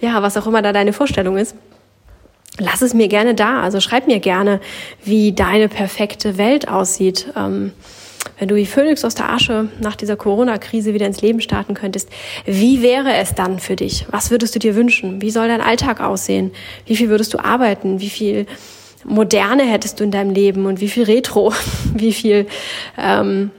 ja, 0.00 0.22
was 0.22 0.36
auch 0.36 0.46
immer 0.46 0.62
da 0.62 0.72
deine 0.72 0.92
Vorstellung 0.92 1.36
ist, 1.36 1.54
lass 2.58 2.82
es 2.82 2.94
mir 2.94 3.08
gerne 3.08 3.34
da. 3.34 3.60
Also 3.60 3.80
schreib 3.80 4.06
mir 4.06 4.20
gerne, 4.20 4.60
wie 5.04 5.32
deine 5.32 5.68
perfekte 5.68 6.38
Welt 6.38 6.68
aussieht. 6.68 7.32
Ähm, 7.36 7.72
wenn 8.38 8.48
du 8.48 8.54
wie 8.54 8.66
Phönix 8.66 9.04
aus 9.04 9.14
der 9.14 9.30
Asche 9.30 9.68
nach 9.80 9.96
dieser 9.96 10.16
Corona-Krise 10.16 10.94
wieder 10.94 11.06
ins 11.06 11.20
Leben 11.20 11.40
starten 11.40 11.74
könntest, 11.74 12.08
wie 12.46 12.82
wäre 12.82 13.14
es 13.14 13.34
dann 13.34 13.58
für 13.58 13.76
dich? 13.76 14.06
Was 14.10 14.30
würdest 14.30 14.54
du 14.54 14.58
dir 14.58 14.74
wünschen? 14.74 15.20
Wie 15.22 15.30
soll 15.30 15.48
dein 15.48 15.60
Alltag 15.60 16.00
aussehen? 16.00 16.50
Wie 16.86 16.96
viel 16.96 17.08
würdest 17.08 17.34
du 17.34 17.38
arbeiten? 17.38 18.00
Wie 18.00 18.10
viel 18.10 18.46
Moderne 19.04 19.64
hättest 19.64 20.00
du 20.00 20.04
in 20.04 20.10
deinem 20.10 20.30
Leben 20.30 20.66
und 20.66 20.80
wie 20.80 20.88
viel 20.88 21.04
Retro? 21.04 21.52
Wie 21.94 22.12
viel, 22.12 22.46
ähm, 22.98 23.50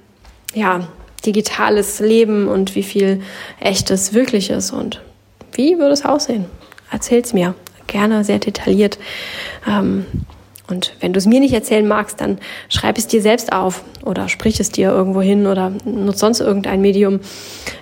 ja, 0.53 0.88
digitales 1.26 1.99
Leben 1.99 2.47
und 2.47 2.76
wie 2.76 2.84
viel 2.84 3.22
echtes 3.59 4.13
wirklich 4.13 4.49
ist 4.49 4.72
und 4.72 5.01
wie 5.53 5.78
würde 5.78 5.93
es 5.93 6.05
aussehen? 6.05 6.45
Erzähl's 6.89 7.34
mir 7.34 7.55
gerne 7.88 8.24
sehr 8.24 8.39
detailliert. 8.39 8.97
Ähm, 9.67 10.05
und 10.72 10.93
wenn 10.99 11.13
du 11.13 11.17
es 11.17 11.26
mir 11.26 11.39
nicht 11.39 11.53
erzählen 11.53 11.88
magst, 11.88 12.22
dann 12.22 12.39
schreib 12.69 12.97
es 12.97 13.07
dir 13.07 13.22
selbst 13.22 13.51
auf 13.51 13.84
oder 14.03 14.30
sprich 14.30 14.59
es 14.59 14.72
dir 14.72 14.89
irgendwo 14.89 15.22
hin 15.22 15.45
oder 15.45 15.72
nutze 15.86 16.19
sonst 16.19 16.39
irgendein 16.39 16.82
Medium, 16.82 17.19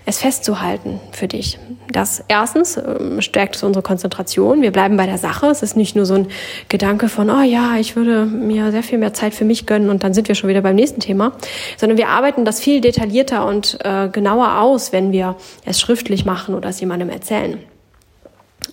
es 0.05 0.19
festzuhalten 0.19 0.99
für 1.11 1.27
dich. 1.27 1.59
Das 1.91 2.23
erstens 2.27 2.77
ähm, 2.77 3.21
stärkt 3.21 3.61
unsere 3.63 3.83
Konzentration. 3.83 4.61
Wir 4.61 4.71
bleiben 4.71 4.97
bei 4.97 5.05
der 5.05 5.17
Sache. 5.17 5.47
Es 5.47 5.63
ist 5.63 5.75
nicht 5.75 5.95
nur 5.95 6.05
so 6.05 6.15
ein 6.15 6.27
Gedanke 6.67 7.09
von, 7.09 7.29
oh 7.29 7.41
ja, 7.41 7.77
ich 7.77 7.95
würde 7.95 8.25
mir 8.25 8.71
sehr 8.71 8.83
viel 8.83 8.97
mehr 8.97 9.13
Zeit 9.13 9.33
für 9.33 9.45
mich 9.45 9.65
gönnen 9.65 9.89
und 9.89 10.03
dann 10.03 10.13
sind 10.13 10.27
wir 10.27 10.35
schon 10.35 10.49
wieder 10.49 10.61
beim 10.61 10.75
nächsten 10.75 10.99
Thema, 10.99 11.33
sondern 11.77 11.97
wir 11.97 12.09
arbeiten 12.09 12.45
das 12.45 12.59
viel 12.59 12.81
detaillierter 12.81 13.45
und 13.45 13.77
äh, 13.83 14.09
genauer 14.09 14.59
aus, 14.59 14.91
wenn 14.91 15.11
wir 15.11 15.35
es 15.65 15.79
schriftlich 15.79 16.25
machen 16.25 16.55
oder 16.55 16.69
es 16.69 16.79
jemandem 16.79 17.09
erzählen. 17.09 17.59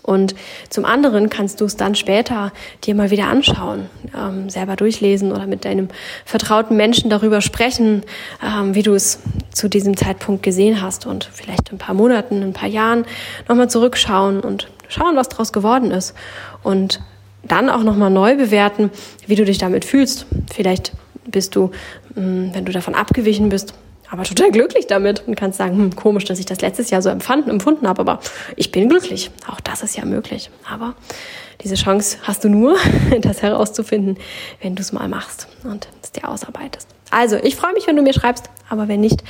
Und 0.06 0.34
zum 0.70 0.84
anderen 0.84 1.28
kannst 1.28 1.60
du 1.60 1.64
es 1.64 1.76
dann 1.76 1.94
später 1.94 2.52
dir 2.84 2.94
mal 2.94 3.10
wieder 3.10 3.26
anschauen, 3.26 3.90
ähm, 4.16 4.48
selber 4.48 4.76
durchlesen 4.76 5.32
oder 5.32 5.46
mit 5.46 5.64
deinem 5.64 5.88
vertrauten 6.24 6.76
Menschen 6.76 7.10
darüber 7.10 7.40
sprechen, 7.40 8.04
ähm, 8.42 8.74
wie 8.74 8.82
du 8.82 8.94
es 8.94 9.18
zu 9.52 9.68
diesem 9.68 9.96
Zeitpunkt 9.96 10.42
gesehen 10.42 10.80
hast 10.80 11.06
und 11.06 11.28
vielleicht 11.32 11.70
in 11.70 11.74
ein 11.74 11.78
paar 11.78 11.94
Monaten, 11.94 12.36
in 12.36 12.44
ein 12.44 12.52
paar 12.52 12.68
Jahren 12.68 13.04
nochmal 13.48 13.68
zurückschauen 13.68 14.40
und 14.40 14.68
schauen, 14.88 15.16
was 15.16 15.28
daraus 15.28 15.52
geworden 15.52 15.90
ist. 15.90 16.14
Und 16.62 17.00
dann 17.42 17.68
auch 17.68 17.82
nochmal 17.82 18.10
neu 18.10 18.36
bewerten, 18.36 18.90
wie 19.26 19.34
du 19.34 19.44
dich 19.44 19.58
damit 19.58 19.84
fühlst. 19.84 20.26
Vielleicht 20.52 20.92
bist 21.26 21.56
du, 21.56 21.70
mm, 22.14 22.50
wenn 22.52 22.64
du 22.64 22.72
davon 22.72 22.94
abgewichen 22.94 23.48
bist, 23.48 23.74
aber 24.10 24.24
total 24.24 24.50
glücklich 24.50 24.86
damit 24.86 25.26
und 25.26 25.34
kannst 25.34 25.58
sagen, 25.58 25.76
hm, 25.76 25.96
komisch, 25.96 26.24
dass 26.24 26.38
ich 26.38 26.46
das 26.46 26.60
letztes 26.60 26.90
Jahr 26.90 27.02
so 27.02 27.08
empfanden, 27.08 27.50
empfunden 27.50 27.88
habe, 27.88 28.00
aber 28.00 28.20
ich 28.56 28.72
bin 28.72 28.88
glücklich. 28.88 29.30
Auch 29.50 29.60
das 29.60 29.82
ist 29.82 29.96
ja 29.96 30.04
möglich. 30.04 30.50
Aber 30.70 30.94
diese 31.62 31.74
Chance 31.74 32.18
hast 32.22 32.44
du 32.44 32.48
nur, 32.48 32.76
das 33.20 33.42
herauszufinden, 33.42 34.18
wenn 34.62 34.74
du 34.74 34.82
es 34.82 34.92
mal 34.92 35.08
machst 35.08 35.48
und 35.64 35.88
es 36.02 36.12
dir 36.12 36.28
ausarbeitest. 36.28 36.88
Also, 37.10 37.36
ich 37.36 37.56
freue 37.56 37.72
mich, 37.72 37.86
wenn 37.86 37.96
du 37.96 38.02
mir 38.02 38.12
schreibst, 38.12 38.50
aber 38.68 38.88
wenn 38.88 39.00
nicht, 39.00 39.22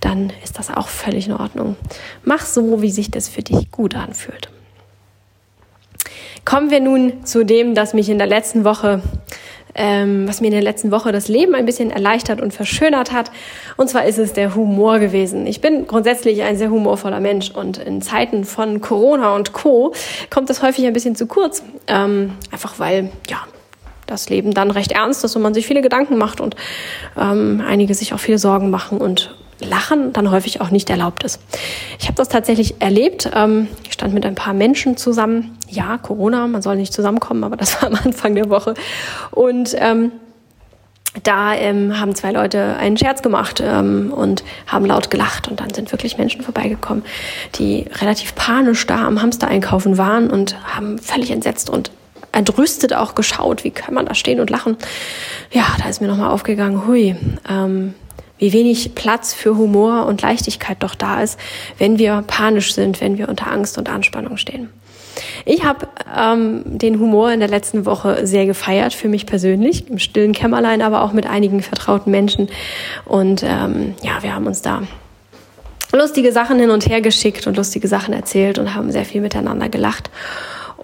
dann 0.00 0.32
ist 0.44 0.58
das 0.58 0.70
auch 0.70 0.88
völlig 0.88 1.26
in 1.26 1.32
Ordnung. 1.32 1.76
Mach 2.22 2.46
so, 2.46 2.80
wie 2.80 2.90
sich 2.90 3.10
das 3.10 3.28
für 3.28 3.42
dich 3.42 3.70
gut 3.72 3.96
anfühlt. 3.96 4.48
Kommen 6.44 6.70
wir 6.70 6.80
nun 6.80 7.24
zu 7.24 7.44
dem, 7.44 7.74
das 7.74 7.94
mich 7.94 8.08
in 8.08 8.18
der 8.18 8.26
letzten 8.26 8.64
Woche 8.64 9.02
ähm, 9.74 10.28
was 10.28 10.40
mir 10.40 10.48
in 10.48 10.52
der 10.52 10.62
letzten 10.62 10.90
Woche 10.90 11.12
das 11.12 11.28
Leben 11.28 11.54
ein 11.54 11.66
bisschen 11.66 11.90
erleichtert 11.90 12.40
und 12.40 12.52
verschönert 12.52 13.12
hat. 13.12 13.30
Und 13.76 13.88
zwar 13.88 14.04
ist 14.04 14.18
es 14.18 14.32
der 14.32 14.54
Humor 14.54 14.98
gewesen. 14.98 15.46
Ich 15.46 15.60
bin 15.60 15.86
grundsätzlich 15.86 16.42
ein 16.42 16.56
sehr 16.56 16.70
humorvoller 16.70 17.20
Mensch 17.20 17.50
und 17.50 17.78
in 17.78 18.02
Zeiten 18.02 18.44
von 18.44 18.80
Corona 18.80 19.34
und 19.34 19.52
Co. 19.52 19.92
kommt 20.30 20.50
das 20.50 20.62
häufig 20.62 20.86
ein 20.86 20.92
bisschen 20.92 21.16
zu 21.16 21.26
kurz. 21.26 21.62
Ähm, 21.86 22.32
einfach 22.50 22.78
weil, 22.78 23.10
ja, 23.28 23.38
das 24.06 24.28
Leben 24.28 24.52
dann 24.52 24.70
recht 24.70 24.92
ernst 24.92 25.24
ist 25.24 25.34
und 25.36 25.42
man 25.42 25.54
sich 25.54 25.66
viele 25.66 25.82
Gedanken 25.82 26.18
macht 26.18 26.40
und 26.40 26.56
ähm, 27.18 27.62
einige 27.66 27.94
sich 27.94 28.12
auch 28.12 28.20
viele 28.20 28.38
Sorgen 28.38 28.70
machen 28.70 28.98
und 28.98 29.34
Lachen 29.60 30.12
dann 30.12 30.30
häufig 30.30 30.60
auch 30.60 30.70
nicht 30.70 30.90
erlaubt 30.90 31.24
ist. 31.24 31.40
Ich 31.98 32.06
habe 32.06 32.16
das 32.16 32.28
tatsächlich 32.28 32.80
erlebt. 32.80 33.30
Ähm, 33.34 33.68
ich 33.84 33.92
stand 33.92 34.14
mit 34.14 34.26
ein 34.26 34.34
paar 34.34 34.54
Menschen 34.54 34.96
zusammen. 34.96 35.56
Ja, 35.68 35.98
Corona, 35.98 36.46
man 36.46 36.62
soll 36.62 36.76
nicht 36.76 36.92
zusammenkommen, 36.92 37.44
aber 37.44 37.56
das 37.56 37.74
war 37.82 37.88
am 37.88 37.98
Anfang 38.04 38.34
der 38.34 38.50
Woche. 38.50 38.74
Und 39.30 39.74
ähm, 39.78 40.12
da 41.22 41.54
ähm, 41.54 42.00
haben 42.00 42.14
zwei 42.14 42.32
Leute 42.32 42.76
einen 42.76 42.96
Scherz 42.96 43.22
gemacht 43.22 43.62
ähm, 43.64 44.12
und 44.12 44.42
haben 44.66 44.84
laut 44.84 45.10
gelacht 45.10 45.46
und 45.46 45.60
dann 45.60 45.72
sind 45.72 45.92
wirklich 45.92 46.18
Menschen 46.18 46.42
vorbeigekommen, 46.42 47.04
die 47.54 47.86
relativ 48.00 48.34
panisch 48.34 48.84
da 48.86 49.06
am 49.06 49.22
Hamster 49.22 49.46
einkaufen 49.46 49.96
waren 49.96 50.28
und 50.28 50.56
haben 50.74 50.98
völlig 50.98 51.30
entsetzt 51.30 51.70
und 51.70 51.92
entrüstet 52.32 52.94
auch 52.94 53.14
geschaut, 53.14 53.62
wie 53.62 53.70
kann 53.70 53.94
man 53.94 54.06
da 54.06 54.14
stehen 54.14 54.40
und 54.40 54.50
lachen. 54.50 54.76
Ja, 55.52 55.64
da 55.80 55.88
ist 55.88 56.00
mir 56.00 56.08
nochmal 56.08 56.30
aufgegangen, 56.30 56.86
hui, 56.88 57.14
ähm, 57.48 57.94
wie 58.38 58.52
wenig 58.52 58.94
Platz 58.94 59.32
für 59.32 59.56
Humor 59.56 60.06
und 60.06 60.22
Leichtigkeit 60.22 60.78
doch 60.80 60.94
da 60.94 61.22
ist, 61.22 61.38
wenn 61.78 61.98
wir 61.98 62.24
panisch 62.26 62.74
sind, 62.74 63.00
wenn 63.00 63.18
wir 63.18 63.28
unter 63.28 63.50
Angst 63.50 63.78
und 63.78 63.88
Anspannung 63.88 64.36
stehen. 64.36 64.70
Ich 65.44 65.64
habe 65.64 65.86
ähm, 66.16 66.62
den 66.64 66.98
Humor 66.98 67.30
in 67.32 67.40
der 67.40 67.48
letzten 67.48 67.86
Woche 67.86 68.26
sehr 68.26 68.46
gefeiert, 68.46 68.94
für 68.94 69.08
mich 69.08 69.26
persönlich, 69.26 69.88
im 69.88 69.98
stillen 69.98 70.32
Kämmerlein, 70.32 70.82
aber 70.82 71.02
auch 71.02 71.12
mit 71.12 71.26
einigen 71.26 71.62
vertrauten 71.62 72.10
Menschen. 72.10 72.48
Und 73.04 73.42
ähm, 73.44 73.94
ja, 74.02 74.22
wir 74.22 74.34
haben 74.34 74.46
uns 74.46 74.62
da 74.62 74.82
lustige 75.92 76.32
Sachen 76.32 76.58
hin 76.58 76.70
und 76.70 76.88
her 76.88 77.00
geschickt 77.00 77.46
und 77.46 77.56
lustige 77.56 77.88
Sachen 77.88 78.14
erzählt 78.14 78.58
und 78.58 78.74
haben 78.74 78.90
sehr 78.90 79.04
viel 79.04 79.20
miteinander 79.20 79.68
gelacht. 79.68 80.10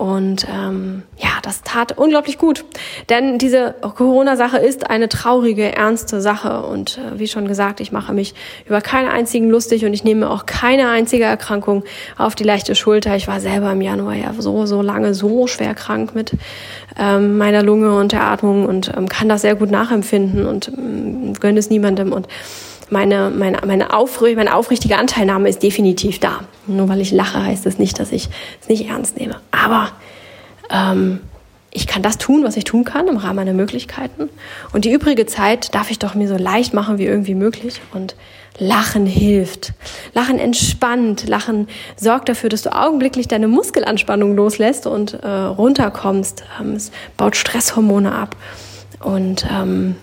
Und 0.01 0.47
ähm, 0.51 1.03
ja, 1.19 1.29
das 1.43 1.61
tat 1.61 1.99
unglaublich 1.99 2.39
gut. 2.39 2.65
Denn 3.11 3.37
diese 3.37 3.75
Corona-Sache 3.83 4.57
ist 4.57 4.89
eine 4.89 5.11
traurige, 5.11 5.77
ernste 5.77 6.23
Sache. 6.23 6.63
Und 6.63 6.97
äh, 6.97 7.19
wie 7.19 7.29
schon 7.29 7.47
gesagt, 7.47 7.81
ich 7.81 7.93
mache 7.93 8.15
mich 8.15 8.35
über 8.65 8.81
keine 8.81 9.11
einzigen 9.11 9.51
lustig 9.51 9.85
und 9.85 9.93
ich 9.93 10.03
nehme 10.03 10.31
auch 10.31 10.47
keine 10.47 10.89
einzige 10.89 11.25
Erkrankung 11.25 11.85
auf 12.17 12.35
die 12.35 12.45
leichte 12.45 12.75
Schulter. 12.75 13.15
Ich 13.15 13.29
war 13.29 13.41
selber 13.41 13.71
im 13.73 13.83
Januar 13.83 14.15
ja 14.15 14.33
so, 14.39 14.65
so 14.65 14.81
lange, 14.81 15.13
so 15.13 15.47
schwer 15.47 15.75
krank 15.75 16.15
mit 16.15 16.33
ähm, 16.99 17.37
meiner 17.37 17.63
Lunge 17.63 17.95
und 17.95 18.13
der 18.13 18.23
Atmung 18.23 18.65
und 18.65 18.91
ähm, 18.97 19.07
kann 19.07 19.29
das 19.29 19.43
sehr 19.43 19.55
gut 19.55 19.71
nachempfinden 19.71 20.47
und 20.47 20.69
ähm, 20.69 21.35
gönne 21.35 21.59
es 21.59 21.69
niemandem. 21.69 22.15
Und 22.15 22.27
meine, 22.91 23.31
meine, 23.31 23.59
meine, 23.67 23.95
aufrichtige, 23.95 24.37
meine 24.37 24.55
aufrichtige 24.55 24.99
Anteilnahme 24.99 25.49
ist 25.49 25.63
definitiv 25.63 26.19
da. 26.19 26.41
Nur 26.67 26.89
weil 26.89 27.01
ich 27.01 27.13
lache, 27.13 27.43
heißt 27.45 27.67
das 27.67 27.79
nicht, 27.79 27.99
dass 27.99 28.13
ich 28.13 28.29
es 28.61 28.69
nicht 28.69 28.89
ernst 28.89 29.19
nehme. 29.19 29.37
Aber 29.51 29.91
ähm, 30.71 31.21
ich 31.73 31.87
kann 31.87 32.03
das 32.03 32.19
tun, 32.19 32.43
was 32.45 32.57
ich 32.57 32.65
tun 32.65 32.85
kann 32.85 33.07
im 33.07 33.17
Rahmen 33.17 33.37
meiner 33.37 33.53
Möglichkeiten. 33.53 34.29
Und 34.73 34.85
die 34.85 34.93
übrige 34.93 35.27
Zeit 35.27 35.75
darf 35.75 35.91
ich 35.91 35.99
doch 35.99 36.15
mir 36.15 36.29
so 36.29 36.37
leicht 36.37 36.75
machen 36.75 36.99
wie 36.99 37.07
irgendwie 37.07 37.35
möglich. 37.35 37.81
Und 37.93 38.17
Lachen 38.59 39.07
hilft. 39.07 39.73
Lachen 40.13 40.39
entspannt. 40.39 41.29
Lachen 41.29 41.69
sorgt 41.97 42.29
dafür, 42.29 42.49
dass 42.49 42.63
du 42.63 42.75
augenblicklich 42.75 43.29
deine 43.29 43.49
Muskelanspannung 43.49 44.35
loslässt 44.35 44.87
und 44.87 45.15
äh, 45.15 45.29
runterkommst. 45.29 46.43
Ähm, 46.61 46.73
es 46.73 46.91
baut 47.17 47.37
Stresshormone 47.37 48.13
ab. 48.13 48.37
Und 49.01 49.47
ähm, 49.51 49.97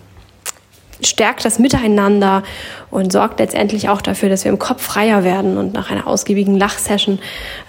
stärkt 1.01 1.45
das 1.45 1.59
Miteinander 1.59 2.43
und 2.89 3.11
sorgt 3.11 3.39
letztendlich 3.39 3.89
auch 3.89 4.01
dafür, 4.01 4.29
dass 4.29 4.43
wir 4.43 4.51
im 4.51 4.59
Kopf 4.59 4.81
freier 4.81 5.23
werden. 5.23 5.57
Und 5.57 5.73
nach 5.73 5.91
einer 5.91 6.07
ausgiebigen 6.07 6.57
Lachsession 6.57 7.19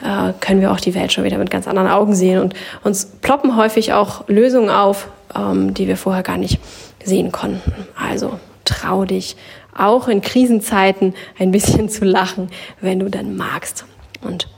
äh, 0.02 0.32
können 0.40 0.60
wir 0.60 0.72
auch 0.72 0.80
die 0.80 0.94
Welt 0.94 1.12
schon 1.12 1.24
wieder 1.24 1.38
mit 1.38 1.50
ganz 1.50 1.68
anderen 1.68 1.88
Augen 1.88 2.14
sehen. 2.14 2.40
Und 2.40 2.54
uns 2.84 3.06
ploppen 3.06 3.56
häufig 3.56 3.92
auch 3.92 4.28
Lösungen 4.28 4.70
auf, 4.70 5.08
ähm, 5.34 5.74
die 5.74 5.88
wir 5.88 5.96
vorher 5.96 6.22
gar 6.22 6.38
nicht 6.38 6.60
sehen 7.02 7.32
konnten. 7.32 7.86
Also 7.96 8.38
trau 8.64 9.04
dich 9.04 9.36
auch 9.76 10.08
in 10.08 10.20
Krisenzeiten 10.20 11.14
ein 11.38 11.50
bisschen 11.50 11.88
zu 11.88 12.04
lachen, 12.04 12.50
wenn 12.80 12.98
du 12.98 13.08
dann 13.08 13.36
magst. 13.36 13.84
Und 14.22 14.48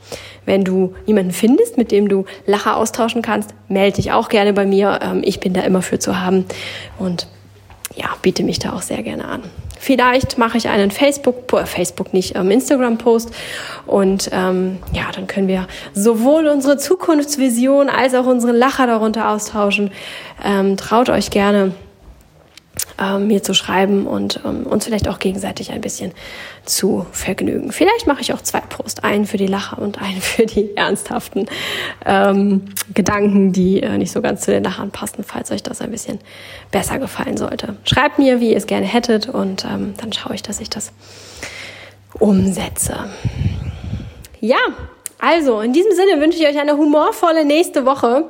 wenn 0.46 0.64
du 0.64 0.94
jemanden 1.06 1.32
findest, 1.32 1.76
mit 1.76 1.92
dem 1.92 2.08
du 2.08 2.24
Lacher 2.46 2.76
austauschen 2.76 3.22
kannst, 3.22 3.54
melde 3.68 3.96
dich 3.96 4.12
auch 4.12 4.28
gerne 4.28 4.52
bei 4.52 4.64
mir. 4.64 5.00
Ähm, 5.02 5.20
ich 5.24 5.40
bin 5.40 5.52
da 5.52 5.60
immer 5.62 5.82
für 5.82 5.98
zu 5.98 6.20
haben 6.20 6.46
und 6.98 7.28
ja, 7.96 8.08
biete 8.22 8.42
mich 8.42 8.58
da 8.58 8.72
auch 8.72 8.82
sehr 8.82 9.02
gerne 9.02 9.26
an. 9.26 9.42
Vielleicht 9.78 10.36
mache 10.36 10.58
ich 10.58 10.68
einen 10.68 10.90
Facebook, 10.90 11.52
äh, 11.52 11.64
Facebook 11.64 12.12
nicht, 12.12 12.36
ähm, 12.36 12.50
Instagram-Post 12.50 13.30
und 13.86 14.28
ähm, 14.32 14.78
ja, 14.92 15.04
dann 15.14 15.26
können 15.26 15.48
wir 15.48 15.66
sowohl 15.94 16.46
unsere 16.48 16.76
Zukunftsvision 16.76 17.88
als 17.88 18.14
auch 18.14 18.26
unsere 18.26 18.52
Lacher 18.52 18.86
darunter 18.86 19.30
austauschen. 19.30 19.90
Ähm, 20.44 20.76
traut 20.76 21.08
euch 21.08 21.30
gerne 21.30 21.72
ähm, 23.00 23.26
mir 23.26 23.42
zu 23.42 23.54
schreiben 23.54 24.06
und 24.06 24.40
ähm, 24.44 24.66
uns 24.66 24.84
vielleicht 24.84 25.08
auch 25.08 25.18
gegenseitig 25.18 25.72
ein 25.72 25.80
bisschen 25.80 26.12
zu 26.64 27.06
vergnügen. 27.12 27.72
Vielleicht 27.72 28.06
mache 28.06 28.20
ich 28.20 28.32
auch 28.32 28.40
zwei 28.42 28.60
Posts, 28.60 29.02
einen 29.02 29.26
für 29.26 29.36
die 29.36 29.46
Lacher 29.46 29.78
und 29.78 30.00
einen 30.00 30.20
für 30.20 30.46
die 30.46 30.76
ernsthaften 30.76 31.46
ähm, 32.04 32.66
Gedanken, 32.94 33.52
die 33.52 33.82
äh, 33.82 33.98
nicht 33.98 34.12
so 34.12 34.20
ganz 34.20 34.42
zu 34.42 34.50
den 34.50 34.64
Lachern 34.64 34.90
passen, 34.90 35.24
falls 35.24 35.50
euch 35.50 35.62
das 35.62 35.80
ein 35.80 35.90
bisschen 35.90 36.18
besser 36.70 36.98
gefallen 36.98 37.36
sollte. 37.36 37.76
Schreibt 37.84 38.18
mir, 38.18 38.40
wie 38.40 38.50
ihr 38.50 38.56
es 38.56 38.66
gerne 38.66 38.86
hättet 38.86 39.28
und 39.28 39.64
ähm, 39.64 39.94
dann 39.96 40.12
schaue 40.12 40.34
ich, 40.34 40.42
dass 40.42 40.60
ich 40.60 40.70
das 40.70 40.92
umsetze. 42.18 43.10
Ja, 44.40 44.58
also 45.18 45.60
in 45.60 45.72
diesem 45.72 45.92
Sinne 45.92 46.20
wünsche 46.20 46.38
ich 46.38 46.46
euch 46.46 46.58
eine 46.58 46.76
humorvolle 46.76 47.44
nächste 47.44 47.84
Woche. 47.84 48.28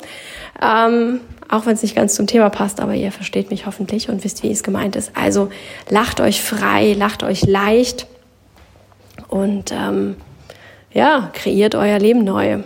Ähm, 0.61 1.21
auch 1.49 1.67
wenn 1.67 1.75
es 1.75 1.83
nicht 1.83 1.97
ganz 1.97 2.15
zum 2.15 2.27
Thema 2.27 2.49
passt, 2.49 2.81
aber 2.81 2.95
ihr 2.95 3.11
versteht 3.11 3.51
mich 3.51 3.67
hoffentlich 3.67 4.09
und 4.09 4.23
wisst, 4.23 4.43
wie 4.43 4.53
es 4.53 4.63
gemeint 4.63 4.95
ist. 4.95 5.13
Also 5.17 5.51
lacht 5.89 6.21
euch 6.21 6.43
frei, 6.43 6.95
lacht 6.97 7.23
euch 7.25 7.45
leicht 7.45 8.07
und 9.31 9.73
ähm, 9.73 10.17
ja, 10.93 11.31
kreiert 11.33 11.75
euer 11.75 11.99
Leben 11.99 12.25
neu. 12.25 12.59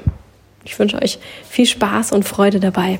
Ich 0.64 0.78
wünsche 0.78 1.00
euch 1.00 1.18
viel 1.48 1.66
Spaß 1.66 2.12
und 2.12 2.24
Freude 2.24 2.58
dabei. 2.58 2.98